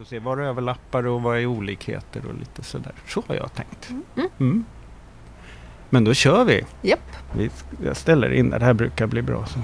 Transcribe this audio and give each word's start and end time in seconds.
Och 0.00 0.06
se 0.06 0.18
vad 0.18 0.38
det 0.38 0.44
överlappar 0.44 1.06
och 1.06 1.22
vad 1.22 1.38
är 1.38 1.46
olikheter 1.46 2.26
och 2.26 2.34
lite 2.34 2.62
sådär. 2.62 2.92
Så 3.06 3.22
har 3.26 3.34
jag 3.34 3.54
tänkt. 3.54 3.90
Mm. 4.38 4.64
Men 5.90 6.04
då 6.04 6.14
kör 6.14 6.44
vi. 6.44 6.64
Japp. 6.82 7.16
vi. 7.32 7.50
Jag 7.84 7.96
ställer 7.96 8.32
in 8.32 8.50
det. 8.50 8.58
Det 8.58 8.64
här 8.64 8.74
brukar 8.74 9.06
bli 9.06 9.22
bra. 9.22 9.46
Så. 9.46 9.58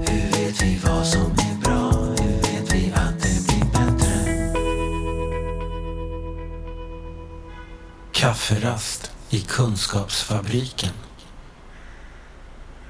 Hur 0.00 0.30
vet 0.30 0.62
vi 0.62 0.80
vad 0.84 1.06
som 1.06 1.32
är 1.32 1.60
bra? 1.64 1.90
Hur 1.90 2.36
vet 2.36 2.74
vi 2.74 2.92
att 2.94 3.20
det 3.22 3.46
blir 3.46 3.64
bättre? 3.72 4.14
Kafferast 8.12 9.07
i 9.30 9.40
Kunskapsfabriken. 9.40 10.90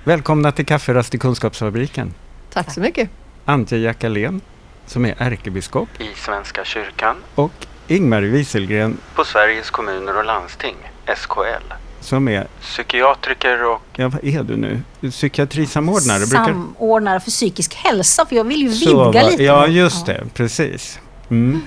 Välkomna 0.04 0.52
till 0.52 0.66
Kafferast 0.66 1.14
i 1.14 1.18
Kunskapsfabriken. 1.18 2.14
Tack 2.52 2.72
så 2.74 2.80
mycket. 2.80 3.10
Antje 3.44 3.78
Jackalén 3.78 4.40
som 4.86 5.04
är 5.04 5.14
ärkebiskop 5.18 5.88
i 6.00 6.08
Svenska 6.16 6.64
kyrkan 6.64 7.16
och 7.34 7.52
Ingmar 7.88 8.22
Wieselgren 8.22 8.98
på 9.14 9.24
Sveriges 9.24 9.70
kommuner 9.70 10.18
och 10.18 10.24
landsting, 10.24 10.76
SKL. 11.16 11.72
Som 12.00 12.28
är 12.28 12.46
psykiatriker 12.60 13.64
och, 13.64 13.82
ja 13.96 14.08
vad 14.08 14.24
är 14.24 14.42
du 14.42 14.56
nu? 14.56 14.82
Psykiatrisamordnare? 15.10 16.18
brukar- 16.18 16.44
Samordnare 16.44 17.20
för 17.20 17.30
psykisk 17.30 17.74
hälsa, 17.74 18.26
för 18.26 18.36
jag 18.36 18.44
vill 18.44 18.62
ju 18.62 18.68
vidga 18.68 19.22
lite. 19.30 19.42
Ja, 19.42 19.66
just 19.66 20.06
det. 20.06 20.24
Precis. 20.34 20.98
Mm. 21.30 21.60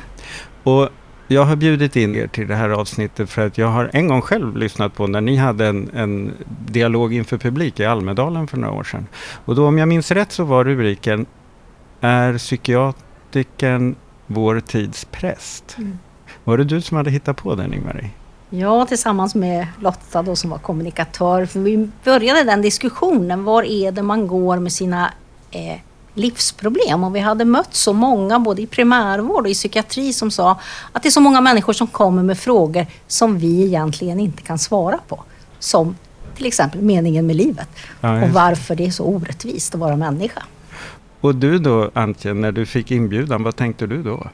Och 0.63 0.89
jag 1.31 1.45
har 1.45 1.55
bjudit 1.55 1.95
in 1.95 2.15
er 2.15 2.27
till 2.27 2.47
det 2.47 2.55
här 2.55 2.69
avsnittet 2.69 3.29
för 3.29 3.47
att 3.47 3.57
jag 3.57 3.67
har 3.67 3.89
en 3.93 4.07
gång 4.07 4.21
själv 4.21 4.57
lyssnat 4.57 4.93
på 4.93 5.07
när 5.07 5.21
ni 5.21 5.35
hade 5.35 5.67
en, 5.67 5.89
en 5.93 6.33
dialog 6.67 7.13
inför 7.13 7.37
publik 7.37 7.79
i 7.79 7.85
Almedalen 7.85 8.47
för 8.47 8.57
några 8.57 8.73
år 8.73 8.83
sedan. 8.83 9.07
Och 9.45 9.55
då 9.55 9.67
om 9.67 9.77
jag 9.77 9.87
minns 9.87 10.11
rätt 10.11 10.31
så 10.31 10.43
var 10.43 10.63
rubriken 10.63 11.25
Är 12.01 12.37
psykiatrikern 12.37 13.95
vår 14.27 14.59
tids 14.59 15.05
präst? 15.05 15.75
Mm. 15.77 15.99
Var 16.43 16.57
det 16.57 16.63
du 16.63 16.81
som 16.81 16.97
hade 16.97 17.11
hittat 17.11 17.37
på 17.37 17.55
den 17.55 17.73
Ingmarie? 17.73 18.09
Ja, 18.49 18.85
tillsammans 18.85 19.35
med 19.35 19.67
Lotta 19.79 20.21
då 20.21 20.35
som 20.35 20.49
var 20.49 20.57
kommunikatör. 20.57 21.45
För 21.45 21.59
vi 21.59 21.89
började 22.03 22.43
den 22.43 22.61
diskussionen. 22.61 23.43
Var 23.43 23.63
är 23.63 23.91
det 23.91 24.03
man 24.03 24.27
går 24.27 24.59
med 24.59 24.71
sina 24.71 25.13
eh, 25.51 25.79
livsproblem? 26.13 27.03
Och 27.03 27.15
vi 27.15 27.19
hade 27.19 27.45
mött 27.45 27.75
så 27.75 27.93
många, 27.93 28.39
både 28.39 28.61
i 28.61 28.67
primärvård 28.67 29.43
och 29.43 29.49
i 29.49 29.53
psykiatri, 29.53 30.13
som 30.13 30.31
sa 30.31 30.59
att 30.91 31.03
det 31.03 31.09
är 31.09 31.11
så 31.11 31.21
många 31.21 31.41
människor 31.41 31.73
som 31.73 31.87
kommer 31.87 32.23
med 32.23 32.37
frågor 32.37 32.87
som 33.07 33.37
vi 33.37 33.65
egentligen 33.65 34.19
inte 34.19 34.41
kan 34.43 34.59
svara 34.59 34.99
på. 35.07 35.23
Som 35.59 35.95
till 36.35 36.45
exempel 36.45 36.81
meningen 36.81 37.27
med 37.27 37.35
livet. 37.35 37.69
Ja, 38.01 38.23
och 38.23 38.29
varför 38.29 38.75
det 38.75 38.85
är 38.85 38.91
så 38.91 39.03
orättvist 39.03 39.73
att 39.73 39.79
vara 39.79 39.95
människa. 39.95 40.43
Och 41.21 41.35
du 41.35 41.59
då 41.59 41.91
Antje, 41.93 42.33
när 42.33 42.51
du 42.51 42.65
fick 42.65 42.91
inbjudan, 42.91 43.43
vad 43.43 43.55
tänkte 43.55 43.87
du 43.87 44.03
då? 44.03 44.27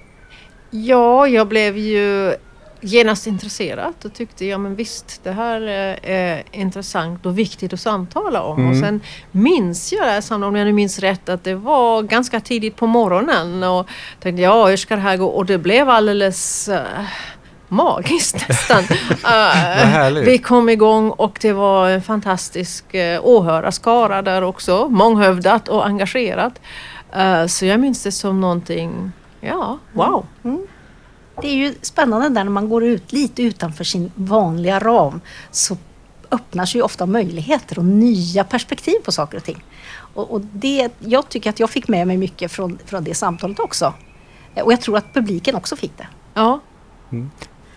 Ja, 0.69 1.27
jag 1.27 1.47
blev 1.47 1.77
ju 1.77 2.35
genast 2.81 3.27
intresserad 3.27 3.93
och 4.05 4.13
tyckte 4.13 4.45
ja 4.45 4.57
men 4.57 4.75
visst 4.75 5.19
det 5.23 5.31
här 5.31 5.61
eh, 5.61 6.11
är 6.11 6.43
intressant 6.51 7.25
och 7.25 7.39
viktigt 7.39 7.73
att 7.73 7.79
samtala 7.79 8.43
om. 8.43 8.57
Mm. 8.59 8.71
Och 8.71 8.77
sen 8.77 9.01
minns 9.31 9.93
jag 9.93 10.05
det 10.05 10.11
här 10.11 10.21
samtalet, 10.21 10.47
om 10.47 10.55
jag 10.55 10.65
nu 10.65 10.73
minns 10.73 10.99
rätt, 10.99 11.29
att 11.29 11.43
det 11.43 11.55
var 11.55 12.01
ganska 12.01 12.39
tidigt 12.39 12.75
på 12.75 12.87
morgonen 12.87 13.63
och 13.63 13.87
tänkte 14.19 14.41
ja 14.41 14.67
hur 14.67 14.77
ska 14.77 14.95
det 14.95 15.01
här 15.01 15.17
gå? 15.17 15.27
Och 15.27 15.45
det 15.45 15.57
blev 15.57 15.89
alldeles 15.89 16.69
uh, 16.69 16.79
magiskt 17.67 18.45
nästan. 18.49 18.83
Härligt. 19.23 20.27
vi 20.27 20.37
kom 20.37 20.69
igång 20.69 21.09
och 21.09 21.37
det 21.41 21.53
var 21.53 21.89
en 21.89 22.01
fantastisk 22.01 22.95
uh, 22.95 23.19
åhörarskara 23.21 24.21
där 24.21 24.41
också. 24.41 24.89
Månghövdat 24.89 25.69
och 25.69 25.85
engagerat. 25.85 26.59
Eh, 27.13 27.45
så 27.45 27.65
jag 27.65 27.79
minns 27.79 28.03
det 28.03 28.11
som 28.11 28.41
någonting, 28.41 29.11
ja, 29.39 29.79
wow. 29.91 30.25
Det 31.41 31.47
är 31.47 31.55
ju 31.55 31.75
spännande 31.81 32.29
där 32.29 32.43
när 32.43 32.51
man 32.51 32.69
går 32.69 32.83
ut 32.83 33.11
lite 33.11 33.43
utanför 33.43 33.83
sin 33.83 34.11
vanliga 34.15 34.79
ram 34.79 35.21
så 35.51 35.77
öppnar 36.31 36.65
sig 36.65 36.79
ju 36.79 36.83
ofta 36.83 37.05
möjligheter 37.05 37.79
och 37.79 37.85
nya 37.85 38.43
perspektiv 38.43 38.95
på 39.05 39.11
saker 39.11 39.37
och 39.37 39.43
ting. 39.43 39.63
Och, 40.13 40.31
och 40.31 40.41
det, 40.41 40.89
jag 40.99 41.29
tycker 41.29 41.49
att 41.49 41.59
jag 41.59 41.69
fick 41.69 41.87
med 41.87 42.07
mig 42.07 42.17
mycket 42.17 42.51
från, 42.51 42.79
från 42.85 43.03
det 43.03 43.13
samtalet 43.15 43.59
också. 43.59 43.93
Och 44.63 44.73
jag 44.73 44.81
tror 44.81 44.97
att 44.97 45.13
publiken 45.13 45.55
också 45.55 45.75
fick 45.75 45.97
det. 45.97 46.07
Ja, 46.33 46.59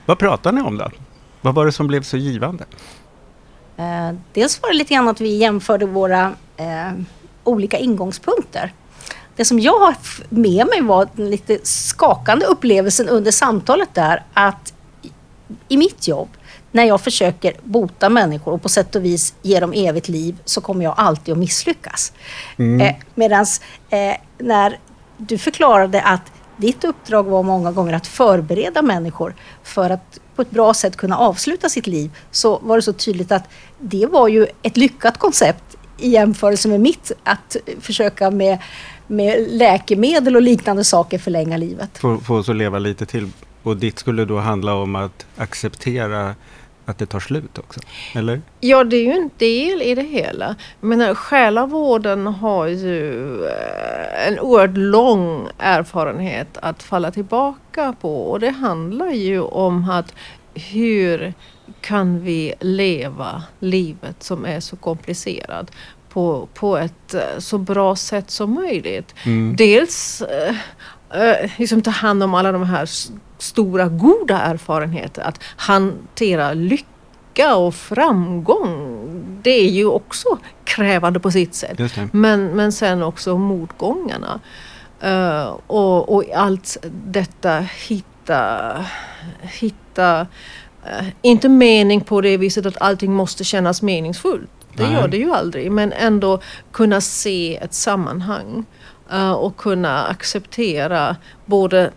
Vad 0.06 0.18
pratade 0.18 0.56
ni 0.56 0.62
om 0.62 0.78
då? 0.78 0.90
Vad 1.40 1.54
var 1.54 1.66
det 1.66 1.72
som 1.72 1.86
blev 1.86 2.02
så 2.02 2.16
givande? 2.16 2.64
Eh, 3.76 4.10
dels 4.32 4.62
var 4.62 4.70
det 4.70 4.76
lite 4.76 4.94
grann 4.94 5.08
att 5.08 5.20
vi 5.20 5.36
jämförde 5.36 5.86
våra 5.86 6.32
eh, 6.56 6.92
olika 7.44 7.78
ingångspunkter. 7.78 8.72
Det 9.40 9.44
som 9.44 9.60
jag 9.60 9.78
har 9.80 9.94
med 10.28 10.66
mig 10.66 10.80
var 10.82 11.08
den 11.16 11.30
lite 11.30 11.58
skakande 11.62 12.46
upplevelsen 12.46 13.08
under 13.08 13.30
samtalet 13.30 13.88
där 13.94 14.22
att 14.34 14.72
i- 15.68 15.76
mitt 15.76 16.08
jobb, 16.08 16.28
när 16.72 16.84
jag 16.84 17.00
försöker 17.00 17.52
bota 17.64 18.08
människor 18.08 18.52
och 18.52 18.62
på 18.62 18.68
sätt 18.68 18.94
och 18.96 19.04
vis 19.04 19.34
ge 19.42 19.60
dem 19.60 19.72
evigt 19.72 20.08
liv, 20.08 20.36
så 20.44 20.60
kommer 20.60 20.84
jag 20.84 20.94
alltid 20.96 21.32
att 21.32 21.38
misslyckas. 21.38 22.12
Eh, 22.80 22.94
Medan 23.14 23.46
eh, 23.90 24.14
när 24.38 24.78
du 25.16 25.38
förklarade 25.38 26.02
att 26.02 26.32
ditt 26.56 26.84
uppdrag 26.84 27.22
var 27.24 27.42
många 27.42 27.72
gånger 27.72 27.92
att 27.94 28.06
förbereda 28.06 28.82
människor 28.82 29.34
för 29.62 29.90
att 29.90 30.18
på 30.36 30.42
ett 30.42 30.50
bra 30.50 30.74
sätt 30.74 30.96
kunna 30.96 31.16
avsluta 31.18 31.68
sitt 31.68 31.86
liv, 31.86 32.10
så 32.30 32.58
var 32.62 32.76
det 32.76 32.82
så 32.82 32.92
tydligt 32.92 33.32
att 33.32 33.48
det 33.78 34.06
var 34.06 34.28
ju 34.28 34.46
ett 34.62 34.76
lyckat 34.76 35.18
koncept 35.18 35.64
i 35.98 36.08
jämförelse 36.08 36.68
med 36.68 36.80
mitt, 36.80 37.12
att 37.24 37.56
försöka 37.80 38.30
med, 38.30 38.58
med 39.10 39.46
läkemedel 39.48 40.36
och 40.36 40.42
liknande 40.42 40.84
saker 40.84 41.18
förlänga 41.18 41.56
livet. 41.56 41.98
Få, 41.98 42.18
få 42.18 42.36
oss 42.36 42.48
att 42.48 42.56
leva 42.56 42.78
lite 42.78 43.06
till. 43.06 43.30
Och 43.62 43.76
ditt 43.76 43.98
skulle 43.98 44.24
då 44.24 44.38
handla 44.38 44.74
om 44.74 44.96
att 44.96 45.26
acceptera 45.36 46.34
att 46.84 46.98
det 46.98 47.06
tar 47.06 47.20
slut 47.20 47.58
också? 47.58 47.80
Eller? 48.14 48.42
Ja, 48.60 48.84
det 48.84 48.96
är 48.96 49.04
ju 49.04 49.12
en 49.12 49.30
del 49.36 49.82
i 49.82 49.94
det 49.94 50.02
hela. 50.02 50.56
Jag 50.80 50.88
menar, 50.88 51.14
själavården 51.14 52.26
har 52.26 52.66
ju 52.66 53.44
eh, 53.46 54.28
en 54.28 54.40
oerhört 54.40 54.76
lång 54.76 55.48
erfarenhet 55.58 56.58
att 56.62 56.82
falla 56.82 57.10
tillbaka 57.10 57.94
på. 58.00 58.22
Och 58.22 58.40
det 58.40 58.50
handlar 58.50 59.10
ju 59.10 59.40
om 59.40 59.90
att 59.90 60.14
hur 60.54 61.34
kan 61.80 62.20
vi 62.20 62.54
leva 62.60 63.42
livet 63.58 64.22
som 64.22 64.44
är 64.44 64.60
så 64.60 64.76
komplicerat 64.76 65.70
på, 66.12 66.48
på 66.54 66.76
ett 66.76 67.14
eh, 67.14 67.38
så 67.38 67.58
bra 67.58 67.96
sätt 67.96 68.30
som 68.30 68.54
möjligt. 68.54 69.14
Mm. 69.24 69.56
Dels 69.56 70.22
eh, 70.22 70.54
eh, 71.22 71.50
liksom 71.56 71.82
ta 71.82 71.90
hand 71.90 72.22
om 72.22 72.34
alla 72.34 72.52
de 72.52 72.62
här 72.62 72.88
stora 73.38 73.88
goda 73.88 74.40
erfarenheter. 74.40 75.22
Att 75.22 75.40
hantera 75.56 76.52
lycka 76.52 77.56
och 77.56 77.74
framgång. 77.74 78.96
Det 79.42 79.50
är 79.50 79.70
ju 79.70 79.86
också 79.86 80.38
krävande 80.64 81.20
på 81.20 81.30
sitt 81.30 81.54
sätt. 81.54 81.78
Men, 82.12 82.46
men 82.46 82.72
sen 82.72 83.02
också 83.02 83.38
motgångarna. 83.38 84.40
Eh, 85.00 85.56
och, 85.66 86.14
och 86.14 86.24
allt 86.34 86.76
detta 87.06 87.58
hitta, 87.58 88.84
hitta 89.40 90.26
eh, 90.84 91.06
inte 91.22 91.48
mening 91.48 92.00
på 92.00 92.20
det 92.20 92.36
viset 92.36 92.66
att 92.66 92.80
allting 92.80 93.12
måste 93.12 93.44
kännas 93.44 93.82
meningsfullt. 93.82 94.50
Det 94.76 94.82
Nej. 94.82 94.92
gör 94.92 95.08
det 95.08 95.16
ju 95.16 95.32
aldrig. 95.32 95.72
Men 95.72 95.92
ändå 95.92 96.40
kunna 96.72 97.00
se 97.00 97.56
ett 97.56 97.74
sammanhang. 97.74 98.64
eh, 99.12 99.32
och 99.32 99.56
kunna 99.56 100.04
acceptera 100.06 101.16
både 101.46 101.90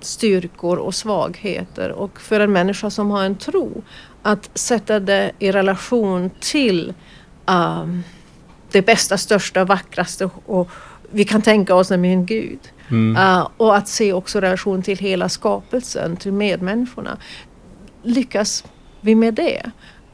styrkor 0.00 0.76
och 0.76 0.94
svagheter. 0.94 1.92
Och 1.92 2.20
för 2.20 2.40
en 2.40 2.52
människa 2.52 2.90
som 2.90 3.10
har 3.10 3.24
en 3.24 3.36
tro, 3.36 3.82
att 4.22 4.50
sätta 4.54 5.00
det 5.00 5.32
i 5.38 5.52
relation 5.52 6.30
till 6.40 6.94
ehm, 7.46 8.02
det 8.72 8.82
bästa, 8.82 9.18
största, 9.18 9.64
vackraste 9.64 10.30
och 10.46 10.70
vi 11.10 11.24
kan 11.24 11.42
tänka 11.42 11.74
oss, 11.74 11.90
nämligen 11.90 12.26
Gud. 12.26 12.58
Mm. 12.88 13.16
Uh, 13.16 13.48
och 13.56 13.76
att 13.76 13.88
se 13.88 14.12
också 14.12 14.40
relation 14.40 14.82
till 14.82 14.98
hela 14.98 15.28
skapelsen, 15.28 16.16
till 16.16 16.32
medmänniskorna. 16.32 17.16
Lyckas 18.02 18.64
vi 19.00 19.14
med 19.14 19.34
det 19.34 19.70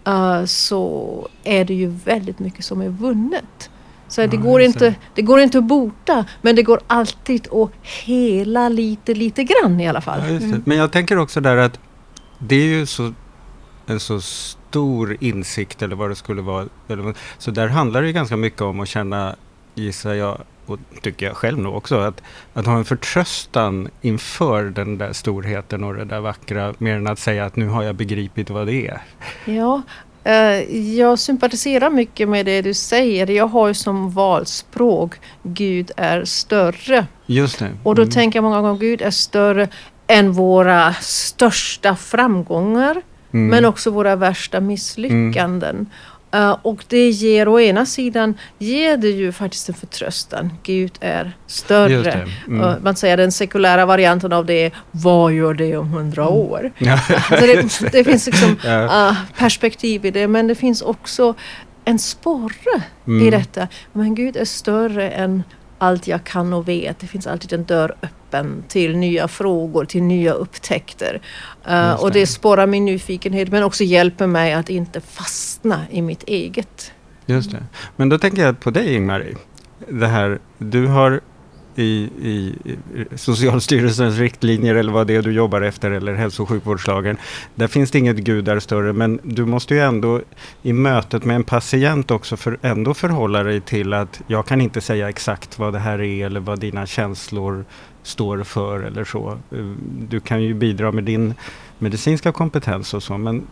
uh, 0.09 0.45
så 0.45 1.29
är 1.45 1.65
det 1.65 1.75
ju 1.75 1.87
väldigt 1.87 2.39
mycket 2.39 2.65
som 2.65 2.81
är 2.81 2.89
vunnet. 2.89 3.71
Så 4.09 4.21
det, 4.27 4.37
Ja, 4.37 4.43
går 4.43 4.59
det. 4.59 4.65
inte, 4.65 4.95
det 5.15 5.23
går 5.23 5.41
inte 5.41 5.59
att 5.59 5.65
bota, 5.65 6.25
men 6.43 6.57
det 6.57 6.63
går 6.63 6.81
alltid 6.87 7.49
att 7.53 7.71
hela 7.83 8.69
lite, 8.69 9.15
lite 9.15 9.45
grann 9.45 9.81
i 9.81 9.89
alla 9.89 10.01
fall. 10.01 10.21
Ja, 10.21 10.29
just 10.29 10.53
det. 10.53 10.61
Men 10.65 10.77
jag 10.79 10.93
tänker 10.93 11.19
också 11.19 11.41
där 11.41 11.57
att 11.57 11.81
det 12.39 12.57
är 12.57 12.67
ju 12.67 12.87
så, 12.87 13.13
en 13.87 14.01
så 14.01 14.21
stor 14.21 15.17
insikt 15.21 15.83
eller 15.83 15.97
vad 15.97 16.11
det 16.11 16.15
skulle 16.15 16.43
vara. 16.43 16.67
Så 17.39 17.51
där 17.51 17.69
handlar 17.69 18.01
det 18.01 18.07
ju 18.07 18.13
ganska 18.13 18.37
mycket 18.37 18.61
om 18.61 18.81
att 18.81 18.89
känna, 18.89 19.37
gissar 19.75 20.15
jag, 20.15 20.39
och 20.67 20.79
tycker 21.03 21.27
jag 21.27 21.37
själv 21.37 21.59
nog 21.59 21.77
också, 21.77 21.99
att, 21.99 22.23
att 22.55 22.67
ha 22.67 22.77
en 22.77 22.85
förtröstan 22.85 23.89
inför 24.01 24.65
den 24.65 24.99
där 24.99 25.13
storheten 25.13 25.85
och 25.85 25.95
det 25.95 26.05
där 26.05 26.21
vackra, 26.21 26.75
mer 26.79 26.97
än 26.97 27.07
att 27.07 27.19
säga 27.19 27.45
att 27.45 27.57
nu 27.57 27.69
har 27.69 27.83
jag 27.83 27.95
begripit 27.95 28.51
vad 28.51 28.67
det 28.67 28.87
är. 28.89 29.01
Ja, 29.45 29.83
Eh, 30.25 30.77
jag 30.97 31.19
sympatiserar 31.19 31.91
mycket 31.91 32.29
med 32.29 32.47
det 32.47 32.63
du 32.63 32.75
säger. 32.75 33.31
Jag 33.31 33.47
har 33.47 33.69
ju 33.69 33.75
som 33.75 34.11
valspråk 34.11 35.15
Gud 35.43 35.91
är 35.97 36.25
större. 36.25 37.07
Just 37.27 37.59
det. 37.59 37.71
Och 37.83 37.95
då 37.95 38.03
Mm. 38.03 38.13
tänker 38.13 38.37
jag 38.37 38.43
många 38.45 38.61
gånger 38.61 38.81
Gud 38.81 39.03
är 39.03 39.11
större 39.11 39.69
än 40.07 40.33
våra 40.33 40.95
största 41.01 41.97
framgångar. 41.97 43.03
Mm. 43.33 43.47
Men 43.49 43.65
också 43.65 43.91
våra 43.91 44.17
värsta 44.17 44.61
misslyckanden. 44.61 45.87
Eh, 46.33 46.57
och 46.63 46.85
det 46.89 47.11
ger 47.11 47.49
å 47.49 47.61
ena 47.61 47.87
sidan 47.87 48.35
ger 48.59 48.97
det 48.97 49.09
ju 49.09 49.33
faktiskt 49.33 49.69
en 49.69 49.75
förtröstan. 49.75 50.53
Gud 50.63 50.93
är 51.01 51.33
större. 51.47 52.29
Mm. 52.47 52.61
Eh, 52.61 52.75
man 52.83 52.97
säger 52.97 53.17
den 53.17 53.33
sekulära 53.33 53.87
varianten 53.87 54.33
av 54.33 54.47
det 54.47 54.55
är 54.65 54.73
vad 54.91 55.33
gör 55.33 55.55
det 55.55 55.77
om 55.77 55.89
hundra 55.89 56.29
år? 56.29 56.73
Ja. 56.79 56.99
Så 57.29 57.35
det, 57.37 57.93
det 57.93 58.05
finns 58.05 58.27
liksom 58.27 58.57
ah, 58.67 59.15
perspektiv 59.37 60.07
i 60.07 60.11
det 60.11 60.29
men 60.29 60.47
det 60.47 60.55
finns 60.55 60.83
också 60.83 61.35
en 61.85 61.99
sporre 61.99 62.83
Mm. 63.07 63.27
i 63.27 63.31
detta. 63.31 63.69
Men 63.93 64.15
Gud 64.15 64.37
är 64.37 64.45
större 64.45 65.11
än 65.11 65.43
allt 65.83 66.07
jag 66.07 66.25
kan 66.25 66.53
och 66.53 66.69
vet. 66.69 66.99
Det 66.99 67.07
finns 67.07 67.27
alltid 67.27 67.53
en 67.53 67.65
dörr 67.65 67.95
öppen 68.03 68.65
till 68.69 68.97
nya 68.97 69.29
frågor, 69.29 69.85
till 69.85 70.03
nya 70.03 70.33
upptäckter. 70.33 71.21
Eh, 71.67 71.89
Just 71.89 72.03
och 72.03 72.13
det. 72.13 72.21
det 72.21 72.27
sporrar 72.27 72.67
min 72.67 72.85
nyfikenhet 72.85 73.49
men 73.49 73.63
också 73.63 73.85
hjälper 73.85 74.27
mig 74.27 74.53
att 74.53 74.71
inte 74.71 75.01
fastna 75.01 75.81
i 75.91 76.03
mitt 76.03 76.23
eget. 76.23 76.93
Just 77.27 77.51
det. 77.51 77.65
Men 77.97 78.09
då 78.09 78.19
tänker 78.19 78.43
jag 78.43 78.61
på 78.61 78.71
dig 78.71 78.95
Ingmarie. 78.95 79.37
Det 79.89 80.07
här, 80.07 80.39
du 80.59 80.87
har 80.87 81.21
i, 81.77 82.11
i 82.23 82.55
Socialstyrelsens 83.17 84.19
riktlinjer 84.19 84.75
eller 84.75 84.93
vad 84.93 85.07
det 85.07 85.15
är 85.15 85.23
du 85.23 85.33
jobbar 85.33 85.63
efter 85.63 85.91
eller 85.91 86.15
hälso 86.15 86.43
och 86.43 86.49
sjukvårdslagen. 86.49 87.17
Där 87.55 87.69
finns 87.69 87.91
det 87.91 87.99
inget 87.99 88.17
Gud 88.17 88.45
där 88.45 88.61
större 88.61 88.93
men 88.93 89.21
du 89.23 89.45
måste 89.45 89.75
ju 89.75 89.81
ändå 89.81 90.21
i 90.63 90.73
mötet 90.73 91.25
med 91.25 91.37
en 91.37 91.45
patient 91.45 92.11
också 92.11 92.37
för, 92.37 92.59
ändå 92.63 92.95
förhålla 92.95 93.43
dig 93.43 93.61
till 93.61 93.93
att 93.93 94.21
jag 94.27 94.47
kan 94.47 94.61
inte 94.61 94.81
säga 94.81 95.09
exakt 95.09 95.59
vad 95.59 95.73
det 95.73 95.79
här 95.79 96.01
är 96.01 96.27
eller 96.27 96.41
vad 96.41 96.59
dina 96.61 96.87
känslor 96.87 97.65
står 98.03 98.43
för 98.45 98.81
eller 98.81 99.05
så. 99.05 99.39
Eh, 99.51 99.59
du 100.09 100.21
kan 100.21 100.43
ju 100.43 100.55
bidra 100.55 100.93
med 100.93 101.05
din 101.05 101.35
medicinska 101.79 102.33
kompetens 102.33 102.95
och 102.95 103.03
så 103.03 103.19
men 103.19 103.43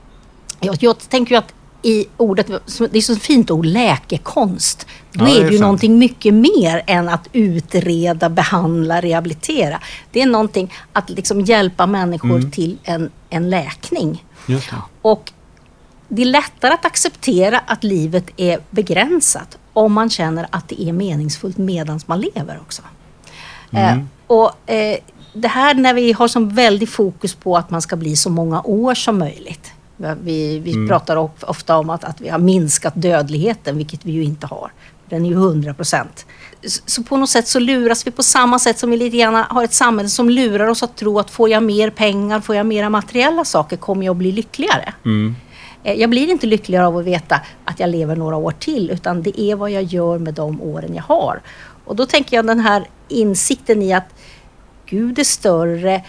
Jag, 0.60 0.76
jag 0.80 0.98
tänker 0.98 1.34
ju 1.34 1.38
att 1.38 1.54
i 1.82 2.06
ordet, 2.16 2.46
det 2.90 2.98
är 2.98 3.00
så 3.00 3.16
fint 3.16 3.50
ord, 3.50 3.66
läkekonst. 3.66 4.86
Då 5.12 5.24
Ja, 5.24 5.28
det 5.30 5.36
är 5.36 5.40
det 5.40 5.46
ju 5.46 5.50
sant. 5.52 5.60
någonting 5.60 5.98
mycket 5.98 6.34
mer 6.34 6.82
än 6.86 7.08
att 7.08 7.28
utreda, 7.32 8.28
behandla, 8.28 9.00
rehabilitera. 9.00 9.80
Det 10.12 10.22
är 10.22 10.26
någonting 10.26 10.72
att 10.92 11.10
liksom 11.10 11.40
hjälpa 11.40 11.86
människor 11.86 12.36
Mm. 12.36 12.50
till 12.50 12.78
en, 12.84 13.10
en 13.30 13.50
läkning. 13.50 14.24
just 14.46 14.70
det. 14.70 14.76
Och 15.02 15.32
det 16.08 16.22
är 16.22 16.26
lättare 16.26 16.72
att 16.74 16.84
acceptera 16.84 17.58
att 17.66 17.84
livet 17.84 18.26
är 18.36 18.58
begränsat 18.70 19.58
om 19.72 19.92
man 19.92 20.10
känner 20.10 20.46
att 20.50 20.68
det 20.68 20.82
är 20.82 20.92
meningsfullt 20.92 21.58
medan 21.58 22.00
man 22.06 22.20
lever 22.20 22.58
också. 22.62 22.82
Mm. 23.70 23.98
Eh, 23.98 24.04
och 24.26 24.70
eh, 24.70 24.98
det 25.32 25.48
här 25.48 25.74
när 25.74 25.94
vi 25.94 26.12
har 26.12 26.28
som 26.28 26.48
väldigt 26.48 26.90
fokus 26.90 27.34
på 27.34 27.56
att 27.56 27.70
man 27.70 27.82
ska 27.82 27.96
bli 27.96 28.16
så 28.16 28.30
många 28.30 28.62
år 28.62 28.94
som 28.94 29.18
möjligt. 29.18 29.72
Vi, 30.22 30.58
vi 30.58 30.72
Mm. 30.72 30.88
pratar 30.88 31.16
of- 31.16 31.44
ofta 31.44 31.76
om 31.78 31.90
att, 31.90 32.04
att 32.04 32.20
vi 32.20 32.28
har 32.28 32.38
minskat 32.38 32.92
dödligheten, 32.96 33.76
vilket 33.76 34.04
vi 34.04 34.12
ju 34.12 34.24
inte 34.24 34.46
har. 34.46 34.72
Den 35.08 35.24
är 35.24 35.28
ju 35.28 35.34
100 35.34 35.74
procent. 35.74 36.26
Så, 36.66 36.82
så 36.86 37.02
på 37.02 37.16
något 37.16 37.30
sätt 37.30 37.48
så 37.48 37.58
luras 37.58 38.06
vi 38.06 38.10
på 38.10 38.22
samma 38.22 38.58
sätt 38.58 38.78
som 38.78 38.90
vi 38.90 38.96
lite 38.96 39.16
grann 39.16 39.34
har 39.34 39.64
ett 39.64 39.72
samhälle 39.74 40.08
som 40.08 40.30
lurar 40.30 40.66
oss 40.68 40.82
att 40.82 40.96
tro 40.96 41.18
att 41.18 41.30
får 41.30 41.48
jag 41.48 41.62
mer 41.62 41.90
pengar, 41.90 42.40
får 42.40 42.56
jag 42.56 42.66
mera 42.66 42.90
materiella 42.90 43.44
saker, 43.44 43.76
kommer 43.76 44.04
jag 44.06 44.12
att 44.12 44.16
bli 44.18 44.32
lyckligare. 44.32 44.94
Mm. 45.04 45.36
Eh, 45.84 45.94
Jag 45.94 46.10
blir 46.10 46.28
inte 46.30 46.46
lyckligare 46.46 46.86
av 46.86 46.96
att 46.96 47.04
veta 47.04 47.40
att 47.64 47.80
jag 47.80 47.90
lever 47.90 48.16
några 48.16 48.36
år 48.36 48.52
till, 48.58 48.90
utan 48.90 49.22
det 49.22 49.40
är 49.40 49.54
vad 49.56 49.70
jag 49.70 49.82
gör 49.82 50.18
med 50.18 50.34
de 50.34 50.60
åren 50.62 50.94
jag 50.94 51.02
har. 51.02 51.40
Och 51.84 51.96
då 51.96 52.06
tänker 52.06 52.36
jag 52.36 52.46
den 52.46 52.60
här 52.60 52.88
insikten 53.08 53.82
i 53.82 53.92
att 53.92 54.14
Gud 54.86 55.18
är 55.18 55.24
större, 55.24 56.04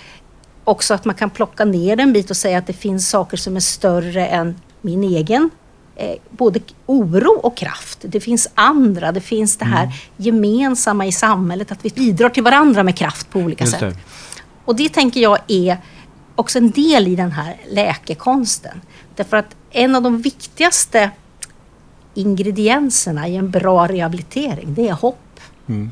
också 0.71 0.93
att 0.93 1.05
man 1.05 1.15
kan 1.15 1.29
plocka 1.29 1.65
ner 1.65 1.99
en 1.99 2.13
bit 2.13 2.29
och 2.29 2.37
säga 2.37 2.57
att 2.57 2.67
det 2.67 2.73
finns 2.73 3.09
saker 3.09 3.37
som 3.37 3.55
är 3.55 3.59
större 3.59 4.27
än 4.27 4.55
min 4.81 5.03
egen 5.03 5.49
eh, 5.95 6.15
både 6.29 6.59
oro 6.85 7.39
och 7.43 7.57
kraft. 7.57 7.99
Det 8.01 8.19
finns 8.19 8.47
andra, 8.55 9.11
det 9.11 9.21
finns 9.21 9.57
det 9.57 9.65
här 9.65 9.89
gemensamma 10.17 11.05
i 11.05 11.11
samhället, 11.11 11.71
att 11.71 11.85
vi 11.85 11.89
bidrar 11.89 12.29
till 12.29 12.43
varandra 12.43 12.83
med 12.83 12.97
kraft 12.97 13.29
på 13.29 13.39
olika 13.39 13.63
Just 13.63 13.79
sätt. 13.79 13.95
det. 13.95 13.95
Och 14.65 14.75
det 14.75 14.89
tänker 14.89 15.19
jag 15.19 15.37
är 15.47 15.77
också 16.35 16.57
en 16.57 16.71
del 16.71 17.07
i 17.07 17.15
den 17.15 17.31
här 17.31 17.55
läkekonsten. 17.69 18.81
Därför 19.15 19.37
att 19.37 19.55
en 19.71 19.95
av 19.95 20.01
de 20.01 20.21
viktigaste 20.21 21.11
ingredienserna 22.13 23.27
i 23.27 23.35
en 23.35 23.51
bra 23.51 23.87
rehabilitering, 23.87 24.73
det 24.73 24.87
är 24.87 24.93
hopp. 24.93 25.39
Mm. 25.67 25.91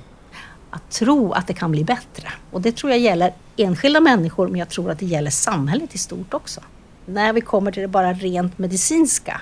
Att 0.69 0.91
tro 0.91 1.31
att 1.31 1.47
det 1.47 1.53
kan 1.53 1.71
bli 1.71 1.83
bättre. 1.83 2.31
Och 2.51 2.61
det 2.61 2.75
tror 2.75 2.91
jag 2.91 2.99
gäller 2.99 3.33
enskilda 3.57 3.99
människor, 3.99 4.47
men 4.47 4.59
jag 4.59 4.69
tror 4.69 4.91
att 4.91 4.99
det 4.99 5.05
gäller 5.05 5.31
samhället 5.31 5.95
i 5.95 5.97
stort 5.97 6.33
också. 6.33 6.61
När 7.05 7.33
vi 7.33 7.41
kommer 7.41 7.71
till 7.71 7.81
det 7.81 7.87
bara 7.87 8.13
rent 8.13 8.57
medicinska 8.57 9.41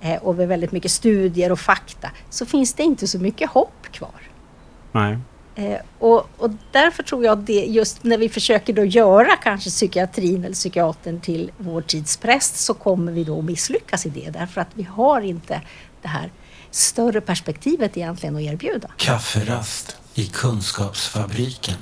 eh, 0.00 0.22
och 0.22 0.34
med 0.34 0.48
väldigt 0.48 0.72
mycket 0.72 0.90
studier 0.90 1.52
och 1.52 1.60
fakta, 1.60 2.10
så 2.30 2.46
finns 2.46 2.74
det 2.74 2.82
inte 2.82 3.06
så 3.06 3.18
mycket 3.18 3.50
hopp 3.50 3.86
kvar. 3.92 4.20
Nej. 4.92 5.18
Eh, 5.54 5.80
och, 5.98 6.28
och 6.36 6.50
därför 6.72 7.02
tror 7.02 7.24
jag 7.24 7.38
att 7.38 7.46
det 7.46 7.52
just 7.52 8.04
när 8.04 8.18
vi 8.18 8.28
försöker 8.28 8.72
då 8.72 8.84
göra 8.84 9.36
kanske 9.36 9.70
psykiatrin 9.70 10.44
eller 10.44 10.54
psykiatern 10.54 11.20
till 11.20 11.50
vår 11.58 11.80
tids 11.80 12.16
präst 12.16 12.56
så 12.56 12.74
kommer 12.74 13.12
vi 13.12 13.24
då 13.24 13.42
misslyckas 13.42 14.06
i 14.06 14.08
det 14.08 14.30
därför 14.30 14.60
att 14.60 14.68
vi 14.74 14.82
har 14.82 15.20
inte 15.20 15.60
det 16.02 16.08
här 16.08 16.30
större 16.70 17.20
perspektivet 17.20 17.96
egentligen 17.96 18.36
att 18.36 18.42
erbjuda. 18.42 18.90
Kafferast 18.96 19.96
i 20.18 20.26
Kunskapsfabriken. 20.26 21.76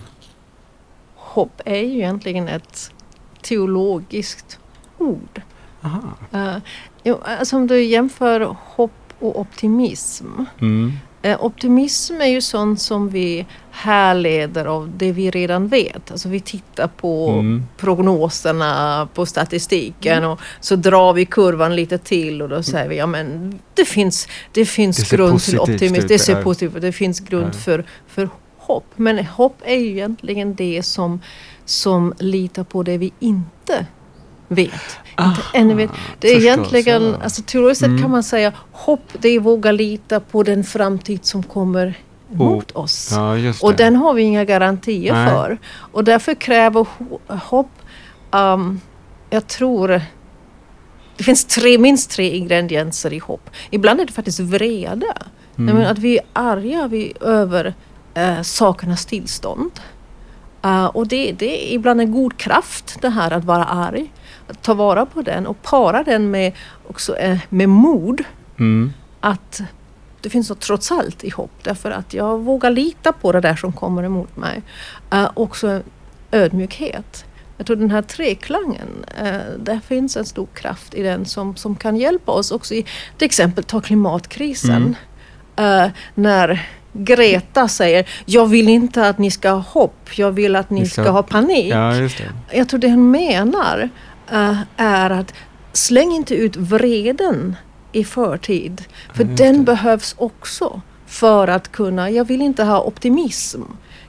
Hopp 1.15 1.61
är 1.65 1.79
ju 1.79 1.95
egentligen 1.95 2.49
ett 2.49 2.93
teologiskt 3.43 4.59
ord. 4.99 5.43
Aha. 5.83 6.03
Uh, 6.35 6.57
jo, 7.03 7.21
alltså 7.25 7.57
om 7.57 7.67
du 7.67 7.85
jämför 7.85 8.57
hopp 8.61 9.13
och 9.19 9.41
optimism. 9.41 10.27
Mm. 10.61 10.93
Eh, 11.25 11.45
optimism 11.45 12.21
är 12.21 12.27
ju 12.27 12.41
sånt 12.41 12.81
som 12.81 13.09
vi 13.09 13.47
härleder 13.71 14.65
av 14.65 14.91
det 14.97 15.13
vi 15.13 15.31
redan 15.31 15.69
vet. 15.69 16.11
Alltså 16.11 16.29
vi 16.29 16.41
tittar 16.41 16.87
på 16.89 17.29
Mm. 17.29 17.63
prognoserna, 17.77 19.09
på 19.15 19.27
statistiken 19.27 20.25
och 20.25 20.41
så 20.61 20.77
drar 20.77 21.13
vi 21.13 21.25
kurvan 21.27 21.77
lite 21.77 21.99
till 21.99 22.43
och 22.43 22.49
då 22.49 22.63
säger 22.63 22.89
vi 22.89 22.97
ja 22.97 23.07
men 23.07 23.59
det 23.75 23.85
finns, 23.85 24.29
det 24.53 24.65
finns 24.65 24.97
Det 25.11 25.17
grund 25.17 25.41
till 25.41 25.61
optimism. 25.61 26.07
Det 26.09 26.19
ser 26.19 26.43
positivt 26.43 26.77
ut. 26.77 26.83
Det 26.83 26.93
finns 26.93 27.21
grund 27.21 27.47
Ja. 27.55 27.59
för, 27.59 27.85
för 28.09 28.29
hopp. 28.59 28.87
Men 28.97 29.27
hopp 29.27 29.57
är 29.65 29.77
ju 29.77 29.87
egentligen 29.91 30.55
det 30.55 30.83
som, 30.83 31.21
som 31.65 32.15
litar 32.19 32.65
på 32.65 32.83
det 32.83 32.99
vi 32.99 33.13
inte 33.21 33.87
vet. 34.49 34.99
Inte 35.21 35.41
ännu 35.55 35.75
vet. 35.75 35.91
Det 36.19 36.29
är 36.29 36.37
egentligen, 36.37 37.03
ja. 37.03 37.17
alltså 37.23 37.43
teoretiskt 37.43 37.85
Mm. 37.85 38.03
kan 38.03 38.11
man 38.11 38.23
säga 38.23 38.53
hopp 38.73 39.09
det 39.13 39.29
är 39.29 39.41
våga 39.41 39.73
lita 39.73 40.21
på 40.21 40.43
den 40.43 40.65
framtid 40.65 41.25
som 41.25 41.43
kommer 41.43 41.95
mot 42.29 42.71
oss. 42.71 43.09
Ja. 43.13 43.37
Och 43.63 43.75
den 43.77 43.97
har 43.97 44.15
vi 44.15 44.23
inga 44.23 44.45
garantier 44.45 45.13
Nej. 45.13 45.29
för. 45.29 45.59
Och 45.75 46.05
därför 46.05 46.35
kräver 46.35 46.81
ho- 46.99 47.39
hopp, 47.39 47.71
um, 48.31 48.81
jag 49.31 49.47
tror, 49.47 50.01
det 51.17 51.25
finns 51.25 51.45
tre, 51.45 51.79
minst 51.79 52.11
tre 52.11 52.37
ingredienser 52.37 53.13
i 53.13 53.19
hopp. 53.19 53.51
Ibland 53.71 54.01
är 54.01 54.07
det 54.07 54.13
faktiskt 54.13 54.41
vrede. 54.41 55.07
Mm. 55.59 55.77
Menar 55.77 55.91
att 55.91 55.99
vi 55.99 56.17
är 56.19 56.25
arga 56.33 56.87
vi, 56.89 57.13
över 57.21 57.75
eh, 58.15 58.43
sakernas 58.43 59.07
tillstånd. 59.07 59.71
Eh, 60.63 60.85
och 60.87 61.07
det, 61.09 61.33
det 61.33 61.71
är 61.73 61.75
ibland 61.75 62.01
en 62.01 62.13
god 62.13 62.37
kraft 62.37 62.99
det 63.01 63.09
här 63.09 63.31
att 63.31 63.45
vara 63.45 63.65
arg. 63.65 64.13
Ta 64.63 64.75
vara 64.75 65.07
på 65.07 65.23
den 65.23 65.47
och 65.47 65.63
para 65.63 66.03
den 66.03 66.31
med, 66.31 66.53
också, 66.89 67.17
eh, 67.17 67.39
med 67.49 67.69
mod 67.69 68.21
Mm. 68.59 68.93
att 69.21 69.63
det 70.21 70.31
finns 70.31 70.49
något 70.51 70.61
trots 70.61 70.93
allt 70.93 71.25
i 71.25 71.31
hopp 71.31 71.51
därför 71.63 71.91
att 71.91 72.15
jag 72.15 72.39
vågar 72.39 72.71
lita 72.71 73.13
på 73.13 73.33
det 73.33 73.41
där 73.41 73.57
som 73.57 73.73
kommer 73.73 74.03
emot 74.03 74.37
mig. 74.37 74.63
Uh, 75.15 75.31
också 75.35 75.81
ödmjukhet. 76.31 77.25
Jag 77.57 77.67
tror 77.67 77.77
den 77.77 77.91
här 77.91 78.03
treklangen, 78.03 78.89
uh, 79.23 79.59
där 79.59 79.81
finns 79.87 80.17
en 80.17 80.25
stor 80.25 80.47
kraft 80.55 80.95
i 80.95 81.03
den 81.03 81.25
som, 81.27 81.57
som 81.57 81.77
kan 81.77 81.97
hjälpa 81.97 82.33
oss 82.33 82.51
också 82.51 82.75
i 82.75 82.87
till 83.19 83.27
exempel 83.27 83.65
ta 83.65 83.81
klimatkrisen. 83.81 84.97
Uh, 85.61 85.87
när 86.15 86.69
Greta 86.93 87.69
säger 87.69 88.09
jag 88.27 88.47
vill 88.47 88.69
inte 88.69 89.09
att 89.09 89.19
ni 89.19 89.31
ska 89.31 89.51
ha 89.51 89.59
hopp, 89.69 90.09
jag 90.17 90.31
vill 90.33 90.57
att 90.57 90.71
ni 90.71 90.89
ska- 90.89 91.03
ska 91.03 91.11
ha 91.11 91.23
panik. 91.23 91.73
Ja. 91.75 92.09
Jag 92.53 92.69
tror 92.69 92.81
det 92.81 92.89
han 92.89 93.11
menar 93.11 93.89
eh, 94.33 94.57
är 94.77 95.11
att 95.11 95.35
släng 95.73 96.13
inte 96.13 96.35
ut 96.35 96.57
vreden 96.57 97.57
i 97.93 98.05
förtid. 98.05 98.85
För 99.15 99.25
just 99.25 99.39
den 99.39 99.65
behövs 99.65 100.15
också 100.19 100.81
för 101.07 101.49
att 101.49 101.73
kunna, 101.73 102.11
jag 102.11 102.25
vill 102.25 102.43
inte 102.43 102.65
ha 102.65 102.83
optimism. 102.83 103.63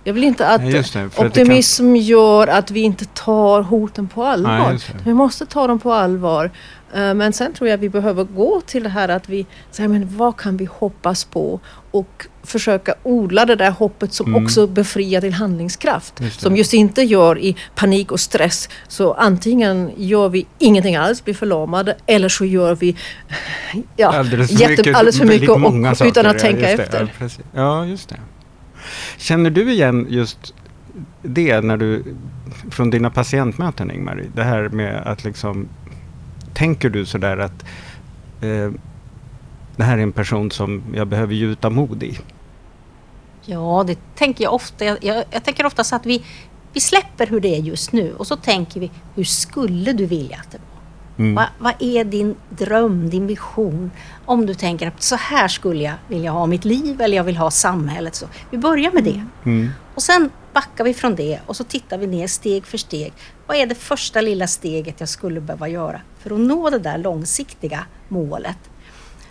Jag 0.03 0.13
vill 0.13 0.23
inte 0.23 0.47
att 0.47 0.69
just 0.69 0.93
det, 0.93 1.09
optimism 1.17 1.95
gör 1.95 2.47
att 2.47 2.71
vi 2.71 2.79
inte 2.79 3.05
tar 3.05 3.61
hoten 3.61 4.07
på 4.07 4.23
allvar. 4.23 4.69
Nej. 4.69 4.79
Vi 5.05 5.13
måste 5.13 5.45
ta 5.45 5.67
dem 5.67 5.79
på 5.79 5.93
allvar. 5.93 6.51
Eh, 6.93 7.13
Men 7.13 7.33
sen 7.33 7.53
tror 7.53 7.69
jag 7.69 7.77
vi 7.77 7.89
behöver 7.89 8.23
gå 8.23 8.61
till 8.65 8.83
det 8.83 8.89
här 8.89 9.09
att 9.09 9.29
vi 9.29 9.45
säger 9.71 9.89
men 9.89 10.17
vad 10.17 10.37
kan 10.37 10.57
vi 10.57 10.65
hoppas 10.71 11.23
på 11.25 11.59
och 11.91 12.27
försöka 12.43 12.95
odla 13.03 13.45
det 13.45 13.55
där 13.55 13.71
hoppet 13.71 14.13
som 14.13 14.27
Mm. 14.27 14.43
också 14.45 14.67
befriar 14.67 15.21
till 15.21 15.33
handlingskraft. 15.33 16.13
Just. 16.21 16.41
Som 16.41 16.55
just 16.57 16.73
inte 16.73 17.01
gör 17.01 17.37
i 17.39 17.55
panik 17.75 18.11
och 18.11 18.19
stress. 18.19 18.69
Så 18.87 19.13
antingen 19.13 19.91
gör 19.97 20.29
vi 20.29 20.45
ingenting 20.59 20.95
alls, 20.95 21.23
blir 21.23 21.33
förlamade 21.33 21.97
eller 22.05 22.29
så 22.29 22.45
gör 22.45 22.75
vi 22.75 22.95
ja, 23.95 24.17
alldeles 24.17 24.51
för 24.51 24.59
jätte- 24.59 24.71
mycket, 24.71 24.95
alldeles 24.95 25.17
för 25.17 25.25
mycket 25.25 25.49
och, 25.49 25.57
utan 25.57 25.95
saker, 25.95 26.23
att 26.23 26.33
ja, 26.33 26.39
tänka 26.39 26.69
efter. 26.69 27.13
Ja, 27.21 27.27
ja, 27.53 27.85
just 27.85 28.09
det. 28.09 28.15
Känner 29.17 29.49
du 29.49 29.71
igen 29.71 30.07
just 30.09 30.53
det 31.21 31.61
när 31.61 31.77
du, 31.77 32.03
från 32.71 32.89
dina 32.89 33.09
patientmöten 33.09 33.91
Ingmarie? 33.91 34.25
Det 34.35 34.43
här 34.43 34.69
med 34.69 34.95
att 35.05 35.23
liksom, 35.23 35.67
tänker 36.55 36.89
du 36.89 37.05
sådär 37.05 37.37
att 37.37 37.65
eh, 38.41 38.71
det 39.75 39.83
här 39.83 39.97
är 39.97 40.03
en 40.03 40.11
person 40.11 40.51
som 40.51 40.83
jag 40.95 41.07
behöver 41.07 41.33
gjuta 41.33 41.69
mod 41.69 42.03
i? 42.03 42.19
Ja, 43.45 43.83
det 43.87 43.97
tänker 44.15 44.43
jag 44.43 44.53
ofta. 44.53 44.85
Jag, 44.85 44.97
jag, 45.01 45.23
jag 45.31 45.43
tänker 45.43 45.65
ofta 45.65 45.83
så 45.83 45.95
att 45.95 46.05
vi, 46.05 46.23
vi 46.73 46.79
släpper 46.79 47.27
hur 47.27 47.39
det 47.39 47.55
är 47.55 47.59
just 47.59 47.91
nu 47.91 48.13
och 48.13 48.27
så 48.27 48.35
tänker 48.35 48.79
vi, 48.79 48.91
hur 49.15 49.23
skulle 49.23 49.93
du 49.93 50.05
vilja 50.05 50.37
att 50.37 50.51
det 50.51 50.57
var? 50.57 50.75
Mm. 51.25 51.35
Vad, 51.35 51.45
vad 51.59 51.73
är 51.79 52.03
din 52.03 52.35
dröm, 52.49 53.09
din 53.09 53.27
vision? 53.27 53.91
Om 54.25 54.45
du 54.45 54.53
tänker 54.53 54.87
att 54.87 55.01
så 55.01 55.15
här 55.15 55.47
skulle 55.47 55.83
jag 55.83 55.93
vilja 56.07 56.31
ha 56.31 56.45
mitt 56.45 56.65
liv 56.65 57.01
eller 57.01 57.17
jag 57.17 57.23
vill 57.23 57.37
ha 57.37 57.51
samhället. 57.51 58.15
Så 58.15 58.27
vi 58.51 58.57
börjar 58.57 58.91
med 58.91 59.03
det. 59.03 59.25
Mm. 59.45 59.69
Och 59.95 60.03
sen 60.03 60.29
backar 60.53 60.83
vi 60.83 60.93
från 60.93 61.15
det 61.15 61.39
och 61.45 61.55
så 61.55 61.63
tittar 61.63 61.97
vi 61.97 62.07
ner 62.07 62.27
steg 62.27 62.65
för 62.65 62.77
steg. 62.77 63.13
Vad 63.47 63.57
är 63.57 63.65
det 63.65 63.75
första 63.75 64.21
lilla 64.21 64.47
steget 64.47 64.99
jag 64.99 65.09
skulle 65.09 65.41
behöva 65.41 65.67
göra 65.67 66.01
för 66.19 66.33
att 66.33 66.39
nå 66.39 66.69
det 66.69 66.79
där 66.79 66.97
långsiktiga 66.97 67.85
målet? 68.07 68.57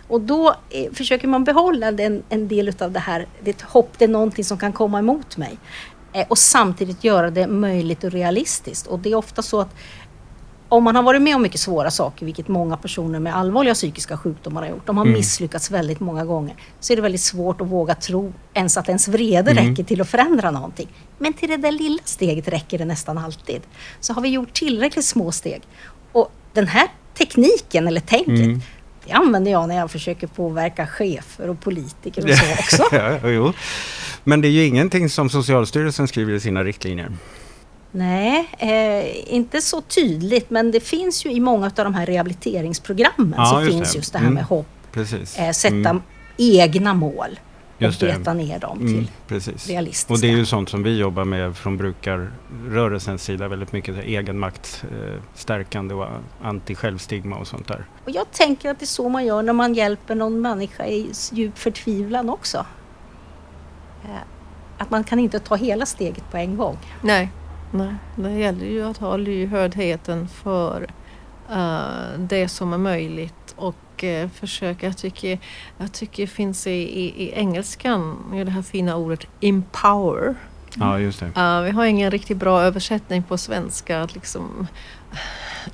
Och 0.07 0.21
då 0.21 0.55
eh, 0.69 0.91
försöker 0.93 1.27
man 1.27 1.43
behålla 1.43 1.91
den, 1.91 2.23
en 2.29 2.47
del 2.47 2.73
av 2.79 2.91
det 2.91 2.99
här, 2.99 3.27
det 3.43 3.49
är 3.49 3.53
ett 3.53 3.61
hopp, 3.61 3.89
det 3.97 4.05
är 4.05 4.09
någonting 4.09 4.45
som 4.45 4.57
kan 4.57 4.73
komma 4.73 4.99
emot 4.99 5.37
mig. 5.37 5.57
Eh, 6.13 6.25
och 6.27 6.37
samtidigt 6.37 7.03
göra 7.03 7.29
det 7.29 7.47
möjligt 7.47 8.03
och 8.03 8.11
realistiskt. 8.11 8.87
Och 8.87 8.99
det 8.99 9.11
är 9.11 9.15
ofta 9.15 9.41
så 9.41 9.61
att 9.61 9.75
om 10.69 10.83
man 10.83 10.95
har 10.95 11.03
varit 11.03 11.21
med 11.21 11.35
om 11.35 11.41
mycket 11.41 11.59
svåra 11.59 11.91
saker, 11.91 12.25
vilket 12.25 12.47
många 12.47 12.77
personer 12.77 13.19
med 13.19 13.35
allvarliga 13.35 13.73
psykiska 13.73 14.17
sjukdomar 14.17 14.61
har 14.61 14.69
gjort, 14.69 14.85
de 14.87 14.97
har 14.97 15.05
Mm. 15.05 15.17
misslyckats 15.17 15.71
väldigt 15.71 15.99
många 15.99 16.25
gånger, 16.25 16.55
så 16.79 16.93
är 16.93 16.95
det 16.95 17.01
väldigt 17.01 17.21
svårt 17.21 17.61
att 17.61 17.67
våga 17.67 17.95
tro 17.95 18.33
ens 18.53 18.77
att 18.77 18.87
ens 18.89 19.07
vrede 19.07 19.51
Mm. 19.51 19.69
räcker 19.69 19.83
till 19.83 20.01
att 20.01 20.09
förändra 20.09 20.51
någonting. 20.51 20.87
Men 21.17 21.33
till 21.33 21.49
det 21.49 21.57
där 21.57 21.71
lilla 21.71 21.99
steget 22.05 22.47
räcker 22.47 22.77
det 22.77 22.85
nästan 22.85 23.17
alltid. 23.17 23.61
Så 23.99 24.13
har 24.13 24.21
vi 24.21 24.29
gjort 24.29 24.53
tillräckligt 24.53 25.05
små 25.05 25.31
steg. 25.31 25.61
Och 26.11 26.31
den 26.53 26.67
här 26.67 26.87
tekniken 27.17 27.87
eller 27.87 28.01
tänket, 28.01 28.29
Mm. 28.45 28.61
det 29.05 29.11
använder 29.11 29.51
jag 29.51 29.67
när 29.67 29.75
jag 29.77 29.91
försöker 29.91 30.27
påverka 30.27 30.87
chefer 30.87 31.49
och 31.49 31.59
politiker 31.61 32.23
och 32.31 32.37
så 32.37 32.45
också. 32.59 32.83
ja, 32.95 33.29
jo. 33.29 33.53
Men 34.23 34.41
det 34.41 34.47
är 34.47 34.51
ju 34.51 34.65
ingenting 34.65 35.09
som 35.09 35.29
Socialstyrelsen 35.29 36.07
skriver 36.07 36.33
i 36.33 36.39
sina 36.39 36.63
riktlinjer. 36.63 37.11
Nej, 37.95 38.47
eh, 38.57 39.33
inte 39.35 39.61
så 39.61 39.81
tydligt, 39.81 40.49
men 40.49 40.71
det 40.71 40.79
finns 40.79 41.25
ju 41.25 41.31
i 41.31 41.39
många 41.39 41.65
av 41.65 41.71
de 41.75 41.93
här 41.93 42.05
rehabiliteringsprogrammen 42.05 43.33
Ja, 43.37 43.45
så 43.45 43.59
just 43.61 43.71
finns 43.71 43.91
det. 43.93 43.97
just 43.97 44.13
det 44.13 44.19
här 44.19 44.25
Mm. 44.25 44.33
med 44.35 44.43
hopp, 44.43 44.67
Precis. 44.91 45.39
eh, 45.39 45.51
sätta 45.51 45.75
Mm. 45.75 46.01
egna 46.37 46.93
mål 46.93 47.39
Just 47.77 48.01
och 48.01 48.07
det. 48.07 48.17
beta 48.17 48.33
ner 48.33 48.59
dem 48.59 48.79
Mm, 48.79 48.93
till 48.93 49.11
precis. 49.27 49.67
realistiska. 49.67 50.13
Och 50.13 50.19
det 50.19 50.27
är 50.27 50.31
ju 50.37 50.45
sånt 50.45 50.69
som 50.69 50.83
vi 50.83 50.97
jobbar 50.97 51.25
med 51.25 51.57
från 51.57 51.77
brukarrörelsens 51.77 53.23
sida. 53.23 53.47
Väldigt 53.47 53.71
mycket 53.71 53.97
egenmakt, 54.03 54.83
eh, 54.91 55.21
och 55.97 56.07
anti-självstigma 56.43 57.35
och 57.37 57.47
sånt 57.47 57.67
där. 57.67 57.85
Och 58.05 58.11
jag 58.11 58.31
tänker 58.31 58.71
att 58.71 58.79
det 58.79 58.83
är 58.83 58.87
så 58.87 59.09
man 59.09 59.25
gör 59.25 59.41
när 59.43 59.53
man 59.53 59.73
hjälper 59.73 60.15
någon 60.15 60.41
människa 60.41 60.85
i 60.85 61.09
djup 61.31 61.57
förtvivlan 61.57 62.29
också. 62.29 62.65
Eh, 64.03 64.09
att 64.77 64.89
man 64.91 65.03
kan 65.03 65.19
inte 65.19 65.39
ta 65.39 65.55
hela 65.55 65.85
steget 65.85 66.31
på 66.31 66.37
en 66.37 66.57
gång. 66.57 66.77
Nej, 67.01 67.29
nej, 67.77 67.95
det 68.15 68.31
gäller 68.31 68.65
ju 68.65 68.83
att 68.83 68.97
ha 68.97 69.17
lyhördheten 69.17 70.27
för 70.27 70.87
eh, 71.51 72.19
det 72.19 72.47
som 72.47 72.73
är 72.73 72.77
möjligt 72.77 73.55
och 73.55 74.03
eh, 74.03 74.29
försöka, 74.29 74.85
jag 74.85 74.97
tycker, 74.97 75.39
jag 75.77 75.93
tycker 75.93 76.23
det 76.23 76.27
finns 76.27 76.67
i, 76.67 76.71
i, 76.71 77.23
i 77.23 77.31
engelskan, 77.35 78.17
det 78.45 78.51
här 78.51 78.61
fina 78.61 78.95
ordet 78.95 79.27
empower. 79.41 80.35
Ja, 80.75 80.99
just 80.99 81.19
det. 81.19 81.41
Eh, 81.41 81.61
vi 81.61 81.69
har 81.69 81.85
ingen 81.85 82.11
riktigt 82.11 82.37
bra 82.37 82.61
översättning 82.61 83.23
på 83.23 83.37
svenska. 83.37 84.01
Att 84.01 84.15
liksom, 84.15 84.67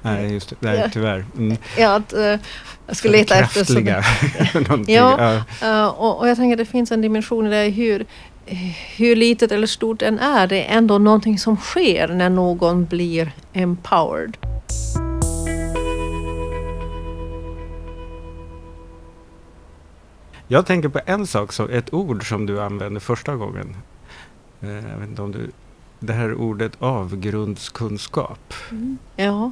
Nej, 0.02 0.34
just 0.34 0.50
det. 0.50 0.56
Nej, 0.60 0.90
tyvärr. 0.94 1.26
Mm. 1.38 1.58
ja, 1.78 1.96
att, 1.96 2.14
eh, 2.14 2.36
jag 2.88 2.96
skulle 2.98 3.18
leta 3.18 3.36
efter... 3.36 4.60
Någonting. 4.70 4.96
Ja. 4.96 5.44
Eh, 5.62 5.88
och, 5.88 6.20
och 6.20 6.30
jag 6.30 6.38
tänker 6.38 6.54
att 6.54 6.68
det 6.68 6.72
finns 6.72 6.92
en 6.92 7.02
dimension 7.02 7.48
i 7.48 7.50
det 7.50 7.70
hur, 7.70 8.06
hur 8.98 9.16
litet 9.16 9.52
eller 9.52 9.68
stort 9.68 10.00
den 10.00 10.20
är. 10.20 10.48
Det 10.48 10.64
är 10.68 10.78
ändå 10.78 10.98
någonting 10.98 11.40
som 11.40 11.58
sker 11.58 12.08
när 12.08 12.30
någon 12.30 12.86
blir 12.86 13.32
empowered. 13.54 14.38
Jag 20.48 20.66
tänker 20.66 20.90
på 20.90 21.00
en 21.06 21.28
sak, 21.28 21.54
så 21.54 21.68
ett 21.68 21.94
ord 21.94 22.30
som 22.30 22.46
du 22.46 22.62
använde 22.62 23.00
första 23.00 23.36
gången. 23.36 23.76
Eh, 24.62 24.70
Jag 24.70 24.98
vet 25.00 25.10
inte 25.10 25.22
om 25.22 25.32
du... 25.32 25.52
Det 26.00 26.14
här 26.14 26.34
ordet 26.34 26.72
avgrundskunskap. 26.80 28.54
Ja, 29.16 29.52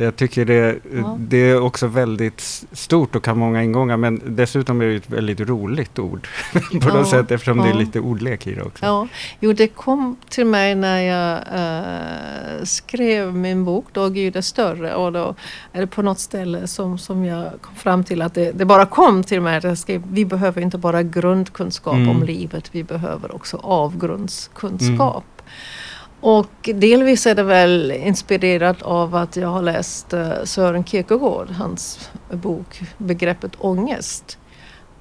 Jag 0.00 0.16
tycker 0.16 0.44
det, 0.44 0.78
Ja. 0.94 1.16
det 1.20 1.36
är 1.50 1.60
också 1.60 1.86
väldigt 1.86 2.40
stort 2.72 3.16
och 3.16 3.24
kan 3.24 3.38
många 3.38 3.62
ingångar 3.62 3.96
men 3.96 4.22
dessutom 4.26 4.80
är 4.80 4.86
det 4.86 4.94
ett 4.96 5.10
väldigt 5.10 5.40
roligt 5.40 5.98
ord 5.98 6.28
på 6.52 6.60
Ja, 6.88 6.94
något 6.94 7.08
sätt 7.08 7.30
eftersom 7.30 7.58
det 7.58 7.64
är 7.64 7.72
ja. 7.72 7.78
lite 7.78 8.00
ordlek 8.00 8.46
i 8.46 8.54
det 8.54 8.62
också. 8.62 8.84
ja. 8.86 9.08
Jo, 9.40 9.52
det 9.52 9.66
kom 9.68 10.16
till 10.28 10.46
mig 10.46 10.74
när 10.74 11.00
jag 11.00 11.38
eh, 12.58 12.64
skrev 12.64 13.34
min 13.34 13.64
bok 13.64 13.86
då 13.92 14.08
Gud 14.08 14.36
är 14.36 14.40
större 14.40 14.94
och 14.94 15.12
då 15.12 15.34
är 15.72 15.80
det 15.80 15.86
på 15.86 16.02
något 16.02 16.18
ställe 16.18 16.66
som, 16.66 16.98
som 16.98 17.24
jag 17.24 17.50
kom 17.60 17.74
fram 17.74 18.04
till 18.04 18.22
att 18.22 18.34
det, 18.34 18.52
det 18.52 18.64
bara 18.64 18.86
kom 18.86 19.22
till 19.24 19.40
mig 19.40 19.56
att 19.56 19.64
jag 19.64 19.78
skrev 19.78 20.02
vi 20.10 20.24
behöver 20.24 20.62
inte 20.62 20.78
bara 20.78 21.02
grundkunskap 21.02 21.94
Mm. 21.94 22.08
om 22.08 22.22
livet, 22.22 22.68
vi 22.72 22.84
behöver 22.84 23.34
också 23.34 23.56
avgrundskunskap. 23.56 25.24
Och 26.20 26.70
delvis 26.74 27.26
är 27.26 27.34
det 27.34 27.42
väl 27.42 27.90
inspirerat 27.90 28.82
av 28.82 29.14
att 29.14 29.36
jag 29.36 29.48
har 29.48 29.62
läst 29.62 30.12
eh, 30.12 30.44
Sören 30.44 30.84
Kierkegaard, 30.84 31.50
hans 31.50 32.10
bok 32.32 32.80
Begreppet 32.98 33.52
ångest. 33.58 34.38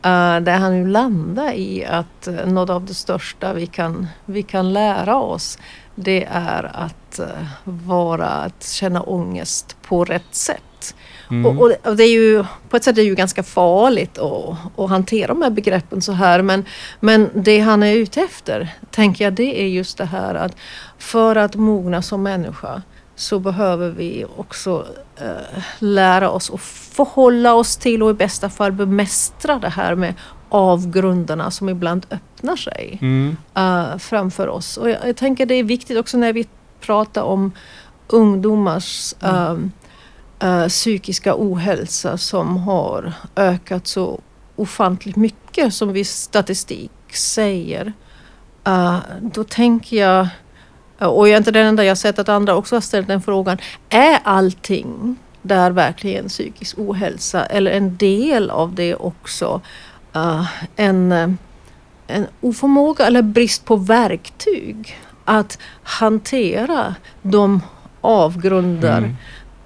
Eh, 0.02 0.40
där 0.40 0.58
han 0.58 0.78
ju 0.78 0.88
landar 0.88 1.54
i 1.54 1.86
att 1.86 2.28
eh, 2.28 2.46
något 2.46 2.70
av 2.70 2.86
det 2.86 2.94
största 2.94 3.54
vi 3.54 3.68
kan, 3.68 4.08
vi 4.26 4.44
kan 4.44 4.74
lära 4.74 5.18
oss 5.18 5.58
det 5.96 6.28
är 6.32 6.72
att 6.74 7.20
vara, 7.64 8.28
att 8.28 8.64
känna 8.64 9.02
ångest 9.02 9.78
på 9.82 10.06
rätt 10.06 10.36
sätt. 10.36 10.96
Mm. 11.32 11.46
Och, 11.46 11.62
och, 11.62 11.70
det- 11.70 11.90
och 11.90 11.96
det 11.96 12.04
är 12.04 12.12
ju, 12.12 12.44
på 12.70 12.78
ett 12.78 12.84
sätt 12.84 12.92
är 12.98 13.02
det 13.02 13.08
ju 13.08 13.16
ganska 13.16 13.44
farligt 13.44 14.18
att, 14.18 14.56
att 14.80 14.90
hantera 14.90 15.28
de 15.28 15.42
här 15.42 15.50
begreppen 15.50 16.02
så 16.02 16.12
här. 16.12 16.42
Men, 16.42 16.66
men 17.00 17.30
det 17.34 17.60
han 17.60 17.84
är 17.84 17.94
ute 17.94 18.22
efter, 18.22 18.70
tänker 18.92 19.24
jag, 19.24 19.34
det 19.34 19.62
är 19.62 19.68
just 19.68 19.98
det 19.98 20.06
här 20.06 20.36
att 20.36 20.56
för 20.98 21.36
att 21.36 21.56
mogna 21.56 22.02
som 22.02 22.24
människa 22.24 22.82
så 23.16 23.40
behöver 23.40 23.90
vi 23.90 24.26
också 24.38 24.86
eh, 25.18 25.62
lära 25.80 26.30
oss 26.30 26.52
att 26.54 26.62
förhålla 26.62 27.54
oss 27.54 27.78
till 27.78 28.04
och 28.04 28.10
i 28.12 28.14
bästa 28.14 28.50
fall 28.50 28.72
bemästra 28.72 29.60
det 29.60 29.70
här 29.70 29.96
med 29.96 30.14
avgrunderna 30.50 31.52
som 31.52 31.70
ibland 31.70 32.06
öppnar 32.12 32.56
sig 32.56 32.98
Mm. 33.02 33.38
eh, 33.56 33.98
framför 33.98 34.48
oss. 34.48 34.78
Och 34.78 34.90
jag, 34.90 34.98
jag 35.08 35.16
tänker 35.16 35.46
det 35.46 35.54
är 35.56 35.64
viktigt 35.64 35.98
också 35.98 36.18
när 36.18 36.34
vi 36.34 36.48
pratar 36.82 37.22
om 37.22 37.52
ungdomars 38.08 39.14
ehm, 39.22 39.72
eh, 39.74 39.79
Eh, 40.40 40.68
psykiska 40.68 41.36
ohälsa 41.38 42.18
som 42.18 42.58
har 42.58 43.14
ökat 43.36 43.88
så 43.88 44.20
ofantligt 44.56 45.16
mycket 45.16 45.74
som 45.74 45.94
viss 45.94 46.12
statistik 46.12 46.92
säger. 47.14 47.94
Eh, 48.68 48.98
då 49.22 49.44
tänker 49.44 49.98
jag, 49.98 50.28
eh, 51.00 51.08
och 51.08 51.28
jag 51.28 51.34
är 51.34 51.38
inte 51.38 51.52
den 51.52 51.66
enda, 51.66 51.84
jag 51.84 51.92
har 51.92 51.96
sett 51.96 52.20
att 52.20 52.30
andra 52.30 52.56
också 52.56 52.76
har 52.76 52.82
ställt 52.82 53.08
den 53.08 53.22
frågan. 53.22 53.58
Är 53.90 54.20
allting 54.24 55.16
där 55.42 55.72
verkligen 55.72 56.28
psykisk 56.28 56.80
ohälsa 56.80 57.46
eller 57.46 57.72
en 57.72 57.98
del 57.98 58.50
av 58.50 58.76
det 58.76 58.96
också 58.96 59.62
en, 60.76 61.12
en 62.08 62.28
oförmåga 62.42 63.08
eller 63.08 63.22
brist 63.22 63.66
på 63.66 63.76
verktyg 63.76 64.98
att 65.26 65.58
hantera 65.84 66.96
de 67.22 67.62
avgrunder, 68.02 68.98
Mm 68.98 69.16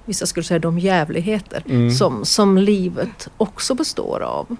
vissa 0.04 0.26
skulle 0.26 0.44
säga 0.44 0.58
de 0.58 0.78
jävligheter, 0.78 1.62
Mm. 1.68 1.90
som, 1.90 2.24
som 2.24 2.58
livet 2.58 3.28
också 3.36 3.74
består 3.74 4.20
av. 4.22 4.56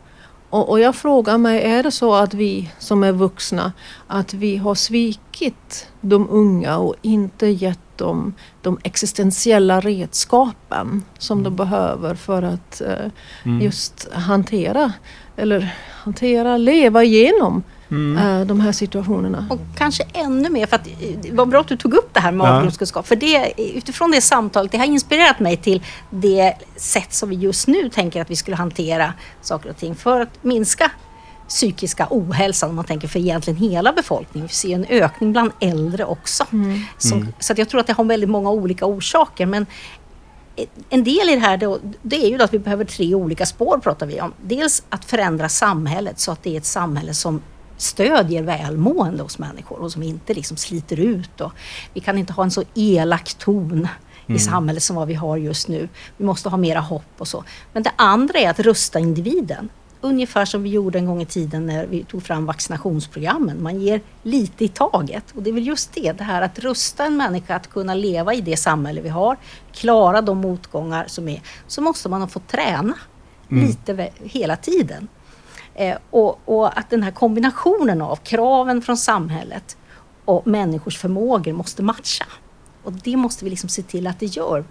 Och, 0.50 0.70
och 0.70 0.80
jag 0.80 0.94
frågar 0.94 1.38
mig, 1.38 1.62
är 1.62 1.82
det 1.82 1.90
så 1.90 2.14
att 2.14 2.34
vi 2.34 2.70
som 2.78 3.02
är 3.04 3.12
vuxna, 3.12 3.72
att 4.06 4.34
vi 4.34 4.56
har 4.56 4.74
svikit 4.74 5.88
de 6.00 6.28
unga 6.30 6.78
och 6.78 6.94
inte 7.02 7.46
gett 7.46 7.78
de, 7.96 8.34
de 8.62 8.78
existentiella 8.82 9.80
redskapen 9.80 11.02
som 11.18 11.42
de 11.42 11.56
behöver 11.56 12.14
för 12.14 12.42
att 12.42 12.80
eh, 12.80 13.10
Mm. 13.44 13.60
just 13.60 14.08
hantera, 14.12 14.92
eller 15.36 15.74
hantera, 16.04 16.56
leva 16.56 17.04
igenom 17.04 17.62
Mm. 17.94 18.40
eh, 18.40 18.46
de 18.46 18.60
här 18.60 18.72
situationerna. 18.72 19.46
Och 19.50 19.60
kanske 19.76 20.04
ännu 20.12 20.50
mer, 20.50 20.66
för 20.66 20.76
att 20.76 20.86
eh, 20.86 20.92
det 21.22 21.32
var 21.32 21.46
bra 21.46 21.60
att 21.60 21.68
du 21.68 21.76
tog 21.76 21.94
upp 21.94 22.14
det 22.14 22.20
här 22.20 22.32
med 22.32 22.46
Ja. 22.46 22.52
avgrundskunskap. 22.56 23.06
För 23.06 23.16
det, 23.16 23.52
utifrån 23.56 24.10
det 24.10 24.20
samtalet, 24.20 24.72
det 24.72 24.78
har 24.78 24.84
inspirerat 24.86 25.40
mig 25.40 25.56
till 25.56 25.82
det 26.10 26.54
sätt 26.76 27.14
som 27.14 27.28
vi 27.28 27.36
just 27.36 27.68
nu 27.68 27.88
tänker 27.88 28.20
att 28.22 28.30
vi 28.30 28.36
skulle 28.36 28.56
hantera 28.56 29.12
saker 29.42 29.70
och 29.70 29.76
ting 29.76 29.94
för 29.94 30.20
att 30.20 30.44
minska 30.44 30.90
psykiska 31.48 32.06
ohälsan 32.10 32.70
om 32.70 32.76
man 32.76 32.84
tänker 32.84 33.08
för 33.08 33.18
egentligen 33.18 33.56
hela 33.56 33.92
befolkningen. 33.92 34.46
Vi 34.48 34.54
ser 34.54 34.74
en 34.74 34.86
ökning 34.88 35.32
bland 35.32 35.50
äldre 35.60 36.04
också. 36.04 36.46
Som, 36.98 37.28
Så 37.38 37.52
att 37.52 37.58
jag 37.58 37.68
tror 37.68 37.80
att 37.80 37.86
det 37.86 37.92
har 37.92 38.04
väldigt 38.04 38.30
många 38.30 38.50
olika 38.50 38.86
orsaker. 38.86 39.46
Men 39.46 39.66
en 40.90 41.04
del 41.04 41.28
i 41.28 41.34
det 41.34 41.40
här 41.40 41.56
då, 41.56 41.78
det 42.02 42.24
är 42.24 42.28
ju 42.30 42.38
då 42.38 42.44
att 42.44 42.54
vi 42.54 42.58
behöver 42.58 42.84
tre 42.84 43.14
olika 43.14 43.46
spår 43.46 43.78
pratar 43.78 44.06
vi 44.06 44.20
om. 44.20 44.32
Dels 44.42 44.82
att 44.88 45.04
förändra 45.04 45.48
samhället 45.48 46.20
så 46.20 46.32
att 46.32 46.42
det 46.42 46.50
är 46.54 46.56
ett 46.56 46.64
samhälle 46.66 47.14
som 47.14 47.40
stödjer 47.76 48.42
välmående 48.42 49.22
hos 49.22 49.38
människor 49.38 49.78
och 49.80 49.92
som 49.92 50.02
inte 50.02 50.34
liksom 50.34 50.56
sliter 50.56 51.00
ut. 51.00 51.40
Och 51.40 51.52
vi 51.94 52.00
kan 52.00 52.18
inte 52.18 52.32
ha 52.32 52.42
en 52.44 52.50
så 52.50 52.62
elak 52.74 53.34
ton 53.34 53.88
i 54.26 54.38
samhället 54.38 54.82
som 54.82 54.96
vad 54.96 55.08
vi 55.08 55.14
har 55.14 55.36
just 55.36 55.68
nu. 55.68 55.88
Vi 56.16 56.24
måste 56.24 56.48
ha 56.48 56.56
mera 56.56 56.80
hopp 56.80 57.12
och 57.18 57.28
så. 57.28 57.44
Men 57.72 57.82
det 57.82 57.90
andra 57.96 58.38
är 58.38 58.50
att 58.50 58.60
rusta 58.60 58.98
individen. 58.98 59.68
Ungefär 60.00 60.44
som 60.44 60.62
vi 60.62 60.70
gjorde 60.70 60.98
en 60.98 61.06
gång 61.06 61.22
i 61.22 61.26
tiden 61.26 61.66
när 61.66 61.86
vi 61.86 62.04
tog 62.04 62.22
fram 62.22 62.46
vaccinationsprogrammen. 62.46 63.62
Man 63.62 63.80
ger 63.80 64.00
lite 64.22 64.64
i 64.64 64.68
taget. 64.68 65.24
Och 65.34 65.42
det 65.42 65.50
är 65.50 65.54
väl 65.54 65.66
just 65.66 65.92
det, 65.92 66.12
det 66.12 66.24
här 66.24 66.42
att 66.42 66.58
rusta 66.58 67.04
en 67.04 67.16
människa 67.16 67.56
att 67.56 67.70
kunna 67.70 67.94
leva 67.94 68.34
i 68.34 68.40
det 68.40 68.56
samhälle 68.56 69.00
vi 69.00 69.08
har, 69.08 69.36
klara 69.72 70.20
de 70.20 70.38
motgångar 70.38 71.04
som 71.08 71.28
är, 71.28 71.42
så 71.66 71.80
måste 71.82 72.08
man 72.08 72.20
ha 72.20 72.28
fått 72.28 72.48
träna 72.48 72.94
lite 73.48 73.92
vä- 73.94 74.10
hela 74.22 74.56
tiden. 74.56 75.08
Eh, 75.74 75.96
och, 76.10 76.40
och 76.44 76.78
att 76.78 76.90
den 76.90 77.02
här 77.02 77.10
kombinationen 77.10 78.02
av 78.02 78.16
kraven 78.16 78.82
från 78.82 78.96
samhället 78.96 79.76
och 80.24 80.46
människors 80.46 80.98
förmågor 80.98 81.52
måste 81.52 81.82
matcha. 81.82 82.26
Och 82.82 82.92
det 82.92 83.16
måste 83.16 83.44
vi 83.44 83.50
liksom 83.50 83.68
se 83.68 83.82
till 83.82 84.06
att 84.06 84.20
det 84.20 84.26
gör 84.26 84.64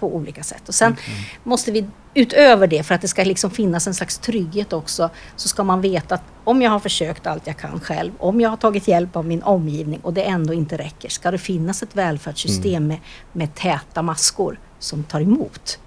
på 0.00 0.14
olika 0.14 0.42
sätt. 0.42 0.68
Och 0.68 0.74
sen 0.74 0.96
måste 1.42 1.72
vi 1.72 1.86
utöver 2.14 2.66
det, 2.66 2.82
för 2.82 2.94
att 2.94 3.00
det 3.00 3.08
ska 3.08 3.24
liksom 3.24 3.50
finnas 3.50 3.86
en 3.86 3.94
slags 3.94 4.18
trygghet 4.18 4.72
också, 4.72 5.10
så 5.36 5.48
ska 5.48 5.64
man 5.64 5.80
veta 5.80 6.14
att 6.14 6.22
om 6.44 6.62
jag 6.62 6.70
har 6.70 6.80
försökt 6.80 7.26
allt 7.26 7.46
jag 7.46 7.56
kan 7.56 7.80
själv, 7.80 8.12
om 8.18 8.40
jag 8.40 8.50
har 8.50 8.56
tagit 8.56 8.88
hjälp 8.88 9.16
av 9.16 9.26
min 9.26 9.42
omgivning 9.42 10.00
och 10.00 10.12
det 10.12 10.22
ändå 10.22 10.54
inte 10.54 10.76
räcker, 10.76 11.08
ska 11.08 11.30
det 11.30 11.38
finnas 11.38 11.82
ett 11.82 11.96
välfärdssystem 11.96 12.86
med, 12.86 12.98
med 13.32 13.54
täta 13.54 14.02
maskor 14.02 14.60
som 14.78 15.04
tar 15.04 15.20
emot. 15.20 15.78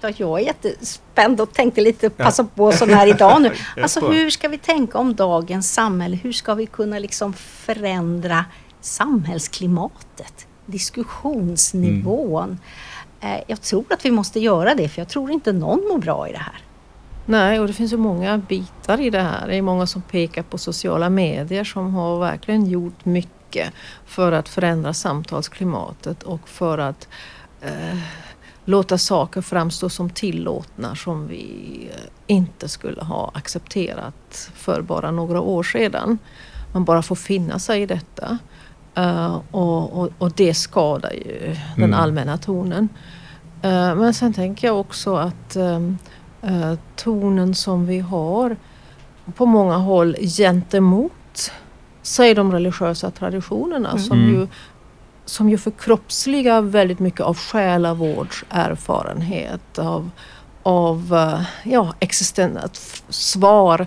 Jag 0.00 0.20
är 0.40 0.44
jättespänd 0.44 1.40
och 1.40 1.52
tänkte 1.52 1.80
lite 1.80 2.10
passa 2.10 2.44
på 2.44 2.72
sån 2.72 2.90
här 2.90 3.06
idag 3.06 3.42
nu. 3.42 3.52
Alltså 3.82 4.08
hur 4.08 4.30
ska 4.30 4.48
vi 4.48 4.58
tänka 4.58 4.98
om 4.98 5.14
dagens 5.14 5.72
samhälle? 5.74 6.16
Hur 6.16 6.32
ska 6.32 6.54
vi 6.54 6.66
kunna 6.66 6.98
liksom 6.98 7.32
förändra 7.32 8.44
samhällsklimatet? 8.80 10.46
Diskussionsnivån? 10.66 12.58
Eh, 13.20 13.40
Jag 13.46 13.60
tror 13.62 13.84
att 13.90 14.04
vi 14.04 14.10
måste 14.10 14.40
göra 14.40 14.74
det 14.74 14.88
för 14.88 15.00
jag 15.00 15.08
tror 15.08 15.30
inte 15.30 15.52
någon 15.52 15.88
mår 15.88 15.98
bra 15.98 16.28
i 16.28 16.32
det 16.32 16.38
här. 16.38 16.62
Nej, 17.26 17.60
och 17.60 17.66
det 17.66 17.72
finns 17.72 17.92
ju 17.92 17.96
många 17.96 18.38
bitar 18.38 19.00
i 19.00 19.10
det 19.10 19.20
här. 19.20 19.46
Det 19.48 19.56
är 19.56 19.62
många 19.62 19.86
som 19.86 20.02
pekar 20.02 20.42
på 20.42 20.58
sociala 20.58 21.10
medier 21.10 21.64
som 21.64 21.94
har 21.94 22.18
verkligen 22.20 22.66
gjort 22.66 23.04
mycket 23.04 23.72
för 24.06 24.32
att 24.32 24.48
förändra 24.48 24.94
samtalsklimatet 24.94 26.22
och 26.22 26.48
för 26.48 26.78
att 26.78 27.08
eh, 27.60 27.98
låta 28.68 28.98
saker 28.98 29.40
framstå 29.40 29.88
som 29.88 30.10
tillåtna 30.10 30.94
som 30.96 31.26
vi 31.28 31.90
inte 32.26 32.68
skulle 32.68 33.02
ha 33.02 33.30
accepterat 33.34 34.50
för 34.54 34.82
bara 34.82 35.10
några 35.10 35.40
år 35.40 35.62
sedan. 35.62 36.18
Man 36.72 36.84
bara 36.84 37.02
får 37.02 37.14
finna 37.16 37.58
sig 37.58 37.82
i 37.82 37.86
detta. 37.86 38.38
Eh, 38.94 39.40
och, 39.50 39.92
och, 40.02 40.08
och 40.18 40.32
det 40.32 40.54
skadar 40.54 41.10
ju 41.12 41.56
den 41.76 41.84
Mm. 41.84 42.00
allmänna 42.00 42.38
tonen. 42.38 42.88
Eh, 43.62 43.94
men 43.94 44.14
sen 44.14 44.32
tänker 44.32 44.66
jag 44.66 44.80
också 44.80 45.16
att 45.16 45.56
eh, 45.56 46.74
tonen 46.96 47.54
som 47.54 47.86
vi 47.86 47.98
har 48.00 48.56
på 49.36 49.46
många 49.46 49.76
håll 49.76 50.16
gentemot 50.20 51.12
säg 52.02 52.34
de 52.34 52.52
religiösa 52.52 53.10
traditionerna 53.10 53.90
Mm. 53.90 54.02
som, 54.02 54.18
Mm. 54.18 54.34
ju, 54.34 54.46
som 55.28 55.50
ju 55.50 55.58
förkroppsligar 55.58 56.62
väldigt 56.62 56.98
mycket 56.98 57.20
av 57.20 57.36
själavårdserfarenhet 57.38 59.78
av, 59.78 60.10
av 60.62 61.14
eh, 61.14 61.40
ja, 61.72 61.94
existen, 62.00 62.56
att 62.56 62.76
f- 62.76 63.02
svar 63.08 63.86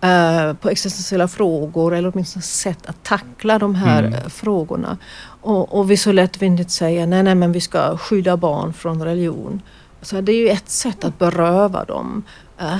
eh, 0.00 0.52
på 0.52 0.68
existentiella 0.70 1.28
frågor 1.28 1.94
eller 1.94 2.10
åtminstone 2.14 2.42
sätt 2.42 2.86
att 2.86 3.02
tackla 3.02 3.58
de 3.58 3.74
här 3.74 4.02
Mm. 4.02 4.14
eh, 4.14 4.28
frågorna. 4.28 4.98
Och, 5.42 5.78
och 5.78 5.90
vi 5.90 5.96
så 5.96 6.12
lättvindigt 6.12 6.70
säger 6.70 7.06
nej, 7.06 7.22
nej 7.22 7.34
men 7.34 7.52
vi 7.52 7.60
ska 7.60 7.96
skydda 7.96 8.36
barn 8.36 8.72
från 8.72 9.02
religion. 9.04 9.62
Så 10.02 10.20
det 10.20 10.32
är 10.32 10.36
ju 10.36 10.48
ett 10.48 10.68
sätt 10.70 11.04
att 11.04 11.18
beröva 11.18 11.84
dem 11.84 12.22
eh, 12.60 12.78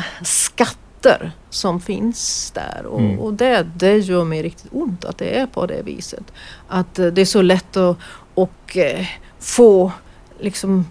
skatter 1.04 1.30
som 1.50 1.80
finns 1.80 2.50
där. 2.54 2.86
Och, 2.86 3.00
Mm. 3.00 3.18
och 3.18 3.34
det, 3.34 3.66
det 3.76 3.96
gör 3.98 4.24
mig 4.24 4.42
riktigt 4.42 4.68
ont 4.72 5.04
att 5.04 5.18
det 5.18 5.38
är 5.38 5.46
på 5.46 5.66
det 5.66 5.82
viset. 5.84 6.24
Att 6.68 6.98
eh, 6.98 7.06
det 7.06 7.20
är 7.20 7.24
så 7.24 7.42
lätt 7.42 7.76
att 7.76 7.96
och, 8.34 8.76
eh, 8.76 9.06
få 9.40 9.92
liksom 10.40 10.86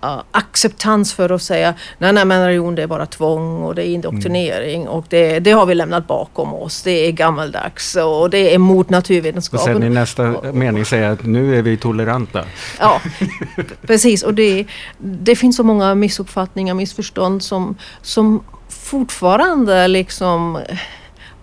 ja, 0.00 0.24
acceptans 0.30 1.12
för 1.14 1.30
att 1.32 1.42
säga 1.42 1.74
nej, 1.98 2.12
nej 2.12 2.24
men 2.24 2.44
religion 2.46 2.74
det 2.74 2.82
är 2.82 2.86
bara 2.86 3.06
tvång 3.06 3.62
och 3.62 3.74
det 3.74 3.82
är 3.82 3.86
indoktrinering 3.94 4.88
och 4.88 5.04
det, 5.08 5.40
det 5.40 5.50
har 5.52 5.66
vi 5.66 5.74
lämnat 5.74 6.06
bakom 6.06 6.54
oss. 6.54 6.82
Det 6.82 6.90
är 6.90 7.12
gammaldags 7.12 7.96
och 7.96 8.30
det 8.30 8.54
är 8.54 8.58
mot 8.58 8.86
Och 8.86 8.90
sen 8.90 8.94
i 8.94 8.96
naturvetenskapen. 8.96 9.94
nästa 9.94 10.52
mening 10.52 10.84
säga 10.84 11.10
att 11.12 11.24
nu 11.26 11.58
är 11.58 11.62
vi 11.62 11.76
toleranta. 11.76 12.44
Ja, 12.80 13.00
precis. 13.86 14.22
Och 14.22 14.34
det, 14.34 14.66
det 14.98 15.36
finns 15.36 15.56
så 15.56 15.62
många 15.62 15.94
missuppfattningar, 15.94 16.74
missförstånd 16.74 17.42
som, 17.42 17.76
som 18.02 18.42
fortfarande 18.86 19.88
liksom 19.88 20.62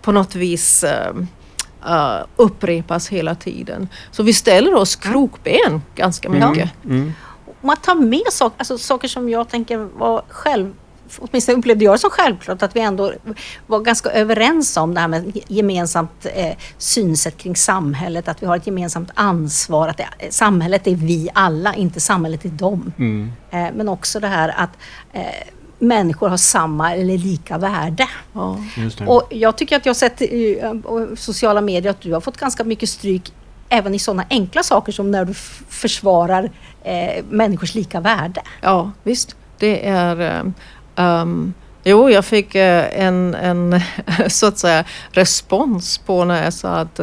på 0.01 0.12
något 0.12 0.36
vis 0.36 0.84
eh, 0.84 2.23
upprepas 2.36 3.10
hela 3.10 3.36
tiden. 3.36 3.88
Så 4.12 4.23
vi 4.23 4.34
ställer 4.34 4.73
oss 4.73 4.95
krokben 4.95 5.82
ganska 5.95 6.29
mycket. 6.29 6.69
Mm. 6.86 7.13
Om 7.45 7.67
man 7.67 7.77
tar 7.77 7.95
med 7.95 8.27
saker, 8.32 8.56
alltså 8.58 8.77
saker 8.77 9.08
som 9.08 9.29
jag 9.29 9.49
tänker 9.49 9.77
var 9.77 10.23
själv 10.29 10.73
Åtminstone 11.19 11.58
upplevde 11.58 11.86
jag 11.86 11.93
det 11.93 11.97
som 11.99 12.10
självklart 12.10 12.63
att 12.63 12.75
vi 12.75 12.79
ändå 12.79 13.13
var 13.67 13.79
ganska 13.79 14.10
överens 14.10 14.77
om 14.77 14.93
det 14.93 14.99
här 14.99 15.08
med 15.08 15.38
gemensamt 15.47 16.25
eh, 16.36 16.58
synsätt 16.77 17.38
kring 17.38 17.56
samhället, 17.56 18.27
att 18.27 18.43
vi 18.43 18.45
har 18.45 18.58
ett 18.58 18.67
gemensamt 18.67 19.10
ansvar, 19.13 19.88
att 19.88 19.97
det, 19.97 20.08
samhället 20.29 20.88
är 20.88 20.95
vi 20.95 21.29
alla, 21.34 21.75
inte 21.75 21.99
samhället 21.99 22.45
är 22.45 22.49
dem. 22.49 22.93
Mm. 22.97 23.32
Eh, 23.51 23.67
men 23.75 23.89
också 23.89 24.19
det 24.19 24.27
här 24.27 24.53
att 24.58 24.77
eh, 25.13 25.53
människor 25.84 26.30
har 26.30 26.38
samma 26.38 26.96
eller 26.96 27.17
lika 27.17 27.58
värde. 27.58 28.08
Ja. 28.34 28.58
Just 28.78 28.98
det. 28.98 29.06
Och 29.06 29.28
jag 29.30 29.58
tycker 29.58 29.76
att 29.76 29.86
jag 29.86 29.89
har 29.89 29.96
sett 29.96 30.22
i 30.22 30.60
eh, 30.60 30.74
på 30.74 31.08
sociala 31.15 31.62
medier 31.62 31.91
att 31.91 32.02
du 32.02 32.13
har 32.13 32.22
fått 32.22 32.38
ganska 32.38 32.63
mycket 32.63 32.89
stryk 32.89 33.34
även 33.69 33.96
i 33.96 34.00
sådana 34.00 34.26
enkla 34.30 34.63
saker 34.63 34.91
som 34.91 35.12
när 35.12 35.26
du 35.26 35.34
försvarar 35.69 36.52
eh, 36.84 37.24
människors 37.30 37.76
lika 37.76 38.00
värde. 38.00 38.41
Ja, 38.62 38.91
visst. 39.04 39.36
Det 39.60 39.88
är... 39.88 40.43
ehm, 40.96 41.54
jo, 41.84 42.10
jag 42.10 42.26
fick 42.26 42.56
eh, 42.56 43.06
en, 43.06 43.36
en 43.36 43.82
så 44.30 44.48
att 44.48 44.58
säga 44.58 44.86
respons 45.12 45.98
på 45.98 46.26
när 46.26 46.43
jag 46.43 46.54
sa 46.54 46.69
att 46.69 47.00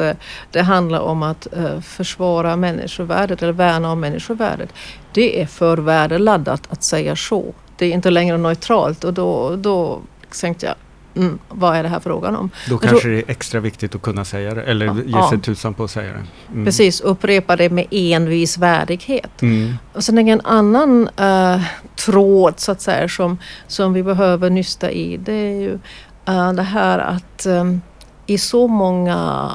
det 0.50 0.62
handlar 0.62 1.00
om 1.00 1.22
att 1.22 1.46
försvara 1.82 2.56
människovärdet 2.56 3.42
eller 3.42 3.52
värna 3.52 3.92
om 3.92 4.00
människovärdet. 4.00 4.72
Det 5.12 5.42
är 5.42 5.46
för 5.46 5.78
värdeladdat 5.78 6.62
att 6.70 6.82
säga 6.82 7.16
så. 7.16 7.54
Det 7.80 7.86
är 7.86 7.92
inte 7.92 8.10
längre 8.10 8.38
neutralt 8.38 9.04
och 9.04 9.14
då, 9.14 9.56
då 9.56 10.00
tänkte 10.40 10.66
jag, 10.66 10.74
mm, 11.22 11.38
vad 11.48 11.76
är 11.76 11.82
det 11.82 11.88
här 11.88 12.00
frågan 12.00 12.36
om? 12.36 12.50
Då 12.68 12.74
jag 12.74 12.82
kanske 12.82 13.08
det 13.08 13.18
är 13.18 13.30
extra 13.30 13.60
viktigt 13.60 13.94
att 13.94 14.02
kunna 14.02 14.24
säga 14.24 14.54
det, 14.54 14.62
eller 14.62 14.86
Ja, 14.86 14.94
ge 14.94 15.02
ja. 15.06 15.30
sig 15.30 15.40
tusan 15.40 15.74
på 15.74 15.84
att 15.84 15.90
säga 15.90 16.12
det. 16.12 16.52
Mm. 16.52 16.64
Precis, 16.64 17.00
upprepa 17.00 17.56
det 17.56 17.70
med 17.70 17.86
envis 17.90 18.58
värdighet. 18.58 19.42
Mm. 19.42 19.74
Och 19.92 20.04
sen 20.04 20.18
en 20.18 20.40
annan 20.40 21.08
eh, 21.16 21.62
tråd 21.96 22.60
så 22.60 22.72
att 22.72 22.80
säga 22.80 23.08
som, 23.08 23.38
som 23.66 23.92
vi 23.92 24.02
behöver 24.02 24.50
nysta 24.50 24.90
i 24.90 25.16
det 25.16 25.32
är 25.32 25.60
ju 25.60 25.78
eh, 26.26 26.52
det 26.52 26.62
här 26.62 26.98
att 26.98 27.46
eh, 27.46 27.64
i 28.26 28.38
så 28.38 28.68
många 28.68 29.50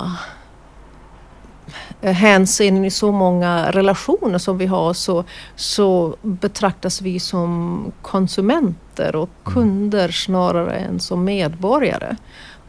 eh, 2.01 2.13
hänseenden, 2.13 2.85
i 2.85 2.91
så 2.91 3.11
många 3.11 3.71
relationer 3.71 4.37
som 4.37 4.57
vi 4.57 4.65
har 4.65 4.93
så, 4.93 5.23
så 5.55 6.15
betraktas 6.21 7.01
vi 7.01 7.19
som 7.19 7.91
konsumenter 8.01 9.15
och 9.15 9.29
kunder 9.43 10.09
snarare 10.09 10.77
än 10.77 10.99
som 10.99 11.23
medborgare. 11.23 12.15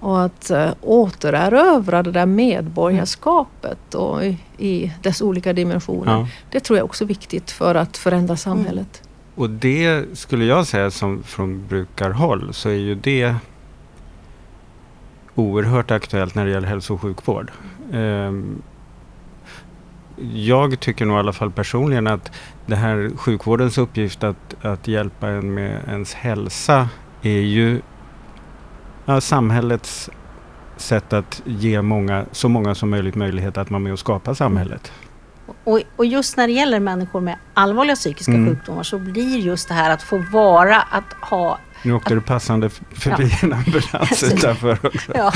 Och 0.00 0.22
att 0.22 0.50
uh, 0.50 0.68
återerövra 0.80 2.02
det 2.02 2.10
där 2.10 2.26
medborgarskapet 2.26 3.94
och 3.94 4.24
i, 4.24 4.38
i 4.58 4.92
dess 5.02 5.22
olika 5.22 5.52
dimensioner. 5.52 6.12
Ja. 6.12 6.28
Det 6.50 6.60
tror 6.60 6.78
jag 6.78 6.84
också 6.84 7.04
är 7.04 7.08
viktigt 7.08 7.50
för 7.50 7.74
att 7.74 7.96
förändra 7.96 8.36
samhället. 8.36 9.02
Och 9.34 9.50
det 9.50 10.04
skulle 10.18 10.44
jag 10.44 10.66
säga 10.66 10.90
som 10.90 11.22
från 11.22 11.66
brukarhåll 11.68 12.54
så 12.54 12.68
är 12.68 12.74
ju 12.74 12.94
det 12.94 13.34
oerhört 15.34 15.90
aktuellt 15.90 16.34
när 16.34 16.44
det 16.44 16.50
gäller 16.50 16.68
hälso 16.68 16.94
och 16.94 17.00
sjukvård. 17.00 17.52
Ehm, 17.92 18.62
jag 20.32 20.80
tycker 20.80 21.04
nog 21.06 21.16
i 21.16 21.18
alla 21.18 21.32
fall 21.32 21.50
personligen 21.50 22.06
att 22.06 22.32
det 22.66 22.76
här 22.76 23.10
sjukvårdens 23.16 23.78
uppgift 23.78 24.24
att, 24.24 24.64
att 24.64 24.88
hjälpa 24.88 25.28
en 25.28 25.54
med 25.54 25.82
ens 25.88 26.14
hälsa 26.14 26.88
är 27.22 27.40
ju 27.40 27.80
ja, 29.04 29.20
samhällets 29.20 30.10
sätt 30.76 31.12
att 31.12 31.42
ge 31.44 31.82
många, 31.82 32.24
så 32.32 32.48
många 32.48 32.74
som 32.74 32.90
möjligt 32.90 33.14
möjlighet 33.14 33.56
att 33.56 33.70
vara 33.70 33.80
med 33.80 33.92
och 33.92 33.98
skapa 33.98 34.34
samhället. 34.34 34.92
Och, 35.64 35.80
och 35.96 36.06
just 36.06 36.36
när 36.36 36.46
det 36.46 36.52
gäller 36.52 36.80
människor 36.80 37.20
med 37.20 37.36
allvarliga 37.54 37.96
psykiska 37.96 38.32
Mm. 38.32 38.46
sjukdomar 38.54 38.82
så 38.82 38.98
blir 38.98 39.38
just 39.38 39.68
det 39.68 39.74
här 39.74 39.90
att 39.90 40.02
få 40.02 40.24
vara, 40.32 40.76
att 40.82 41.30
ha 41.30 41.58
Nu 41.82 41.92
åkte 41.92 42.14
det 42.14 42.20
passande 42.20 42.66
f- 42.66 42.80
förbi 42.92 43.30
en 43.42 43.52
ambulans 43.52 44.22
utanför 44.34 44.78
också. 44.86 45.12
Ja, 45.16 45.32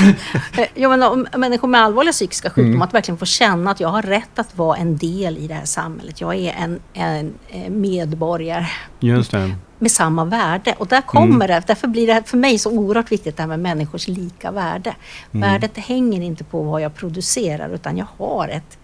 Eh, 0.57 0.67
ja 0.73 0.89
men 0.89 1.03
om 1.03 1.27
människor 1.37 1.67
med 1.67 1.81
allvarliga 1.81 2.11
psykiska 2.11 2.49
sjukdomar, 2.49 2.69
Mm. 2.69 2.81
att 2.81 2.93
verkligen 2.93 3.17
få 3.17 3.25
känna 3.25 3.71
att 3.71 3.79
jag 3.79 3.89
har 3.89 4.01
rätt 4.01 4.39
att 4.39 4.57
vara 4.57 4.77
en 4.77 4.97
del 4.97 5.37
i 5.37 5.47
det 5.47 5.53
här 5.53 5.65
samhället. 5.65 6.21
Jag 6.21 6.35
är 6.35 6.53
en, 6.53 6.79
en 6.93 7.33
eh, 7.49 7.69
medborgare 7.69 8.65
Just 8.99 9.31
det. 9.31 9.55
med 9.79 9.91
samma 9.91 10.25
värde. 10.25 10.75
Och 10.77 10.87
där 10.87 11.01
kommer 11.01 11.25
Mm. 11.35 11.47
det, 11.47 11.63
därför 11.67 11.87
blir 11.87 12.07
det 12.07 12.23
för 12.25 12.37
mig 12.37 12.57
så 12.59 12.71
oerhört 12.71 13.11
viktigt 13.11 13.37
det 13.37 13.43
här 13.43 13.47
med 13.47 13.59
människors 13.59 14.07
lika 14.07 14.51
värde. 14.51 14.95
Mm. 15.33 15.49
Värdet 15.51 15.77
hänger 15.77 16.21
inte 16.21 16.43
på 16.43 16.63
vad 16.63 16.81
jag 16.81 16.95
producerar 16.95 17.69
utan 17.69 17.97
jag 17.97 18.07
har 18.17 18.47
ett, 18.47 18.77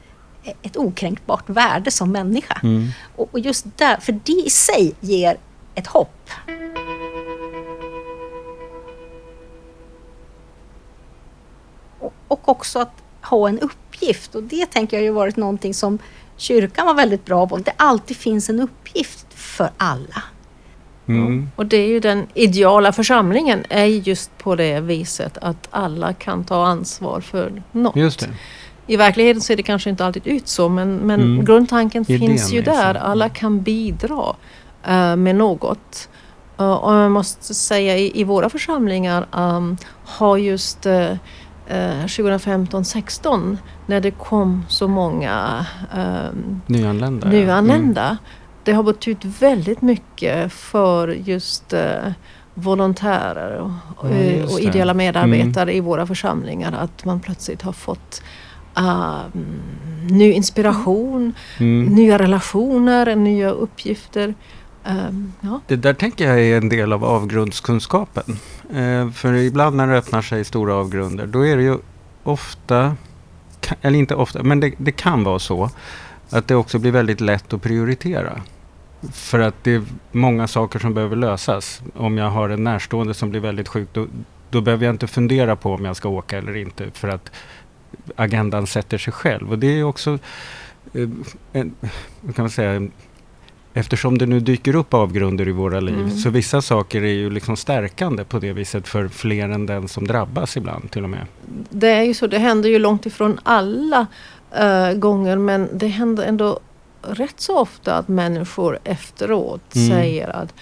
ett 0.61 0.77
okränkbart 0.77 1.49
värde 1.49 1.91
som 1.91 2.11
människa. 2.11 2.59
Mm. 2.63 2.89
Och, 3.15 3.29
och 3.31 3.39
just 3.39 3.65
där, 3.77 3.97
för 3.97 4.19
det 4.23 4.31
i 4.31 4.49
sig 4.49 4.93
ger 4.99 5.37
ett 5.75 5.87
hopp. 5.87 6.29
Och, 11.99 12.13
och 12.27 12.49
också 12.49 12.79
att 12.79 13.03
ha 13.21 13.49
en 13.49 13.59
uppgift. 13.59 14.35
Och 14.35 14.43
det 14.43 14.65
tänker 14.65 14.97
jag 14.97 15.03
ju 15.03 15.11
varit 15.11 15.37
någonting 15.37 15.73
som 15.73 15.99
kyrkan 16.37 16.85
var 16.85 16.93
väldigt 16.93 17.25
bra 17.25 17.47
på. 17.47 17.57
Det 17.57 17.73
alltid 17.77 18.17
finns 18.17 18.49
en 18.49 18.59
uppgift 18.59 19.33
för 19.33 19.69
alla. 19.77 20.23
Mm. 21.07 21.49
Och 21.55 21.65
det 21.65 21.77
är 21.77 21.87
ju 21.87 21.99
den 21.99 22.27
ideala 22.33 22.91
församlingen 22.91 23.65
är 23.69 23.85
just 23.85 24.37
på 24.37 24.55
det 24.55 24.79
viset 24.79 25.37
att 25.37 25.67
alla 25.71 26.13
kan 26.13 26.43
ta 26.43 26.65
ansvar 26.65 27.21
för 27.21 27.63
något. 27.71 27.95
Just 27.95 28.19
det. 28.19 28.29
I 28.87 28.97
verkligheten 28.97 29.41
ser 29.41 29.55
det 29.55 29.63
kanske 29.63 29.89
inte 29.89 30.05
alltid 30.05 30.27
ut 30.27 30.47
så 30.47 30.69
men, 30.69 30.95
men 30.97 31.21
Mm. 31.21 31.45
grundtanken 31.45 32.05
Idén 32.07 32.19
finns 32.19 32.51
ju 32.51 32.61
där. 32.61 32.95
Alla 32.95 33.29
kan 33.29 33.61
bidra 33.61 34.35
eh, 34.87 35.15
med 35.15 35.35
något. 35.35 36.09
Eh, 36.59 36.71
och 36.73 36.93
jag 36.93 37.11
måste 37.11 37.53
säga 37.53 37.97
i, 37.97 38.21
i 38.21 38.23
våra 38.23 38.49
församlingar 38.49 39.27
um, 39.31 39.77
har 40.05 40.37
just 40.37 40.85
uh, 40.85 41.13
2015-16 42.05 43.57
när 43.85 44.01
det 44.01 44.11
kom 44.11 44.65
så 44.69 44.87
många 44.87 45.65
ehm, 45.95 46.61
Nyanlända. 46.67 47.27
ja. 47.27 47.31
nyanlända. 47.33 48.17
Det 48.63 48.71
har 48.73 48.83
betytt 48.83 49.25
väldigt 49.25 49.81
mycket 49.81 50.53
för 50.53 51.07
just 51.07 51.73
eh, 51.73 52.11
volontärer 52.53 53.57
och, 53.59 53.71
Ja, 54.03 54.09
eh, 54.09 54.53
och 54.53 54.59
ideella 54.59 54.93
medarbetare 54.93 55.75
i 55.75 55.79
våra 55.79 56.07
församlingar. 56.07 56.71
Att 56.79 57.05
man 57.05 57.19
plötsligt 57.19 57.61
har 57.61 57.71
fått 57.73 58.21
mm, 58.77 59.27
ny 60.09 60.31
inspiration, 60.31 61.33
Mm. 61.59 61.81
Mm. 61.81 61.93
nya 61.93 62.19
relationer, 62.19 63.15
nya 63.15 63.49
uppgifter. 63.49 64.33
Ehm, 64.85 65.33
ja. 65.41 65.61
Det 65.67 65.75
där 65.75 65.93
tänker 65.93 66.27
jag 66.29 66.39
är 66.41 66.57
en 66.57 66.69
del 66.69 66.93
av 66.93 67.05
avgrundskunskapen. 67.05 68.23
Eh, 68.73 69.11
för 69.11 69.33
ibland 69.33 69.75
när 69.75 69.87
det 69.87 69.97
öppnar 69.97 70.21
sig 70.21 70.43
stora 70.45 70.75
avgrunder, 70.75 71.27
då 71.27 71.45
är 71.45 71.57
det 71.57 71.63
ju 71.63 71.77
ofta, 72.23 72.95
eller 73.81 73.99
inte 73.99 74.15
ofta, 74.15 74.43
men 74.43 74.59
det, 74.59 74.73
det 74.77 74.91
kan 74.91 75.23
vara 75.23 75.39
så 75.39 75.69
att 76.29 76.47
det 76.47 76.55
också 76.55 76.79
blir 76.79 76.91
väldigt 76.91 77.21
lätt 77.21 77.53
att 77.53 77.61
prioritera. 77.61 78.41
För 79.13 79.39
att 79.39 79.63
det 79.63 79.71
är 79.73 79.83
många 80.11 80.47
saker 80.47 80.79
som 80.79 80.93
behöver 80.93 81.15
lösas. 81.15 81.81
Om 81.95 82.17
jag 82.17 82.29
har 82.29 82.49
en 82.49 82.63
närstående 82.63 83.13
som 83.13 83.29
blir 83.29 83.39
väldigt 83.41 83.67
sjuk, 83.67 83.89
då, 83.93 84.07
då 84.49 84.61
behöver 84.61 84.85
jag 84.85 84.93
inte 84.93 85.07
fundera 85.07 85.55
på 85.55 85.73
om 85.73 85.85
jag 85.85 85.95
ska 85.95 86.09
åka 86.09 86.37
eller 86.37 86.55
inte. 86.55 86.91
För 86.93 87.07
att 87.07 87.31
agendan 88.15 88.67
sätter 88.67 88.97
sig 88.97 89.13
själv. 89.13 89.51
Och 89.51 89.59
det 89.59 89.79
är 89.79 89.83
också, 89.83 90.19
eh, 90.93 91.09
en, 91.53 91.75
kan 92.35 92.43
man 92.43 92.49
säga, 92.49 92.87
Eftersom 93.73 94.17
det 94.17 94.25
nu 94.25 94.39
dyker 94.39 94.75
upp 94.75 94.93
avgrunder 94.93 95.47
i 95.47 95.51
våra 95.51 95.79
liv, 95.79 95.95
Mm. 95.95 96.11
så 96.11 96.29
vissa 96.29 96.61
saker 96.61 97.01
är 97.01 97.13
ju 97.13 97.29
liksom 97.29 97.57
stärkande 97.57 98.23
på 98.23 98.39
det 98.39 98.53
viset 98.53 98.87
för 98.87 99.07
fler 99.07 99.49
än 99.49 99.65
den 99.65 99.87
som 99.87 100.07
drabbas 100.07 100.57
ibland 100.57 100.91
till 100.91 101.03
och 101.03 101.09
med. 101.09 101.25
Det 101.69 101.87
är 101.89 102.03
ju 102.03 102.13
så, 102.13 102.27
det 102.27 102.37
händer 102.39 102.69
ju 102.69 102.79
långt 102.79 103.05
ifrån 103.05 103.39
alla 103.43 104.07
eh, 104.55 104.91
gånger 104.93 105.37
men 105.37 105.69
det 105.73 105.87
händer 105.87 106.23
ändå 106.25 106.59
rätt 107.01 107.39
så 107.39 107.59
ofta 107.59 107.93
att 107.95 108.07
människor 108.07 108.79
efteråt 108.83 109.75
Mm. 109.75 109.89
säger 109.89 110.27
att 110.29 110.53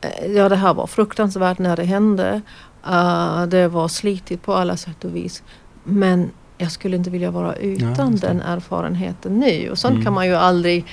eh, 0.00 0.26
ja 0.32 0.48
det 0.48 0.56
här 0.56 0.74
var 0.74 0.86
fruktansvärt 0.86 1.58
när 1.58 1.76
det 1.76 1.84
hände. 1.84 2.40
Eh, 2.86 3.42
det 3.46 3.68
var 3.68 3.88
slitigt 3.88 4.42
på 4.42 4.54
alla 4.54 4.76
sätt 4.76 5.04
och 5.04 5.16
vis. 5.16 5.42
Men 5.84 6.30
jag 6.62 6.72
skulle 6.72 6.96
inte 6.96 7.10
vilja 7.10 7.30
vara 7.30 7.54
utan 7.56 8.16
det. 8.16 8.26
den 8.26 8.40
erfarenheten 8.40 9.40
nu. 9.40 9.70
Och 9.70 9.78
sånt 9.78 9.92
Mm. 9.92 10.04
kan 10.04 10.12
man 10.12 10.26
ju 10.26 10.34
aldrig 10.34 10.84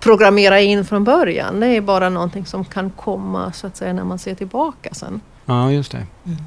programmera 0.00 0.60
in 0.60 0.84
från 0.84 1.04
början. 1.04 1.60
Det 1.60 1.66
är 1.66 1.80
bara 1.80 2.08
någonting 2.08 2.46
som 2.46 2.64
kan 2.64 2.90
komma 2.90 3.52
så 3.52 3.66
att 3.66 3.76
säga 3.76 3.92
när 3.92 4.04
man 4.04 4.18
ser 4.18 4.34
tillbaka 4.34 4.88
sen. 4.94 5.20
Ja, 5.44 5.70
just 5.72 5.92
det. 5.92 6.06
Mm. 6.26 6.38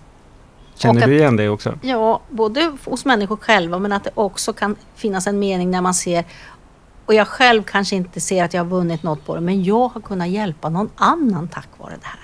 Känner 0.76 1.02
att- 1.02 1.08
du 1.08 1.18
igen 1.18 1.36
det 1.36 1.50
också? 1.50 1.74
Ja, 1.82 2.22
både 2.30 2.72
hos 2.86 3.06
människor 3.06 3.38
själva 3.38 3.80
men 3.80 3.94
att 3.94 4.04
det 4.04 4.12
också 4.14 4.54
kan 4.54 4.76
finnas 4.96 5.28
en 5.28 5.40
mening 5.40 5.72
när 5.72 5.82
man 5.82 5.94
ser 5.94 6.26
och 7.06 7.14
jag 7.14 7.28
själv 7.28 7.64
kanske 7.64 7.96
inte 7.96 8.20
ser 8.22 8.44
att 8.44 8.54
jag 8.54 8.64
har 8.64 8.70
vunnit 8.70 9.04
något 9.04 9.26
på 9.26 9.36
det 9.36 9.42
men 9.42 9.64
jag 9.64 9.88
har 9.88 10.02
kunnat 10.02 10.30
hjälpa 10.30 10.70
någon 10.70 10.90
annan 10.96 11.48
tack 11.48 11.68
vare 11.78 11.94
det 12.02 12.06
här. 12.08 12.20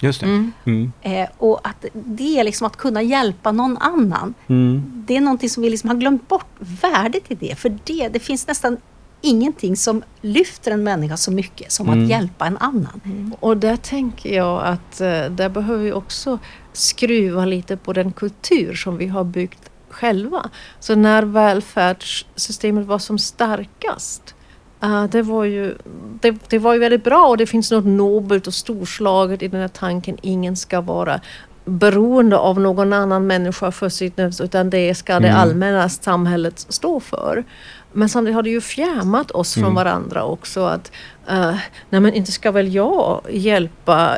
Just 0.00 0.20
det. 0.20 0.26
Mm. 0.26 0.52
Mm. 0.64 0.92
Eh, 1.02 1.28
och 1.38 1.60
att 1.68 1.84
det 1.92 2.38
är 2.40 2.44
liksom 2.44 2.66
att 2.66 2.76
kunna 2.76 3.02
hjälpa 3.02 3.52
någon 3.52 3.76
annan. 3.78 4.34
Mm. 4.46 5.04
Det 5.06 5.16
är 5.16 5.20
någonting 5.20 5.50
som 5.50 5.62
vi 5.62 5.70
liksom 5.70 5.90
har 5.90 5.96
glömt 5.96 6.28
bort 6.28 6.46
värdet 6.58 7.22
i 7.30 7.34
det. 7.34 7.58
För 7.58 7.78
det, 7.84 8.08
det 8.08 8.18
finns 8.20 8.46
nästan 8.46 8.76
ingenting 9.20 9.76
som 9.76 10.02
lyfter 10.20 10.70
en 10.70 10.82
människa 10.84 11.16
så 11.16 11.30
mycket 11.30 11.72
som 11.72 11.88
Mm. 11.88 12.02
att 12.04 12.10
hjälpa 12.10 12.46
en 12.46 12.56
annan. 12.58 13.34
Och 13.40 13.56
där 13.56 13.76
tänker 13.76 14.36
jag 14.36 14.62
att 14.64 15.00
eh, 15.00 15.24
där 15.30 15.48
behöver 15.48 15.84
vi 15.84 15.92
också 15.92 16.38
skruva 16.72 17.44
lite 17.44 17.76
på 17.76 17.92
den 17.92 18.12
kultur 18.12 18.74
som 18.74 18.96
vi 18.96 19.06
har 19.06 19.24
byggt 19.24 19.70
själva. 19.90 20.50
Så 20.80 20.94
när 20.94 21.22
välfärdssystemet 21.22 22.86
var 22.86 22.98
som 22.98 23.18
starkast 23.18 24.34
eh, 24.82 25.04
det, 25.04 25.22
var 25.22 25.44
ju, 25.44 25.74
det, 26.20 26.36
det 26.48 26.58
var 26.58 26.72
ju 26.74 26.78
väldigt 26.80 27.04
bra 27.04 27.26
och 27.26 27.36
det 27.36 27.46
finns 27.46 27.70
något 27.70 27.84
nobelt 27.86 28.46
och 28.46 28.54
storslaget 28.54 29.42
i 29.42 29.48
den 29.48 29.60
här 29.60 29.68
tanken 29.68 30.16
ingen 30.22 30.56
ska 30.56 30.80
vara 30.80 31.20
beroende 31.64 32.36
av 32.38 32.60
någon 32.60 32.92
annan 32.92 33.26
människa 33.26 33.70
för 33.70 33.88
sitt 33.88 34.18
utan 34.40 34.70
det 34.70 34.94
ska 34.94 35.20
det 35.20 35.28
Mm. 35.28 35.40
allmänna 35.40 35.88
samhället 35.88 36.66
stå 36.68 37.00
för. 37.00 37.44
Men 37.92 38.08
samtidigt 38.08 38.34
har 38.34 38.42
det 38.42 38.50
ju 38.50 38.60
fjärmat 38.60 39.30
oss 39.30 39.54
från 39.54 39.62
Mm. 39.64 39.74
varandra 39.74 40.24
också. 40.24 40.64
att 40.64 40.92
eh, 41.28 41.54
Nej 41.90 42.00
men 42.00 42.14
inte 42.14 42.32
ska 42.32 42.50
väl 42.50 42.74
jag 42.74 43.20
hjälpa, 43.30 44.16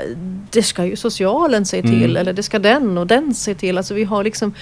det 0.51 0.63
ska 0.63 0.85
ju 0.85 0.97
socialen 0.97 1.67
se 1.67 1.83
till 1.83 2.05
Mm. 2.05 2.17
eller 2.17 2.33
det 2.33 2.43
ska 2.43 2.59
den 2.59 2.99
och 2.99 3.07
den 3.07 3.35
se 3.35 3.55
till. 3.55 3.79
Alltså 3.79 3.95
vi 3.95 4.05
har 4.05 4.25
liksom 4.25 4.55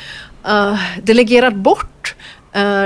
eh, 0.48 0.78
delegerat 1.02 1.54
bort 1.54 1.97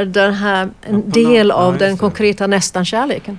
den 0.07 0.35
här, 0.35 0.70
en 0.83 1.11
del 1.11 1.51
av 1.51 1.79
den 1.79 1.92
det. 1.92 1.98
konkreta 1.98 2.46
nästan-kärleken. 2.46 3.38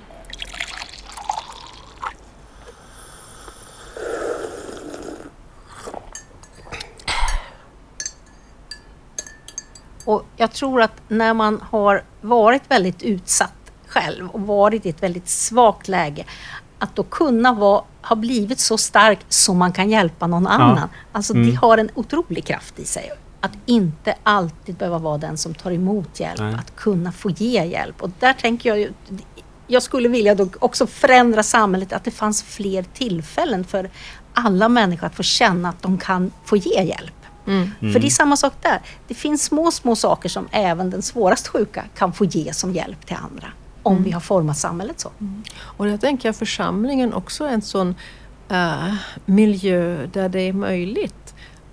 Och 10.04 10.22
jag 10.36 10.52
tror 10.52 10.82
att 10.82 10.92
när 11.08 11.34
man 11.34 11.60
har 11.70 12.02
varit 12.20 12.62
väldigt 12.68 13.02
utsatt 13.02 13.52
själv 13.86 14.28
och 14.28 14.40
varit 14.40 14.86
i 14.86 14.88
ett 14.88 15.02
väldigt 15.02 15.28
svagt 15.28 15.88
läge, 15.88 16.24
att 16.78 16.96
då 16.96 17.02
kunna 17.02 17.52
vara, 17.52 17.82
ha 18.02 18.16
blivit 18.16 18.60
så 18.60 18.78
stark 18.78 19.18
så 19.28 19.54
man 19.54 19.72
kan 19.72 19.90
hjälpa 19.90 20.26
någon 20.26 20.46
annan. 20.46 20.88
Alltså 21.12 21.32
det 21.32 21.40
Mm. 21.40 21.56
har 21.56 21.78
en 21.78 21.90
otrolig 21.94 22.44
kraft 22.44 22.78
i 22.78 22.84
sig. 22.84 23.10
Att 23.44 23.52
inte 23.66 24.14
alltid 24.22 24.74
behöva 24.74 24.98
vara 24.98 25.18
den 25.18 25.36
som 25.36 25.54
tar 25.54 25.70
emot 25.70 26.20
hjälp, 26.20 26.40
Nej. 26.40 26.54
att 26.54 26.76
kunna 26.76 27.12
få 27.12 27.30
ge 27.30 27.64
hjälp. 27.64 28.02
Och 28.02 28.10
där 28.20 28.32
tänker 28.32 28.68
jag 28.68 28.78
ju, 28.78 28.92
jag 29.66 29.82
skulle 29.82 30.08
vilja 30.08 30.34
då 30.34 30.48
också 30.58 30.86
förändra 30.86 31.42
samhället, 31.42 31.92
att 31.92 32.04
det 32.04 32.10
fanns 32.10 32.42
fler 32.42 32.82
tillfällen 32.94 33.64
för 33.64 33.90
alla 34.34 34.68
människor 34.68 35.06
att 35.06 35.14
få 35.14 35.22
känna 35.22 35.68
att 35.68 35.82
de 35.82 35.98
kan 35.98 36.30
få 36.44 36.56
ge 36.56 36.82
hjälp. 36.82 37.12
Mm. 37.46 37.70
För 37.92 38.00
det 38.00 38.06
är 38.06 38.10
samma 38.10 38.36
sak 38.36 38.52
där. 38.60 38.80
Det 39.08 39.14
finns 39.14 39.44
små, 39.44 39.70
små 39.70 39.96
saker 39.96 40.28
som 40.28 40.48
även 40.50 40.90
den 40.90 41.02
svårast 41.02 41.48
sjuka 41.48 41.84
kan 41.98 42.12
få 42.12 42.24
ge 42.24 42.52
som 42.52 42.72
hjälp 42.72 43.06
till 43.06 43.16
andra. 43.16 43.48
Om 43.82 43.92
Mm. 43.92 44.04
vi 44.04 44.10
har 44.10 44.20
format 44.20 44.58
samhället 44.58 45.00
så. 45.00 45.10
Och 45.60 45.88
jag 45.88 46.00
tänker 46.00 46.30
att 46.30 46.36
församlingen 46.36 47.12
också 47.14 47.44
är 47.44 47.48
en 47.52 47.62
sån 47.62 47.94
eh, 48.48 48.94
miljö 49.26 50.06
där 50.12 50.28
det 50.28 50.40
är 50.40 50.52
möjligt 50.52 51.23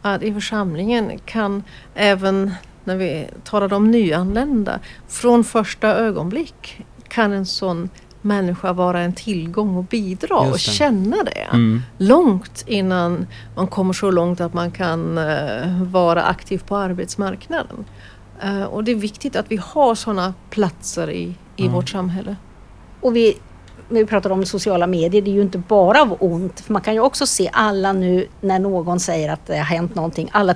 att 0.02 0.24
i 0.24 0.34
församlingen 0.34 1.20
kan 1.26 1.64
även 1.96 2.52
när 2.84 2.96
vi 2.98 3.28
talar 3.44 3.74
om 3.74 3.92
nyanlända, 3.92 4.80
från 5.08 5.44
första 5.44 5.88
ögonblick 5.88 6.86
kan 7.08 7.34
en 7.34 7.46
sån 7.46 7.90
människa 8.22 8.74
vara 8.74 9.00
en 9.02 9.14
tillgång 9.14 9.76
och 9.76 9.84
bidra 9.84 10.38
och 10.38 10.60
känna 10.60 11.24
det. 11.24 11.48
Mm. 11.54 11.82
Långt 11.98 12.64
innan 12.68 13.28
man 13.56 13.68
kommer 13.68 13.94
så 13.94 14.12
långt 14.12 14.42
att 14.42 14.54
man 14.54 14.72
kan 14.72 15.18
eh, 15.18 15.84
vara 15.84 16.24
aktiv 16.24 16.62
på 16.68 16.76
arbetsmarknaden. 16.76 17.86
Eh, 18.44 18.64
och 18.64 18.84
det 18.84 18.92
är 18.92 18.96
viktigt 18.96 19.36
att 19.36 19.52
vi 19.52 19.58
har 19.58 19.96
sådana 19.96 20.34
platser 20.50 21.10
i, 21.10 21.24
i 21.56 21.66
Ja. 21.66 21.72
vårt 21.72 21.90
samhälle. 21.90 22.36
Och 23.02 23.16
vi, 23.16 23.38
vi 23.91 24.06
pratar 24.06 24.30
om 24.30 24.45
sociala 24.45 24.88
medier, 24.88 25.21
det 25.21 25.32
är 25.32 25.36
ju 25.36 25.41
inte 25.41 25.58
bara 25.58 26.01
av 26.01 26.17
ont. 26.19 26.60
För 26.60 26.73
man 26.73 26.82
kan 26.82 26.93
ju 26.93 26.99
också 26.99 27.25
se 27.25 27.49
alla 27.54 27.93
nu 27.93 28.27
när 28.41 28.60
någon 28.60 28.99
säger 28.99 29.30
att 29.32 29.45
det 29.45 29.58
har 29.58 29.63
hänt 29.63 29.95
någonting, 29.95 30.30
alla 30.32 30.56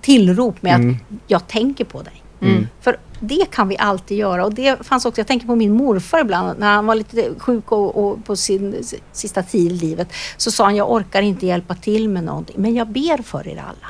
tillrop 0.00 0.62
med 0.62 0.74
Mm. 0.74 0.90
att 0.94 1.16
jag 1.26 1.46
tänker 1.48 1.84
på 1.84 2.02
dig. 2.02 2.22
Mm. 2.40 2.66
För 2.80 2.96
det 3.20 3.50
kan 3.50 3.68
vi 3.68 3.78
alltid 3.78 4.18
göra 4.18 4.44
och 4.44 4.54
det 4.54 4.86
fanns 4.86 5.04
också, 5.04 5.20
jag 5.20 5.26
tänker 5.26 5.46
på 5.46 5.56
min 5.56 5.72
morfar 5.72 6.20
ibland 6.20 6.58
när 6.58 6.74
han 6.74 6.86
var 6.86 6.94
lite 6.94 7.30
sjuk 7.38 7.72
och, 7.72 7.96
och 8.08 8.24
på 8.24 8.36
sin 8.36 8.82
sista 9.12 9.42
tid 9.42 9.72
i 9.72 9.74
livet 9.74 10.08
så 10.36 10.50
sa 10.50 10.64
han 10.64 10.76
jag 10.76 10.90
orkar 10.92 11.22
inte 11.22 11.46
hjälpa 11.46 11.74
till 11.74 12.08
med 12.08 12.24
någonting 12.24 12.56
men 12.58 12.74
jag 12.74 12.88
ber 12.88 13.22
för 13.22 13.48
er 13.48 13.56
alla. 13.56 13.88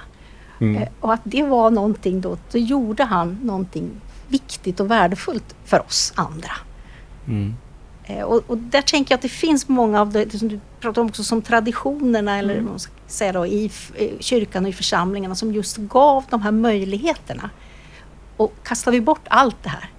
Mm. 0.61 0.83
Eh, 0.83 0.89
Och 1.01 1.13
att 1.13 1.21
det 1.25 1.43
var 1.43 1.71
någonting 1.71 2.21
då, 2.21 2.37
då 2.53 2.59
gjorde 2.59 3.05
han 3.05 3.39
någonting 3.43 3.91
viktigt 4.29 4.81
och 4.81 4.91
värdefullt 4.91 5.55
för 5.65 5.81
oss 5.87 6.13
andra. 6.17 6.51
Mm. 7.29 7.55
Eh, 8.19 8.23
Och, 8.25 8.43
och 8.47 8.59
där 8.59 8.83
tänker 8.83 9.13
jag 9.13 9.17
att 9.17 9.23
det 9.23 9.29
finns 9.29 9.69
många 9.69 10.01
av 10.01 10.13
det, 10.13 10.25
det 10.25 10.39
som 10.39 10.49
du 10.49 10.61
pratar 10.81 11.03
om 11.03 11.09
också 11.09 11.25
som 11.25 11.43
traditionerna 11.43 12.39
eller 12.39 12.55
vad 12.55 12.65
man 12.65 12.79
ska 12.79 12.93
säga 13.07 13.33
då, 13.33 13.47
i 13.47 13.71
kyrkan 14.21 14.65
och 14.65 14.71
i 14.71 14.73
församlingarna 14.73 15.35
som 15.35 15.53
just 15.53 15.77
gav 15.77 16.25
de 16.31 16.43
här 16.43 16.53
möjligheterna. 16.53 17.51
Och 18.37 18.55
kastar 18.63 18.93
vi 18.93 19.01
bort 19.01 19.27
allt 19.29 19.63
det 19.63 19.69
här 19.69 19.91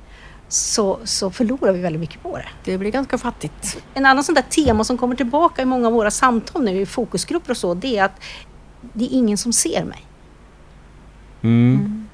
så, 0.47 0.99
så 1.03 1.31
förlorar 1.31 1.73
vi 1.73 1.81
väldigt 1.81 1.99
mycket 1.99 2.23
på 2.23 2.37
det. 2.37 2.47
Det 2.63 2.77
blir 2.77 2.91
ganska 2.91 3.17
fattigt. 3.17 3.83
En 3.93 4.05
annan 4.05 4.23
sån 4.23 4.35
där 4.35 4.41
tema 4.41 4.83
som 4.83 4.97
kommer 4.97 5.15
tillbaka 5.15 5.61
i 5.61 5.65
många 5.65 5.87
av 5.87 5.93
våra 5.93 6.11
samtal 6.11 6.63
nu 6.63 6.81
i 6.81 6.85
fokusgrupper 6.85 7.51
och 7.51 7.57
så, 7.57 7.73
det 7.73 7.97
är 7.97 8.03
att 8.03 8.21
det 8.93 9.05
är 9.05 9.09
ingen 9.17 9.37
som 9.37 9.53
ser 9.53 9.83
mig. 9.85 10.05
Mm. 11.41 12.07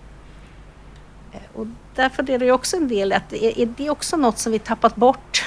Eh, 1.32 1.40
Och 1.54 1.68
därför 1.96 2.30
är 2.30 2.40
det 2.40 2.52
också 2.52 2.78
en 2.78 2.88
del 2.88 3.14
att 3.14 3.34
är, 3.34 3.60
är 3.60 3.74
det 3.78 3.90
också 3.90 4.18
något 4.18 4.38
som 4.40 4.52
vi 4.52 4.60
tappat 4.60 4.96
bort 4.96 5.44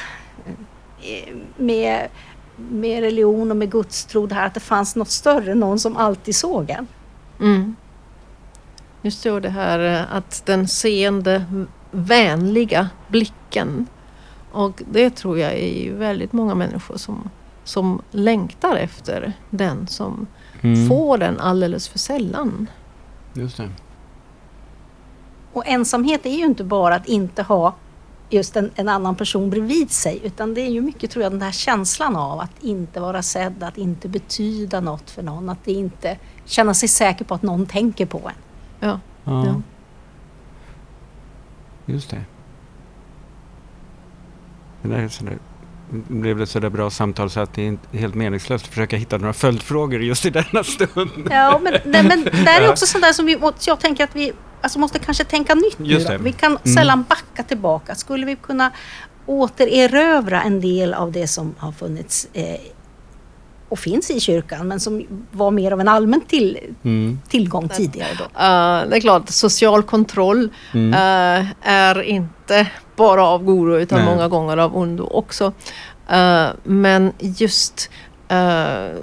med, 1.56 2.08
med 2.56 3.00
religion 3.00 3.50
och 3.50 3.56
med 3.56 3.70
gudstro, 3.70 4.26
det 4.26 4.34
här 4.34 4.46
att 4.46 4.54
det 4.54 4.60
fanns 4.60 4.96
något 4.96 5.08
större, 5.10 5.54
någon 5.54 5.78
som 5.78 5.96
alltid 5.96 6.36
såg 6.36 6.70
en. 6.70 6.86
Mm. 7.40 7.76
Just 9.02 9.22
det, 9.22 9.30
och 9.30 9.42
det 9.42 9.48
här 9.50 9.78
eh, 9.78 10.16
att 10.16 10.42
den 10.46 10.68
seende, 10.68 11.44
vänliga 11.90 12.88
blicken. 13.08 13.86
Och 14.52 14.82
det 14.90 15.10
tror 15.10 15.38
jag 15.38 15.52
är 15.52 15.82
ju 15.82 15.96
väldigt 15.96 16.32
många 16.32 16.54
människor 16.54 16.96
som, 16.96 17.30
som 17.64 18.02
längtar 18.10 18.76
efter 18.76 19.32
den 19.50 19.86
som 19.86 20.26
Mm. 20.64 20.88
får 20.88 21.18
den 21.18 21.40
alldeles 21.40 21.88
för 21.88 21.98
sällan. 21.98 22.66
Just 23.34 23.56
det. 23.56 23.68
Och 25.52 25.66
ensamhet 25.66 26.26
är 26.26 26.30
ju 26.30 26.44
inte 26.44 26.64
bara 26.64 26.94
att 26.94 27.06
inte 27.08 27.42
ha 27.42 27.74
just 28.32 28.56
en, 28.56 28.70
en 28.74 28.88
annan 28.88 29.16
person 29.16 29.50
bredvid 29.50 29.90
sig, 29.90 30.20
utan 30.24 30.54
det 30.54 30.60
är 30.60 30.70
ju 30.70 30.80
mycket 30.80 31.10
tror 31.10 31.22
jag 31.22 31.32
den 31.32 31.42
här 31.42 31.52
känslan 31.52 32.16
av 32.16 32.40
att 32.40 32.62
inte 32.62 33.00
vara 33.00 33.22
sedd, 33.22 33.62
att 33.62 33.78
inte 33.78 34.08
betyda 34.08 34.80
något 34.80 35.10
för 35.10 35.22
någon, 35.22 35.48
att 35.48 35.64
det 35.64 35.72
inte 35.72 36.18
känna 36.44 36.74
sig 36.74 36.88
säker 36.88 37.24
på 37.24 37.34
att 37.34 37.42
någon 37.42 37.66
tänker 37.66 38.06
på 38.06 38.18
en. 38.18 38.34
Ja. 38.80 39.00
Ja. 39.24 39.46
Ja. 39.46 39.62
Just 41.86 42.10
det. 42.10 42.24
Det 44.82 44.88
där 44.88 44.98
är 44.98 45.08
sådär, 45.08 45.38
blev 46.08 46.42
ett 46.42 46.48
sådär 46.48 46.68
bra 46.70 46.90
samtal 46.90 47.30
så 47.30 47.40
att 47.40 47.54
det 47.54 47.62
är 47.62 47.66
inte 47.66 47.96
helt 47.98 48.14
meningslöst 48.14 48.64
att 48.64 48.70
försöka 48.70 48.96
hitta 48.96 49.18
några 49.18 49.32
följdfrågor 49.32 50.02
just 50.02 50.26
i 50.26 50.30
denna 50.30 50.64
stund. 50.64 51.10
Ja, 51.30 51.60
men, 51.62 51.72
nej, 51.84 52.02
men 52.02 52.24
där 52.44 52.60
är 52.60 52.70
också 52.70 52.86
sånt 52.86 53.04
där 53.04 53.12
som 53.12 53.26
vi, 53.26 53.38
jag 53.66 53.80
tänker 53.80 54.04
att 54.04 54.16
vi 54.16 54.32
alltså 54.60 54.78
måste 54.78 54.98
kanske 54.98 55.24
tänka 55.24 55.54
nytt 55.54 55.78
nu 55.78 55.86
Just 55.88 56.06
det. 56.08 56.18
Vi 56.18 56.32
kan 56.32 56.58
Mm. 56.64 56.76
sällan 56.76 57.04
backa 57.08 57.42
tillbaka. 57.42 57.94
Skulle 57.94 58.26
vi 58.26 58.36
kunna 58.36 58.70
återerövra 59.26 60.42
en 60.42 60.60
del 60.60 60.94
av 60.94 61.12
det 61.12 61.26
som 61.26 61.54
har 61.58 61.72
funnits 61.72 62.28
eh, 62.32 62.44
och 63.68 63.78
finns 63.78 64.10
i 64.10 64.20
kyrkan, 64.20 64.68
men 64.68 64.80
som 64.80 65.06
var 65.30 65.50
mer 65.50 65.72
av 65.72 65.80
en 65.80 65.88
allmän 65.88 66.20
till, 66.20 66.58
Mm. 66.84 67.18
tillgång 67.28 67.68
tidigare 67.68 68.10
då? 68.18 68.24
Eh, 68.24 68.88
det 68.90 68.96
är 68.96 69.00
klart, 69.00 69.28
social 69.30 69.82
kontroll 69.82 70.48
Mm. 70.74 70.92
eh, 71.42 71.46
är 71.62 72.02
inte 72.02 72.66
bara 72.96 73.24
av 73.24 73.44
godo 73.44 73.76
utan 73.76 73.98
Nej. 73.98 74.14
många 74.14 74.28
gånger 74.28 74.56
av 74.56 74.76
ondo 74.76 75.04
också. 75.04 75.52
Eh, 76.08 76.48
men 76.64 77.12
just 77.18 77.90
eh, 78.28 78.96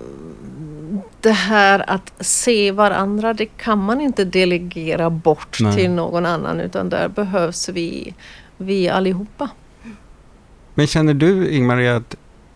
det 1.22 1.32
här 1.32 1.90
att 1.90 2.14
se 2.20 2.72
varandra, 2.72 3.34
det 3.34 3.46
kan 3.46 3.78
man 3.80 4.02
inte 4.02 4.26
delegera 4.26 5.10
bort 5.10 5.58
Nej. 5.62 5.76
till 5.76 5.92
någon 5.92 6.26
annan 6.26 6.60
utan 6.60 6.90
där 6.90 7.08
behövs 7.08 7.70
vi, 7.70 8.14
vi 8.58 8.90
allihopa. 8.90 9.50
Men 10.74 10.88
känner 10.88 11.14
du, 11.14 11.50
Ingmarie, 11.50 11.96
att 11.96 12.16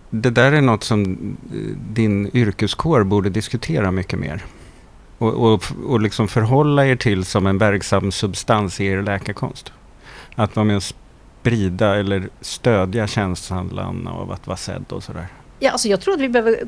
det 0.10 0.30
där 0.30 0.52
är 0.52 0.62
något 0.62 0.84
som 0.84 1.04
eh, 1.04 1.58
din 1.94 2.32
yrkeskår 2.34 3.04
borde 3.04 3.30
diskutera 3.30 3.92
mycket 3.92 4.20
mer? 4.20 4.46
Och, 5.18 5.54
och, 5.54 5.64
och 5.88 6.02
liksom 6.02 6.28
förhålla 6.28 6.86
er 6.86 6.96
till 6.96 7.26
som 7.26 7.48
en 7.48 7.58
verksam 7.58 8.12
substans 8.12 8.82
i 8.82 8.86
er 8.86 9.02
läkarkonst? 9.02 9.72
Att 10.36 10.56
vara 10.56 10.64
med 10.64 10.76
och 10.76 10.84
sprida 11.44 11.96
eller 11.96 12.30
stödja 12.42 13.08
känslan 13.08 14.08
av 14.08 14.32
att 14.32 14.48
vara 14.48 14.58
sedd 14.58 14.86
och 14.90 15.04
sådär. 15.04 15.28
Ja, 15.60 15.72
alltså 15.72 15.88
jag 15.88 16.02
tror 16.02 16.14
att 16.14 16.20
vi 16.20 16.30
behöver 16.30 16.60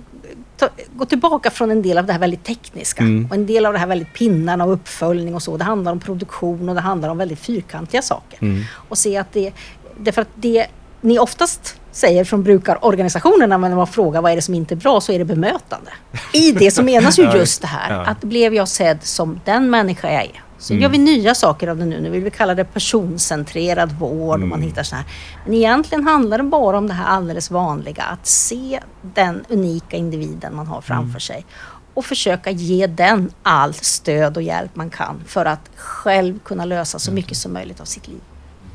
ta, 0.57 0.69
gå 0.95 1.05
tillbaka 1.05 1.49
från 1.51 1.71
en 1.71 1.81
del 1.81 1.97
av 1.97 2.05
det 2.05 2.13
här 2.13 2.19
väldigt 2.19 2.43
tekniska 2.43 3.03
Mm. 3.03 3.25
och 3.25 3.35
en 3.35 3.45
del 3.45 3.65
av 3.65 3.73
det 3.73 3.79
här 3.79 3.87
väldigt 3.87 4.13
pinnarna 4.13 4.65
och 4.65 4.73
uppföljning 4.73 5.35
och 5.35 5.41
så. 5.43 5.57
Det 5.57 5.63
handlar 5.63 5.91
om 5.91 5.99
produktion 5.99 6.69
och 6.69 6.75
det 6.75 6.81
handlar 6.81 7.09
om 7.09 7.17
väldigt 7.17 7.39
fyrkantiga 7.39 8.01
saker. 8.01 8.39
Mm. 8.41 8.63
och 8.73 8.97
se 8.97 9.17
att 9.17 9.33
det, 9.33 9.53
därför 9.97 10.21
att 10.21 10.29
det 10.35 10.67
ni 11.01 11.19
oftast 11.19 11.79
säger 11.91 12.23
från 12.23 12.43
brukarorganisationerna 12.43 13.57
när 13.57 13.75
man 13.75 13.87
frågar 13.87 14.21
vad 14.21 14.31
är 14.31 14.35
det 14.35 14.41
som 14.41 14.53
inte 14.53 14.73
är 14.73 14.75
bra 14.75 15.01
så 15.01 15.11
är 15.11 15.19
det 15.19 15.25
bemötande. 15.25 15.91
I 16.33 16.51
det 16.51 16.71
så 16.71 16.83
menas 16.93 17.19
ju 17.19 17.23
just 17.23 17.61
det 17.61 17.67
här 17.67 18.03
att 18.03 18.21
blev 18.21 18.53
jag 18.53 18.67
sedd 18.67 18.99
som 19.03 19.39
den 19.45 19.69
människa 19.69 20.11
jag 20.11 20.23
är. 20.23 20.41
Så 20.65 20.73
Mm. 20.73 20.83
gör 20.83 20.89
vi 20.89 20.97
nya 20.97 21.35
saker 21.35 21.67
av 21.67 21.77
det 21.77 21.85
nu. 21.85 22.01
Nu 22.01 22.09
vill 22.09 22.23
vi 22.23 22.31
kalla 22.31 22.55
det 22.55 22.65
personcentrerad 22.65 23.91
vård 23.91 24.33
och 24.41 24.47
man 24.47 24.59
Mm. 24.59 24.61
hittar 24.69 24.83
så 24.83 24.95
här. 24.95 25.05
Men 25.45 25.53
egentligen 25.53 26.07
handlar 26.07 26.37
det 26.37 26.43
bara 26.43 26.77
om 26.77 26.87
det 26.87 26.93
här 26.93 27.05
alldeles 27.05 27.51
vanliga 27.51 28.03
att 28.03 28.27
se 28.27 28.79
den 29.01 29.45
unika 29.49 29.97
individen 29.97 30.55
man 30.55 30.67
har 30.67 30.81
framför 30.81 31.09
Mm. 31.09 31.19
sig 31.19 31.45
och 31.93 32.05
försöka 32.05 32.49
ge 32.51 32.87
den 32.87 33.31
all 33.43 33.73
stöd 33.73 34.37
och 34.37 34.43
hjälp 34.43 34.75
man 34.75 34.89
kan 34.89 35.23
för 35.27 35.45
att 35.45 35.69
själv 35.75 36.39
kunna 36.39 36.65
lösa 36.65 36.99
så 36.99 37.11
mycket 37.11 37.37
som 37.37 37.53
möjligt 37.53 37.81
av 37.81 37.85
sitt 37.85 38.07
liv. 38.07 38.21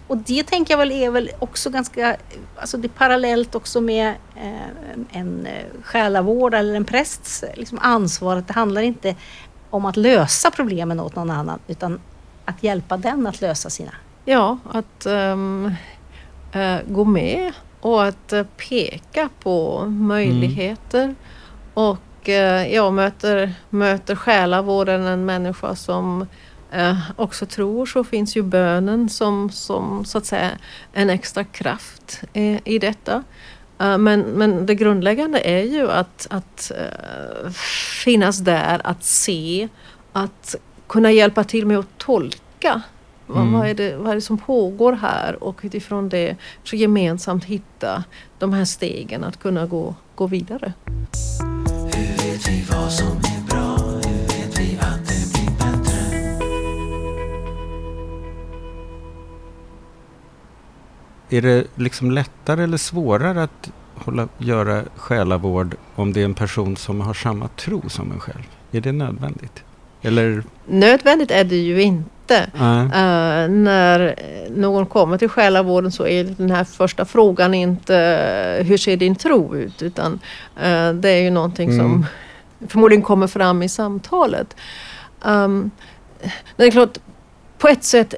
Och 0.08 0.16
det 0.16 0.42
tänker 0.46 0.72
jag 0.72 0.78
väl 0.78 0.92
är 0.92 1.10
väl 1.10 1.30
också 1.38 1.70
ganska, 1.70 2.16
alltså 2.56 2.76
det 2.76 2.86
är 2.86 2.98
parallellt 2.98 3.54
också 3.54 3.80
med 3.80 4.08
eh, 4.36 5.18
en 5.20 5.46
eh, 5.46 5.52
själavård 5.84 6.54
eller 6.54 6.74
en 6.74 6.84
prästs 6.84 7.44
liksom 7.54 7.78
ansvar. 7.82 8.36
Att 8.36 8.48
det 8.48 8.54
handlar 8.54 8.82
inte 8.82 9.14
om 9.70 9.84
att 9.84 9.96
lösa 9.96 10.50
problemen 10.50 11.00
åt 11.00 11.16
någon 11.16 11.30
annan 11.30 11.58
utan 11.66 12.00
att 12.44 12.62
hjälpa 12.62 12.96
den 12.96 13.26
att 13.26 13.40
lösa 13.40 13.70
sina. 13.70 13.92
Ja, 14.24 14.58
att 14.72 15.06
ehm, 15.06 15.74
eh, 16.52 16.76
gå 16.88 17.04
med 17.04 17.52
och 17.80 18.04
att 18.04 18.32
eh, 18.32 18.42
peka 18.42 19.28
på 19.42 19.84
möjligheter. 19.86 21.14
Och 21.74 22.28
eh, 22.28 22.74
jag 22.74 22.92
möter, 22.92 23.54
möter 23.70 24.16
själavården 24.16 25.06
en 25.06 25.24
människa 25.24 25.74
som 25.74 26.26
också 27.16 27.46
tror 27.46 27.86
så 27.86 28.04
finns 28.04 28.36
ju 28.36 28.42
bönen 28.42 29.08
som, 29.08 29.50
som 29.50 30.04
så 30.04 30.18
att 30.18 30.26
säga 30.26 30.50
en 30.92 31.10
extra 31.10 31.44
kraft 31.44 32.20
i 32.64 32.78
detta. 32.78 33.22
Eh, 33.80 33.98
men, 33.98 34.20
men 34.20 34.66
det 34.66 34.74
grundläggande 34.74 35.40
är 35.40 35.62
ju 35.62 35.90
att, 35.90 36.26
att 36.30 36.72
eh, 36.76 37.50
finnas 38.04 38.38
där, 38.38 38.80
att 38.84 39.04
se, 39.04 39.68
att 40.12 40.54
kunna 40.86 41.12
hjälpa 41.12 41.44
till 41.44 41.66
med 41.66 41.78
att 41.78 41.98
tolka. 41.98 42.82
Vad, 43.26 43.42
Mm. 43.42 43.52
vad, 43.52 43.68
är 43.68 43.74
det, 43.74 43.96
vad 43.96 44.10
är 44.10 44.14
det 44.14 44.20
som 44.20 44.38
pågår 44.38 44.92
här 44.92 45.44
och 45.44 45.60
utifrån 45.62 46.08
det 46.08 46.36
så 46.64 46.76
gemensamt 46.76 47.44
hitta 47.44 48.04
de 48.38 48.52
här 48.52 48.64
stegen 48.64 49.24
att 49.24 49.40
kunna 49.40 49.66
gå, 49.66 49.94
gå 50.14 50.26
vidare. 50.26 50.72
Hur 51.94 52.30
vet 52.32 52.48
vi 52.48 52.64
vad 52.70 52.92
som 52.92 53.19
är 61.30 61.42
det 61.42 61.64
liksom 61.74 62.10
lättare 62.10 62.62
eller 62.64 62.76
svårare 62.76 63.42
att 63.42 63.70
hålla, 63.94 64.28
göra 64.38 64.82
själavård 64.96 65.76
om 65.94 66.12
det 66.12 66.20
är 66.20 66.24
en 66.24 66.34
person 66.34 66.76
som 66.76 67.00
har 67.00 67.14
samma 67.14 67.48
tro 67.48 67.88
som 67.88 68.12
en 68.12 68.20
själv? 68.20 68.42
Är 68.72 68.80
det 68.80 68.92
nödvändigt? 68.92 69.62
Eller? 70.02 70.42
Nödvändigt 70.66 71.30
är 71.30 71.44
det 71.44 71.56
ju 71.56 71.82
inte. 71.82 72.50
Eh, 72.54 73.48
när 73.48 74.14
någon 74.50 74.86
kommer 74.86 75.18
till 75.18 75.28
själavården 75.28 75.92
så 75.92 76.06
är 76.06 76.24
den 76.24 76.50
här 76.50 76.64
första 76.64 77.04
frågan 77.04 77.54
inte 77.54 77.96
eh, 77.96 78.66
hur 78.66 78.76
ser 78.76 78.96
din 78.96 79.16
tro 79.16 79.56
ut 79.56 79.82
utan 79.82 80.18
eh, 80.62 80.92
det 80.92 81.08
är 81.08 81.22
ju 81.22 81.30
någonting 81.30 81.70
som 81.78 81.86
Mm. 81.86 82.06
förmodligen 82.68 83.02
kommer 83.02 83.26
fram 83.26 83.62
i 83.62 83.68
samtalet. 83.68 84.56
Um, 85.22 85.70
men 86.22 86.30
det 86.56 86.64
är 86.64 86.70
klart, 86.70 86.98
på 87.58 87.68
ett 87.68 87.84
sätt 87.84 88.14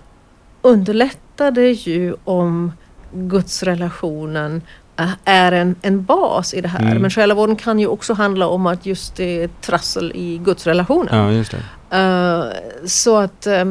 underlättar 0.62 1.50
det 1.50 1.70
ju 1.70 2.14
om 2.24 2.72
gudsrelationen 3.12 4.62
eh, 4.96 5.10
är 5.24 5.52
en, 5.52 5.74
en 5.82 6.04
bas 6.04 6.54
i 6.54 6.60
det 6.60 6.68
här. 6.68 6.80
Mm. 6.82 7.02
Men 7.02 7.10
själavården 7.10 7.56
kan 7.56 7.78
ju 7.78 7.86
också 7.86 8.14
handla 8.14 8.46
om 8.46 8.66
att 8.66 8.86
just 8.86 9.16
det 9.16 9.42
är 9.42 9.50
trassel 9.60 10.12
i 10.14 10.38
gudsrelationen. 10.44 11.44
Ja. 11.90 11.98
Eh, 11.98 12.44
så 12.86 13.16
att... 13.18 13.46
eh, 13.46 13.64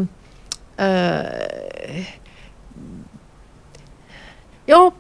ja, 4.65 4.91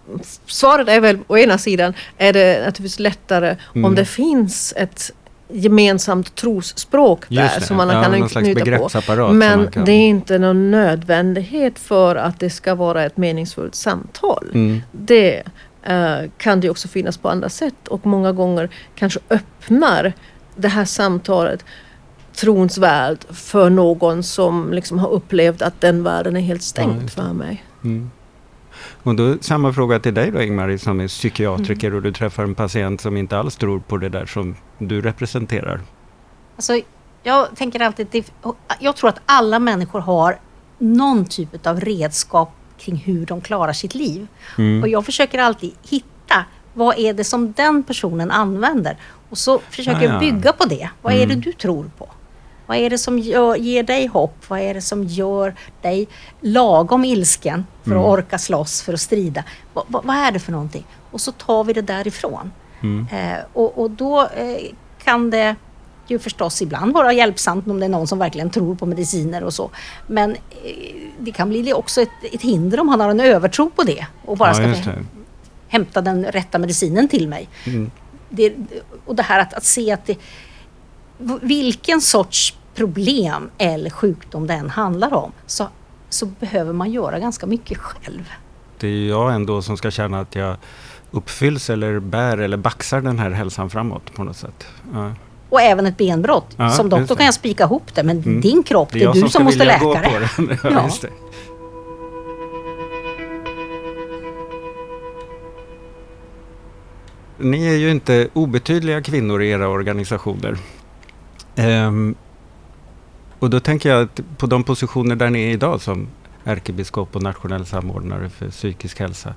svaret 0.45 0.87
är 0.89 0.99
väl 0.99 1.19
å 1.27 1.37
ena 1.37 1.57
sidan 1.57 1.93
är 2.17 2.33
det 2.33 2.59
naturligtvis 2.59 2.99
lättare 2.99 3.55
Mm. 3.75 3.85
om 3.85 3.95
det 3.95 4.05
finns 4.05 4.73
ett 4.77 5.11
gemensamt 5.53 6.35
trosspråk 6.35 7.29
där 7.29 7.59
som 7.59 7.77
man 7.77 7.89
ja, 7.89 8.03
kan 8.03 8.29
knyta 8.29 8.77
på. 9.15 9.33
Men 9.33 9.71
kan... 9.71 9.85
det 9.85 9.91
är 9.91 10.09
inte 10.09 10.39
någon 10.39 10.71
nödvändighet 10.71 11.79
för 11.79 12.15
att 12.15 12.39
det 12.39 12.49
ska 12.49 12.75
vara 12.75 13.03
ett 13.03 13.17
meningsfullt 13.17 13.75
samtal. 13.75 14.49
Mm. 14.53 14.81
Det 14.91 15.43
eh, 15.83 16.17
kan 16.37 16.59
det 16.59 16.69
också 16.69 16.87
finnas 16.87 17.17
på 17.17 17.29
andra 17.29 17.49
sätt 17.49 17.87
och 17.87 18.05
många 18.05 18.31
gånger 18.31 18.69
kanske 18.95 19.19
öppnar 19.29 20.13
det 20.55 20.67
här 20.67 20.85
samtalet 20.85 21.65
trons 22.35 22.77
värld 22.77 23.17
för 23.29 23.69
någon 23.69 24.23
som 24.23 24.73
liksom 24.73 24.99
har 24.99 25.09
upplevt 25.09 25.61
att 25.61 25.81
den 25.81 26.03
världen 26.03 26.35
är 26.35 26.41
helt 26.41 26.61
Ja, 26.61 26.65
stängd 26.65 27.01
det. 27.01 27.07
för 27.07 27.33
mig. 27.33 27.63
Mm. 27.83 28.11
Och 29.03 29.15
då 29.15 29.37
samma 29.41 29.73
fråga 29.73 29.99
till 29.99 30.13
dig 30.13 30.31
då 30.31 30.41
Ingmarie 30.41 30.77
som 30.79 30.99
är 30.99 31.07
psykiatriker 31.07 31.93
och 31.93 32.01
du 32.01 32.11
träffar 32.11 32.43
en 32.43 32.55
patient 32.55 33.01
som 33.01 33.17
inte 33.17 33.37
alls 33.37 33.55
tror 33.55 33.79
på 33.79 33.97
det 33.97 34.09
där 34.09 34.25
som 34.25 34.55
du 34.77 35.01
representerar. 35.01 35.81
Alltså, 36.55 36.81
jag 37.23 37.55
tänker 37.55 37.79
alltid 37.79 38.25
jag 38.79 38.95
tror 38.95 39.09
att 39.09 39.21
alla 39.25 39.59
människor 39.59 39.99
har 39.99 40.39
någon 40.77 41.25
typ 41.25 41.67
av 41.67 41.79
redskap 41.79 42.51
kring 42.79 42.95
hur 42.95 43.25
de 43.25 43.41
klarar 43.41 43.73
sitt 43.73 43.95
liv. 43.95 44.27
Mm. 44.57 44.81
Och 44.83 44.89
jag 44.89 45.05
försöker 45.05 45.39
alltid 45.39 45.71
hitta 45.89 46.45
vad 46.73 46.99
är 46.99 47.13
det 47.13 47.23
som 47.23 47.51
den 47.51 47.83
personen 47.83 48.31
använder. 48.31 48.97
Och 49.29 49.37
så 49.37 49.59
försöker 49.69 49.99
Ah, 49.99 50.03
ja. 50.03 50.11
jag 50.11 50.19
bygga 50.19 50.53
på 50.53 50.65
det. 50.65 50.89
Vad 51.01 51.13
är 51.13 51.17
det 51.17 51.23
Mm. 51.33 51.41
du 51.41 51.51
tror 51.53 51.91
på? 51.97 52.09
Vad 52.71 52.79
är 52.79 52.89
det 52.89 52.97
som 52.97 53.19
gör, 53.19 53.55
ger 53.55 53.83
dig 53.83 54.07
hopp? 54.07 54.35
Vad 54.47 54.59
är 54.59 54.73
det 54.73 54.81
som 54.81 55.03
gör 55.03 55.55
dig 55.81 56.07
lagom 56.41 57.05
ilsken 57.05 57.65
för 57.83 57.91
att 57.91 57.95
Mm. 57.97 58.05
orka 58.11 58.37
slåss, 58.37 58.81
för 58.81 58.93
att 58.93 58.99
strida? 59.01 59.43
Vad, 59.73 59.85
vad, 59.87 60.05
vad 60.05 60.15
är 60.15 60.31
det 60.31 60.39
för 60.39 60.51
någonting? 60.51 60.85
Och 61.11 61.21
så 61.21 61.31
tar 61.31 61.63
vi 61.63 61.73
det 61.73 61.81
därifrån. 61.81 62.51
Mm. 62.81 63.07
Eh, 63.11 63.39
och, 63.53 63.77
och 63.77 63.91
då 63.91 64.21
eh, 64.21 64.57
kan 65.03 65.29
det 65.29 65.55
ju 66.07 66.19
förstås 66.19 66.61
ibland 66.61 66.93
vara 66.93 67.13
hjälpsamt 67.13 67.67
om 67.67 67.79
det 67.79 67.85
är 67.85 67.89
någon 67.89 68.07
som 68.07 68.19
verkligen 68.19 68.49
tror 68.49 68.75
på 68.75 68.85
mediciner 68.85 69.43
och 69.43 69.53
så. 69.53 69.69
Men 70.07 70.31
eh, 70.31 70.95
det 71.19 71.31
kan 71.31 71.49
bli 71.49 71.73
också 71.73 72.01
ett, 72.01 72.09
ett 72.33 72.41
hinder 72.41 72.79
om 72.79 72.89
han 72.89 72.99
har 72.99 73.09
en 73.09 73.19
övertro 73.19 73.69
på 73.69 73.83
det 73.83 74.05
och 74.25 74.37
bara 74.37 74.49
ja, 74.49 74.53
ska 74.53 74.91
det. 74.91 74.97
hämta 75.67 76.01
den 76.01 76.25
rätta 76.25 76.59
medicinen 76.59 77.07
till 77.07 77.27
mig. 77.27 77.49
Mm. 77.65 77.91
Det, 78.29 78.53
och 79.05 79.15
det 79.15 79.23
här 79.23 79.39
att, 79.39 79.53
att 79.53 79.65
se 79.65 79.91
att 79.91 80.05
det, 80.05 80.17
vilken 81.41 82.01
sorts 82.01 82.57
problem 82.75 83.49
eller 83.57 83.89
sjukdom 83.89 84.47
det 84.47 84.53
än 84.53 84.69
handlar 84.69 85.13
om 85.13 85.31
så, 85.45 85.67
så 86.09 86.25
behöver 86.25 86.73
man 86.73 86.91
göra 86.91 87.19
ganska 87.19 87.45
mycket 87.45 87.77
själv. 87.77 88.29
Det 88.79 88.87
är 88.87 89.07
jag 89.09 89.33
ändå 89.33 89.61
som 89.61 89.77
ska 89.77 89.91
känna 89.91 90.19
att 90.19 90.35
jag 90.35 90.55
uppfylls 91.11 91.69
eller 91.69 91.99
bär 91.99 92.37
eller 92.37 92.57
baxar 92.57 93.01
den 93.01 93.19
här 93.19 93.31
hälsan 93.31 93.69
framåt 93.69 94.13
på 94.13 94.23
något 94.23 94.37
sätt. 94.37 94.67
Ja. 94.93 95.11
Och 95.49 95.61
även 95.61 95.85
ett 95.85 95.97
benbrott. 95.97 96.47
Ja, 96.57 96.69
som 96.69 96.89
doktor 96.89 97.07
det. 97.07 97.15
kan 97.15 97.25
jag 97.25 97.33
spika 97.33 97.63
ihop 97.63 97.95
det, 97.95 98.03
men 98.03 98.17
Mm. 98.17 98.41
din 98.41 98.63
kropp, 98.63 98.89
det 98.91 98.99
är, 98.99 99.03
jag 99.03 99.13
du 99.13 99.19
som, 99.19 99.29
ska 99.29 99.43
måste 99.43 99.65
läka 99.65 99.85
det. 99.85 100.29
den. 100.37 100.57
ja, 100.73 100.89
det. 101.01 101.09
Ni 107.37 107.67
är 107.67 107.75
ju 107.77 107.91
inte 107.91 108.27
obetydliga 108.33 109.01
kvinnor 109.01 109.41
i 109.41 109.49
era 109.49 109.67
organisationer. 109.67 110.57
Ehm, 111.55 112.15
och 113.41 113.49
då 113.49 113.59
tänker 113.59 113.89
jag 113.89 114.01
att 114.01 114.37
på 114.37 114.45
de 114.45 114.63
positioner 114.63 115.15
där 115.15 115.29
ni 115.29 115.43
är 115.43 115.51
idag 115.51 115.81
som 115.81 116.07
ärkebiskop 116.43 117.15
och 117.15 117.23
nationell 117.23 117.65
samordnare 117.65 118.29
för 118.29 118.49
psykisk 118.49 118.99
hälsa. 118.99 119.35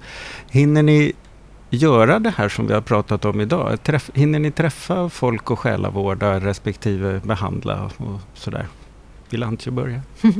Hinner 0.51 0.83
ni 0.83 1.12
göra 1.71 2.19
det 2.19 2.31
här 2.37 2.49
som 2.49 2.67
vi 2.67 2.75
har 2.75 2.81
pratat 2.81 3.25
om 3.25 3.40
idag? 3.40 3.83
Träff, 3.83 4.11
hinner 4.14 4.38
ni 4.38 4.51
träffa 4.51 5.09
folk 5.09 5.51
och 5.51 5.59
själavårda 5.59 6.40
respektive 6.40 7.21
behandla 7.25 7.90
och 7.97 8.21
sådär? 8.35 8.67
Vill 9.31 9.43
Antje 9.43 9.73
börja? 9.73 10.01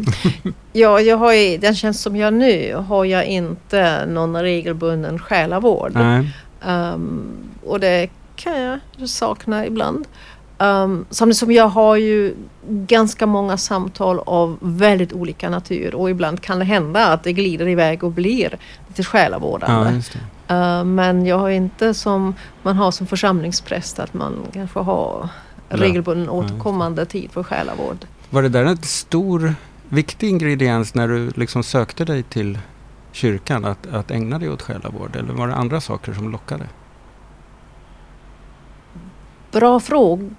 Ja, 0.73 1.01
jag 1.01 1.17
har 1.17 1.33
ju, 1.33 1.59
den 1.59 1.75
tjänst 1.75 2.01
som 2.01 2.17
jag 2.17 2.35
nu 2.35 2.75
har 2.89 3.05
jag 3.05 3.27
inte 3.27 4.07
någon 4.07 4.43
regelbunden 4.43 5.19
själavård. 5.19 5.97
Um, 6.67 7.23
och 7.63 7.81
det 7.81 8.09
kan 8.37 8.61
jag 8.61 9.09
sakna 9.09 9.67
ibland. 9.67 10.07
Um, 10.59 11.07
samtidigt 11.11 11.39
som 11.39 11.53
jag 11.53 11.69
har 11.69 11.97
ju 11.97 12.35
ganska 12.69 13.27
många 13.27 13.57
samtal 13.57 14.19
av 14.19 14.59
väldigt 14.61 15.13
olika 15.13 15.51
natur 15.51 15.95
och 15.95 16.11
ibland 16.11 16.41
kan 16.41 16.59
det 16.59 16.65
hända 16.65 17.07
att 17.07 17.23
det 17.23 17.33
glider 17.33 17.69
iväg 17.69 18.05
och 18.05 18.13
blir 18.13 18.59
lite 18.89 19.05
själavårdande. 19.05 20.03
Ja. 20.47 20.79
Uh, 20.81 20.85
men 20.85 21.27
jag 21.27 21.39
har 21.39 21.51
inte 21.51 21.95
som 21.95 22.35
man 22.63 22.77
har 22.77 22.91
som 22.91 23.07
församlingspräst 23.07 23.99
att 23.99 24.15
man 24.15 24.35
kanske 24.53 24.79
har 24.81 25.29
Ja. 25.69 25.77
regelbunden 25.77 26.25
Ja, 26.27 26.33
återkommande 26.33 27.07
tid 27.07 27.31
för 27.31 27.43
själavård. 27.43 27.97
Var 28.31 28.43
det 28.43 28.49
där 28.49 28.65
en 28.65 28.77
stor, 28.77 29.55
viktig 29.89 30.29
ingrediens 30.29 30.95
när 30.95 31.09
du 31.09 31.31
liksom 31.31 31.63
sökte 31.63 32.05
dig 32.05 32.23
till 32.23 32.59
kyrkan, 33.13 33.65
att, 33.65 33.87
att 33.87 34.11
ägna 34.11 34.39
dig 34.39 34.51
åt 34.51 34.63
själavård? 34.63 35.17
Eller 35.17 35.33
var 35.33 35.49
det 35.49 35.55
andra 35.55 35.81
saker 35.81 36.13
som 36.15 36.33
lockade? 36.33 36.65
Bra 39.53 39.81
fråga. 39.81 40.31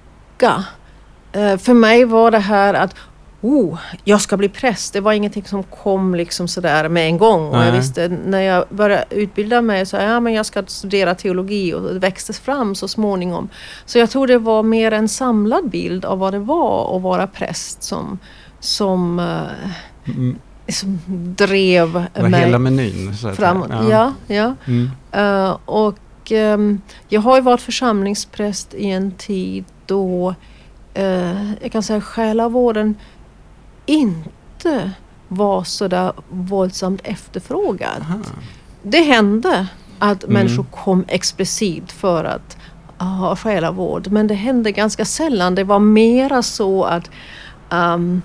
Eh, 1.31 1.57
för 1.57 1.73
mig 1.73 2.05
var 2.05 2.31
det 2.31 2.39
här 2.39 2.73
att 2.73 2.95
oh, 3.41 3.79
jag 4.03 4.21
ska 4.21 4.37
bli 4.37 4.49
präst. 4.49 4.93
Det 4.93 4.99
var 4.99 5.13
ingenting 5.13 5.43
som 5.45 5.63
kom 5.63 6.15
liksom 6.15 6.47
sådär 6.47 6.89
med 6.89 7.07
en 7.07 7.17
gång. 7.17 7.49
Och 7.49 7.57
jag 7.57 7.71
visste 7.71 8.07
när 8.07 8.41
jag 8.41 8.65
började 8.69 9.05
utbilda 9.09 9.61
mig 9.61 9.85
så 9.85 9.95
ja, 9.95 10.19
men 10.19 10.33
jag 10.33 10.45
ska 10.45 10.63
studera 10.67 11.15
teologi 11.15 11.73
och 11.73 11.93
det 11.93 11.99
växte 11.99 12.33
fram 12.33 12.75
så 12.75 12.87
småningom. 12.87 13.49
Så 13.85 13.99
jag 13.99 14.09
tror 14.09 14.27
det 14.27 14.37
var 14.37 14.63
mer 14.63 14.91
en 14.91 15.09
samlad 15.09 15.69
bild 15.69 16.05
av 16.05 16.19
vad 16.19 16.33
det 16.33 16.39
var 16.39 16.95
att 16.95 17.01
vara 17.01 17.27
präst 17.27 17.83
som, 17.83 18.19
som, 18.59 19.19
eh, 19.19 19.69
Mm, 20.07 20.35
som 20.67 20.99
drev 21.37 21.91
var 22.13 22.29
mig 22.29 22.39
hela 22.39 22.59
menyn? 22.59 23.15
Så 23.15 23.31
framåt. 23.31 23.67
säga. 23.67 24.13
Ja, 24.27 24.35
ja. 24.35 24.55
Mm. 24.65 24.89
Eh, 25.11 25.57
och 25.65 26.31
ehm, 26.31 26.81
jag 27.07 27.21
har 27.21 27.35
ju 27.35 27.41
varit 27.41 27.61
församlingspräst 27.61 28.73
i 28.73 28.89
en 28.89 29.11
tid 29.11 29.65
då 29.85 30.35
eh, 30.93 31.53
jag 31.61 31.71
kan 31.71 31.83
säga 31.83 32.01
själavården 32.01 32.95
inte 33.85 34.91
var 35.27 35.63
sådär 35.63 36.13
våldsamt 36.29 37.01
efterfrågad. 37.03 38.01
Aha. 38.01 38.19
Det 38.83 39.01
hände 39.01 39.67
att 39.99 40.23
Mm. 40.23 40.33
människor 40.33 40.63
kom 40.63 41.05
explicit 41.07 41.91
för 41.91 42.23
att 42.23 42.57
ha 42.97 43.35
själavård 43.35 44.11
men 44.11 44.27
det 44.27 44.33
hände 44.33 44.71
ganska 44.71 45.05
sällan. 45.05 45.55
Det 45.55 45.63
var 45.63 45.79
mera 45.79 46.41
så 46.43 46.83
att 46.83 47.09
um, 47.69 48.21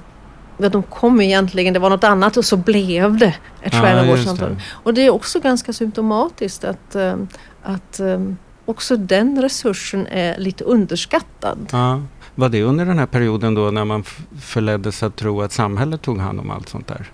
de 0.58 0.82
kom 0.82 1.20
egentligen, 1.20 1.74
det 1.74 1.80
var 1.80 1.90
något 1.90 2.04
annat 2.04 2.36
och 2.36 2.44
så 2.44 2.56
blev 2.56 3.16
det 3.18 3.34
ett 3.62 3.74
själavårdssamtal. 3.74 4.48
det. 4.54 4.60
Och 4.72 4.94
det 4.94 5.00
är 5.06 5.10
också 5.10 5.40
ganska 5.40 5.72
symptomatiskt 5.72 6.64
att, 6.64 6.94
eh, 6.94 7.14
att 7.62 8.00
eh, 8.00 8.20
också 8.64 8.96
den 8.96 9.42
resursen 9.42 10.06
är 10.06 10.38
lite 10.38 10.64
underskattad. 10.64 11.58
Ja. 11.72 12.02
Var 12.34 12.48
det 12.48 12.62
under 12.62 12.84
den 12.86 12.98
här 12.98 13.06
perioden 13.06 13.54
då 13.54 13.70
när 13.70 13.84
man 13.84 14.04
förleddes 14.40 15.02
att 15.02 15.16
tro 15.16 15.42
att 15.42 15.52
samhället 15.52 16.02
tog 16.02 16.18
hand 16.18 16.40
om 16.40 16.50
allt 16.50 16.68
sånt 16.68 16.86
där? 16.88 17.10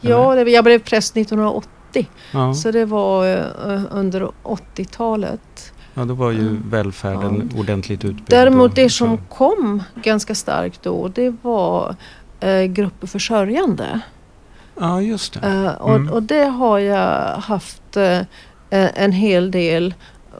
Ja, 0.00 0.34
det, 0.34 0.50
jag 0.50 0.64
blev 0.64 0.78
präst 0.78 1.16
1980 1.16 1.68
Ja, 2.32 2.54
så 2.54 2.70
det 2.70 2.84
var 2.84 3.26
eh, 3.72 3.80
under 3.90 4.28
80-talet. 4.42 5.72
ja 5.94 6.04
då 6.04 6.14
var 6.14 6.30
ju 6.30 6.40
Mm. 6.40 6.62
välfärden 6.70 7.50
ordentligt 7.56 8.04
utbyggd. 8.04 8.30
Däremot 8.30 8.68
och- 8.70 8.74
det 8.74 8.90
som 8.90 9.18
kom 9.28 9.82
ganska 9.94 10.34
starkt 10.34 10.82
då 10.82 11.08
det 11.08 11.34
var 11.42 11.96
eh, 12.40 12.62
grupper 12.62 13.06
försörjande. 13.06 14.00
Ja, 14.80 15.00
just 15.00 15.40
det. 15.42 15.48
Eh, 15.48 15.66
och, 15.74 15.94
Mm. 15.94 16.12
och 16.12 16.22
det 16.22 16.44
har 16.44 16.78
jag 16.78 17.36
haft 17.36 17.96
en 18.70 19.12
hel 19.12 19.50
del. 19.50 19.94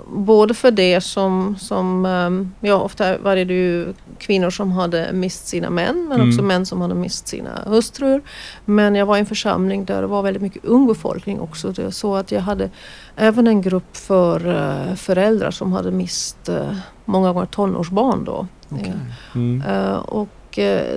Både 0.08 0.54
för 0.54 0.70
det 0.70 1.00
som, 1.00 1.56
som 1.58 2.06
um, 2.06 2.52
ja, 2.60 2.74
ofta 2.74 3.18
var 3.18 3.36
det 3.36 3.42
ju 3.54 3.92
kvinnor 4.18 4.50
som 4.50 4.72
hade 4.72 5.12
mist 5.12 5.46
sina 5.46 5.70
män 5.70 6.06
men 6.08 6.20
Mm. 6.20 6.28
också 6.28 6.42
män 6.42 6.66
som 6.66 6.80
hade 6.80 6.94
mist 6.94 7.28
sina 7.28 7.50
hustrur. 7.66 8.22
Men 8.64 8.94
jag 8.94 9.06
var 9.06 9.16
i 9.16 9.20
en 9.20 9.26
församling 9.26 9.84
där 9.84 10.00
det 10.00 10.06
var 10.06 10.22
väldigt 10.22 10.42
mycket 10.42 10.64
ung 10.64 10.86
befolkning 10.86 11.40
också. 11.40 11.68
Det 11.72 11.92
så 11.92 12.16
att 12.16 12.32
jag 12.32 12.40
hade 12.40 12.70
även 13.16 13.46
en 13.46 13.62
grupp 13.62 13.96
för 13.96 14.48
eh, 14.88 14.94
föräldrar 14.94 15.50
som 15.50 15.72
hade 15.72 15.90
mist 15.90 16.48
eh, 16.48 16.76
många 17.04 17.32
gånger 17.32 17.46
tonårsbarn 17.46 18.24
då. 18.24 18.46
Okej. 18.68 18.92
Eh, 19.34 19.36
Mm. 19.40 19.62
och 20.00 20.28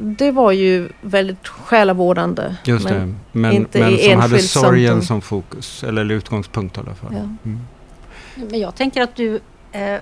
det 0.01 0.31
var 0.31 0.51
ju 0.51 0.89
väldigt 1.01 1.47
själavårdande. 1.47 2.55
Just 2.65 2.85
men- 2.89 2.93
det. 2.93 3.15
Men, 3.39 3.67
men 3.73 3.89
i 3.93 4.09
som 4.11 4.21
hade 4.21 4.39
sorgen 4.39 5.01
som 5.01 5.21
fokus, 5.21 5.83
eller 5.83 6.11
utgångspunkt 6.11 6.77
i 6.77 6.79
alla 6.79 6.95
fall. 6.95 7.13
Ja. 7.13 7.19
Mm. 7.45 7.59
Men 8.49 8.59
jag 8.59 8.75
tänker 8.75 9.01
att 9.01 9.15
du, 9.15 9.35
eh, 9.71 9.97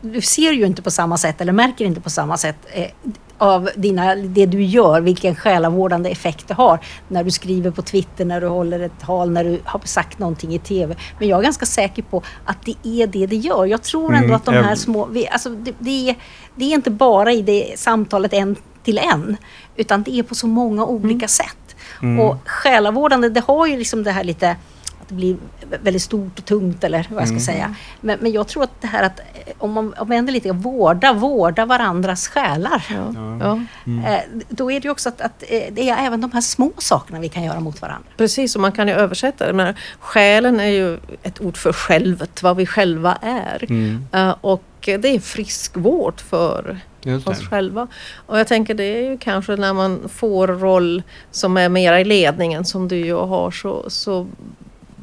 du 0.00 0.20
ser 0.20 0.52
ju 0.52 0.66
inte 0.66 0.82
på 0.82 0.90
samma 0.90 1.16
sätt 1.16 1.40
eller 1.40 1.52
märker 1.52 1.84
inte 1.84 2.00
på 2.00 2.10
samma 2.10 2.36
sätt 2.36 2.56
eh, 2.72 2.90
av 3.38 3.70
dina, 3.76 4.14
det 4.14 4.46
du 4.46 4.62
gör, 4.62 5.00
vilken 5.00 5.34
själavårdande 5.34 6.10
effekt 6.10 6.48
det 6.48 6.54
har 6.54 6.80
när 7.08 7.24
du 7.24 7.30
skriver 7.30 7.70
på 7.70 7.82
Twitter, 7.82 8.24
när 8.24 8.40
du 8.40 8.46
håller 8.46 8.80
ett 8.80 9.00
tal, 9.00 9.30
när 9.30 9.44
du 9.44 9.60
har 9.64 9.80
sagt 9.84 10.18
någonting 10.18 10.54
i 10.54 10.58
TV. 10.58 10.96
Men 11.18 11.28
jag 11.28 11.38
är 11.38 11.42
ganska 11.42 11.66
säker 11.66 12.02
på 12.02 12.22
att 12.44 12.64
det 12.64 12.76
är 12.82 13.06
det 13.06 13.26
det 13.26 13.36
gör. 13.36 13.66
Jag 13.66 13.82
tror 13.82 14.14
ändå 14.14 14.24
Mm, 14.24 14.36
att 14.36 14.44
de 14.44 14.54
här 14.54 14.74
små, 14.74 15.06
vi, 15.06 15.28
alltså 15.28 15.50
det, 15.50 15.74
det, 15.78 16.10
är, 16.10 16.16
det 16.54 16.64
är 16.64 16.74
inte 16.74 16.90
bara 16.90 17.32
i 17.32 17.42
det 17.42 17.78
samtalet 17.78 18.32
en 18.32 18.56
till 18.82 18.98
en, 18.98 19.36
utan 19.76 20.02
det 20.02 20.18
är 20.18 20.22
på 20.22 20.34
så 20.34 20.46
många 20.46 20.86
olika 20.86 21.28
sätt. 21.28 21.76
Mm. 22.02 22.20
Och 22.20 22.36
själavårdande, 22.44 23.28
det 23.28 23.40
har 23.40 23.66
ju 23.66 23.76
liksom 23.76 24.02
det 24.02 24.10
här 24.10 24.24
lite 24.24 24.56
att 25.02 25.08
det 25.08 25.14
blir 25.14 25.36
väldigt 25.82 26.02
stort 26.02 26.38
och 26.38 26.44
tungt 26.44 26.84
eller 26.84 27.06
vad 27.10 27.20
jag 27.20 27.28
ska 27.28 27.32
Mm. 27.34 27.40
säga. 27.40 27.74
Men, 28.00 28.18
men 28.20 28.32
jag 28.32 28.48
tror 28.48 28.62
att 28.62 28.80
det 28.80 28.86
här 28.86 29.02
att 29.02 29.18
eh, 29.20 29.24
om 29.58 29.72
man 29.72 29.84
om 29.84 29.92
man 29.98 30.08
vänder 30.08 30.32
lite, 30.32 30.52
vårda, 30.52 31.12
vårda 31.12 31.66
varandras 31.66 32.28
själar. 32.28 32.84
Ja, 32.90 33.12
Ja. 33.40 33.60
Mm. 33.86 34.04
Eh, 34.04 34.20
Då 34.48 34.72
är 34.72 34.80
det 34.80 34.84
ju 34.84 34.90
också 34.90 35.08
att, 35.08 35.20
att 35.20 35.42
eh, 35.48 35.62
det 35.72 35.88
är 35.90 36.06
även 36.06 36.20
de 36.20 36.32
här 36.32 36.40
små 36.40 36.72
sakerna 36.78 37.20
vi 37.20 37.28
kan 37.28 37.42
göra 37.44 37.60
mot 37.60 37.80
varandra. 37.82 38.08
Precis, 38.16 38.54
och 38.54 38.60
man 38.62 38.72
kan 38.72 38.88
ju 38.88 38.94
översätta 38.94 39.46
det. 39.46 39.52
Men 39.52 39.74
själen 40.00 40.60
är 40.60 40.68
ju 40.70 40.98
ett 41.22 41.40
ord 41.40 41.56
för 41.56 41.72
självet, 41.72 42.42
vad 42.42 42.56
vi 42.56 42.66
själva 42.66 43.18
är. 43.22 43.64
Mm. 43.68 44.04
Och 44.40 44.62
det 44.80 45.04
är 45.08 45.20
friskvård 45.20 46.20
för 46.20 46.78
oss 47.26 47.48
själva. 47.48 47.86
Och 48.26 48.38
jag 48.38 48.46
tänker 48.48 48.74
det 48.74 48.84
är 48.84 49.10
ju 49.10 49.18
kanske 49.18 49.56
när 49.56 49.72
man 49.72 50.08
får 50.08 50.46
roll 50.48 51.02
som 51.30 51.56
är 51.56 51.68
mera 51.68 52.00
i 52.00 52.04
ledningen 52.04 52.64
som 52.64 52.88
du 52.88 52.96
ju 52.96 53.14
har 53.14 53.50
så, 53.50 53.90
så 53.90 54.26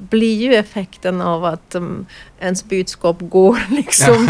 blir 0.09 0.35
ju 0.41 0.55
effekten 0.55 1.21
av 1.21 1.45
att 1.45 1.75
um, 1.75 2.05
ens 2.39 2.65
budskap 2.65 3.17
går 3.19 3.59
liksom. 3.69 4.29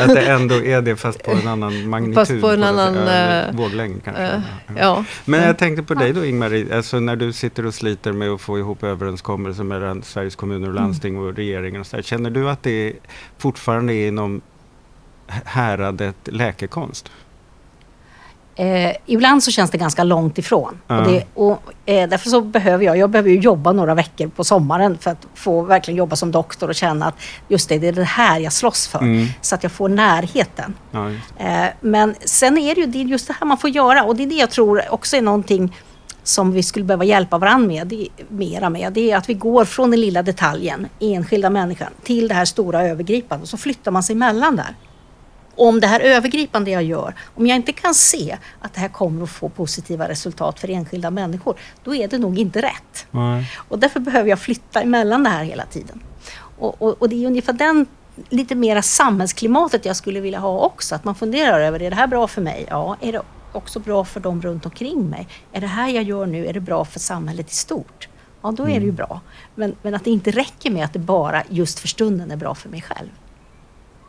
att 0.00 0.14
det 0.14 0.26
ändå 0.26 0.54
är 0.64 0.82
det 0.82 0.96
fast 0.96 1.24
på 1.24 1.30
en 1.30 1.48
annan 1.48 1.88
magnitud. 1.88 2.14
Fast 2.14 2.40
på 2.40 2.48
en 2.50 2.62
annan, 2.64 3.08
eh, 3.08 3.54
våglängd 3.54 4.04
kanske. 4.04 4.22
eh, 4.22 4.40
Ja. 4.78 5.04
Men 5.24 5.42
jag 5.42 5.58
tänkte 5.58 5.82
på 5.82 5.94
dig 5.94 6.12
då 6.12 6.24
Ingmarie, 6.24 6.76
alltså 6.76 7.00
när 7.00 7.16
du 7.16 7.32
sitter 7.32 7.66
och 7.66 7.74
sliter 7.74 8.12
med 8.12 8.30
att 8.30 8.40
få 8.40 8.58
ihop 8.58 8.82
överenskommelser 8.82 9.64
mellan 9.64 10.02
Sveriges 10.02 10.36
kommuner 10.36 10.68
och 10.68 10.74
landsting 10.74 11.18
och 11.18 11.36
regeringen 11.36 11.80
och 11.80 11.86
så 11.86 11.96
där, 11.96 12.02
Känner 12.02 12.30
du 12.30 12.50
att 12.50 12.62
det 12.62 12.92
fortfarande 13.38 13.94
är 13.94 14.08
inom 14.08 14.40
häradet 15.44 16.16
läkekonst? 16.24 17.10
Eh, 18.56 18.96
ibland 19.06 19.42
så 19.42 19.50
känns 19.50 19.70
det 19.70 19.78
ganska 19.78 20.04
långt 20.04 20.38
ifrån. 20.38 20.80
Ja. 20.86 20.98
Och 20.98 21.12
det, 21.12 21.24
och, 21.34 21.62
eh, 21.86 22.08
därför 22.08 22.28
så 22.28 22.40
behöver 22.40 22.84
jag, 22.84 22.96
jag 22.96 23.10
behöver 23.10 23.30
ju 23.30 23.38
jobba 23.38 23.72
några 23.72 23.94
veckor 23.94 24.28
på 24.28 24.44
sommaren 24.44 24.98
för 24.98 25.10
att 25.10 25.26
få 25.34 25.62
verkligen 25.62 25.98
jobba 25.98 26.16
som 26.16 26.30
doktor 26.30 26.68
och 26.68 26.74
känna 26.74 27.06
att 27.06 27.14
just 27.48 27.68
det, 27.68 27.78
det 27.78 27.88
är 27.88 27.92
det 27.92 28.04
här 28.04 28.40
jag 28.40 28.52
slåss 28.52 28.88
för. 28.88 28.98
Mm. 28.98 29.26
Så 29.40 29.54
att 29.54 29.62
jag 29.62 29.72
får 29.72 29.88
närheten. 29.88 30.74
Ja. 30.90 31.10
Eh, 31.38 31.68
men 31.80 32.14
sen 32.24 32.58
är 32.58 32.74
det 32.74 32.80
ju 32.80 32.86
det 32.86 33.00
är 33.00 33.04
just 33.04 33.26
det 33.26 33.34
här 33.40 33.46
man 33.46 33.58
får 33.58 33.70
göra 33.70 34.04
och 34.04 34.16
det 34.16 34.22
är 34.22 34.26
det 34.26 34.34
jag 34.34 34.50
tror 34.50 34.82
också 34.90 35.16
är 35.16 35.22
någonting 35.22 35.76
som 36.22 36.52
vi 36.52 36.62
skulle 36.62 36.84
behöva 36.84 37.04
hjälpa 37.04 37.38
varandra 37.38 37.66
med, 37.66 37.86
det, 37.86 38.08
mera 38.28 38.70
med. 38.70 38.92
Det 38.92 39.10
är 39.10 39.16
att 39.16 39.28
vi 39.28 39.34
går 39.34 39.64
från 39.64 39.90
den 39.90 40.00
lilla 40.00 40.22
detaljen, 40.22 40.86
enskilda 41.00 41.50
människan, 41.50 41.92
till 42.02 42.28
det 42.28 42.34
här 42.34 42.44
stora 42.44 42.82
övergripande 42.82 43.42
och 43.42 43.48
så 43.48 43.56
flyttar 43.56 43.90
man 43.90 44.02
sig 44.02 44.14
emellan 44.14 44.56
där. 44.56 44.74
Om 45.60 45.80
det 45.80 45.86
här 45.86 46.00
övergripande 46.00 46.70
jag 46.70 46.82
gör, 46.82 47.14
om 47.34 47.46
jag 47.46 47.56
inte 47.56 47.72
kan 47.72 47.94
se 47.94 48.38
att 48.60 48.74
det 48.74 48.80
här 48.80 48.88
kommer 48.88 49.22
att 49.22 49.30
få 49.30 49.48
positiva 49.48 50.08
resultat 50.08 50.60
för 50.60 50.70
enskilda 50.70 51.10
människor, 51.10 51.56
då 51.84 51.94
är 51.94 52.08
det 52.08 52.18
nog 52.18 52.38
inte 52.38 52.62
rätt. 52.62 53.06
Nej. 53.10 53.50
Och 53.68 53.78
därför 53.78 54.00
behöver 54.00 54.30
jag 54.30 54.38
flytta 54.38 54.82
emellan 54.82 55.24
det 55.24 55.30
här 55.30 55.44
hela 55.44 55.64
tiden. 55.64 56.02
Och, 56.58 56.82
och, 56.82 57.02
och 57.02 57.08
det 57.08 57.24
är 57.24 57.26
ungefär 57.26 57.52
den 57.52 57.86
lite 58.28 58.54
mera 58.54 58.82
samhällsklimatet 58.82 59.84
jag 59.84 59.96
skulle 59.96 60.20
vilja 60.20 60.38
ha 60.38 60.58
också. 60.60 60.94
Att 60.94 61.04
man 61.04 61.14
funderar 61.14 61.60
över, 61.60 61.82
är 61.82 61.90
det 61.90 61.96
här 61.96 62.06
bra 62.06 62.28
för 62.28 62.42
mig? 62.42 62.66
Ja, 62.70 62.96
är 63.00 63.12
det 63.12 63.22
också 63.52 63.80
bra 63.80 64.04
för 64.04 64.20
de 64.20 64.42
runt 64.42 64.64
omkring 64.66 65.10
mig? 65.10 65.28
Är 65.52 65.60
det 65.60 65.66
här 65.66 65.88
jag 65.88 66.04
gör 66.04 66.26
nu, 66.26 66.46
är 66.46 66.52
det 66.52 66.60
bra 66.60 66.84
för 66.84 67.00
samhället 67.00 67.50
i 67.50 67.54
stort? 67.54 68.08
Ja, 68.42 68.50
då 68.50 68.68
är 68.68 68.80
det 68.80 68.86
ju 68.86 68.92
bra. 68.92 69.20
Men, 69.54 69.76
men 69.82 69.94
att 69.94 70.04
det 70.04 70.10
inte 70.10 70.30
räcker 70.30 70.70
med 70.70 70.84
att 70.84 70.92
det 70.92 70.98
bara 70.98 71.42
just 71.48 71.78
för 71.78 71.88
stunden 71.88 72.30
är 72.30 72.36
bra 72.36 72.54
för 72.54 72.68
mig 72.68 72.82
själv. 72.82 73.08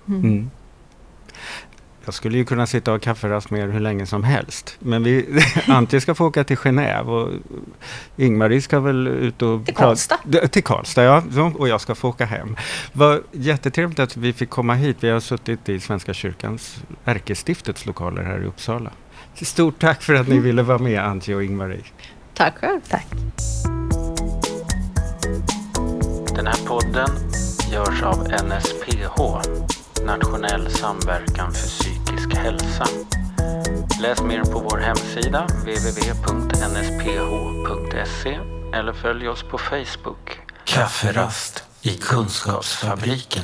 Mm. 0.08 0.52
Jag 2.06 2.14
skulle 2.14 2.38
ju 2.38 2.46
kunna 2.46 2.68
sitta 2.68 2.92
och 2.92 2.96
ha 2.96 3.00
kafferast 3.00 3.52
med 3.52 3.62
er 3.62 3.68
hur 3.68 3.80
länge 3.80 4.06
som 4.06 4.24
helst. 4.24 4.78
Men 4.80 5.04
vi, 5.04 5.44
Antje 5.68 6.02
ska 6.02 6.16
få 6.16 6.26
åka 6.26 6.44
till 6.44 6.58
Genève 6.58 7.06
och 7.06 7.30
Ingmarie 8.18 8.62
ska 8.62 8.80
väl 8.80 9.08
ut 9.08 9.42
och... 9.42 9.66
Till 9.66 9.76
Karlstad. 9.76 10.18
Till 10.52 10.64
Karlstad, 10.64 11.04
ja. 11.04 11.24
Och 11.58 11.68
jag 11.68 11.82
ska 11.82 11.96
få 11.96 12.10
åka 12.10 12.26
hem. 12.26 12.56
Vad 12.94 13.22
jättetrevligt 13.32 14.00
att 14.00 14.18
vi 14.18 14.34
fick 14.34 14.50
komma 14.50 14.74
hit. 14.74 14.98
Vi 15.00 15.10
har 15.10 15.20
suttit 15.20 15.70
i 15.70 15.80
Svenska 15.80 16.14
kyrkans 16.14 16.84
ärkestiftets 17.06 17.86
lokaler 17.86 18.24
här 18.24 18.44
i 18.44 18.46
Uppsala. 18.46 18.92
Stort 19.42 19.80
tack 19.80 20.02
för 20.02 20.14
att 20.14 20.28
ni 20.28 20.40
ville 20.40 20.64
vara 20.64 20.78
med, 20.78 21.00
Antje 21.00 21.36
och 21.36 21.44
Ingmarie. 21.44 21.82
Tack 22.34 22.58
själv. 22.58 22.82
Tack. 22.90 23.08
Den 26.36 26.48
här 26.48 26.68
podden 26.68 27.10
görs 27.72 28.04
av 28.04 28.28
NSPH, 28.28 29.18
Nationell 30.06 30.72
samverkan 30.72 31.52
för 31.52 31.68
psykisk 31.68 32.34
hälsa. 32.36 32.86
Läs 34.02 34.22
mer 34.22 34.44
på 34.44 34.60
vår 34.60 34.78
hemsida 34.78 35.46
www.nsph.se 35.46 36.80
eller 38.74 38.94
följ 38.94 39.28
oss 39.28 39.44
på 39.44 39.58
Facebook. 39.58 40.40
Kafferast 40.66 41.64
i 41.82 41.98
Kunskapsfabriken. 41.98 43.44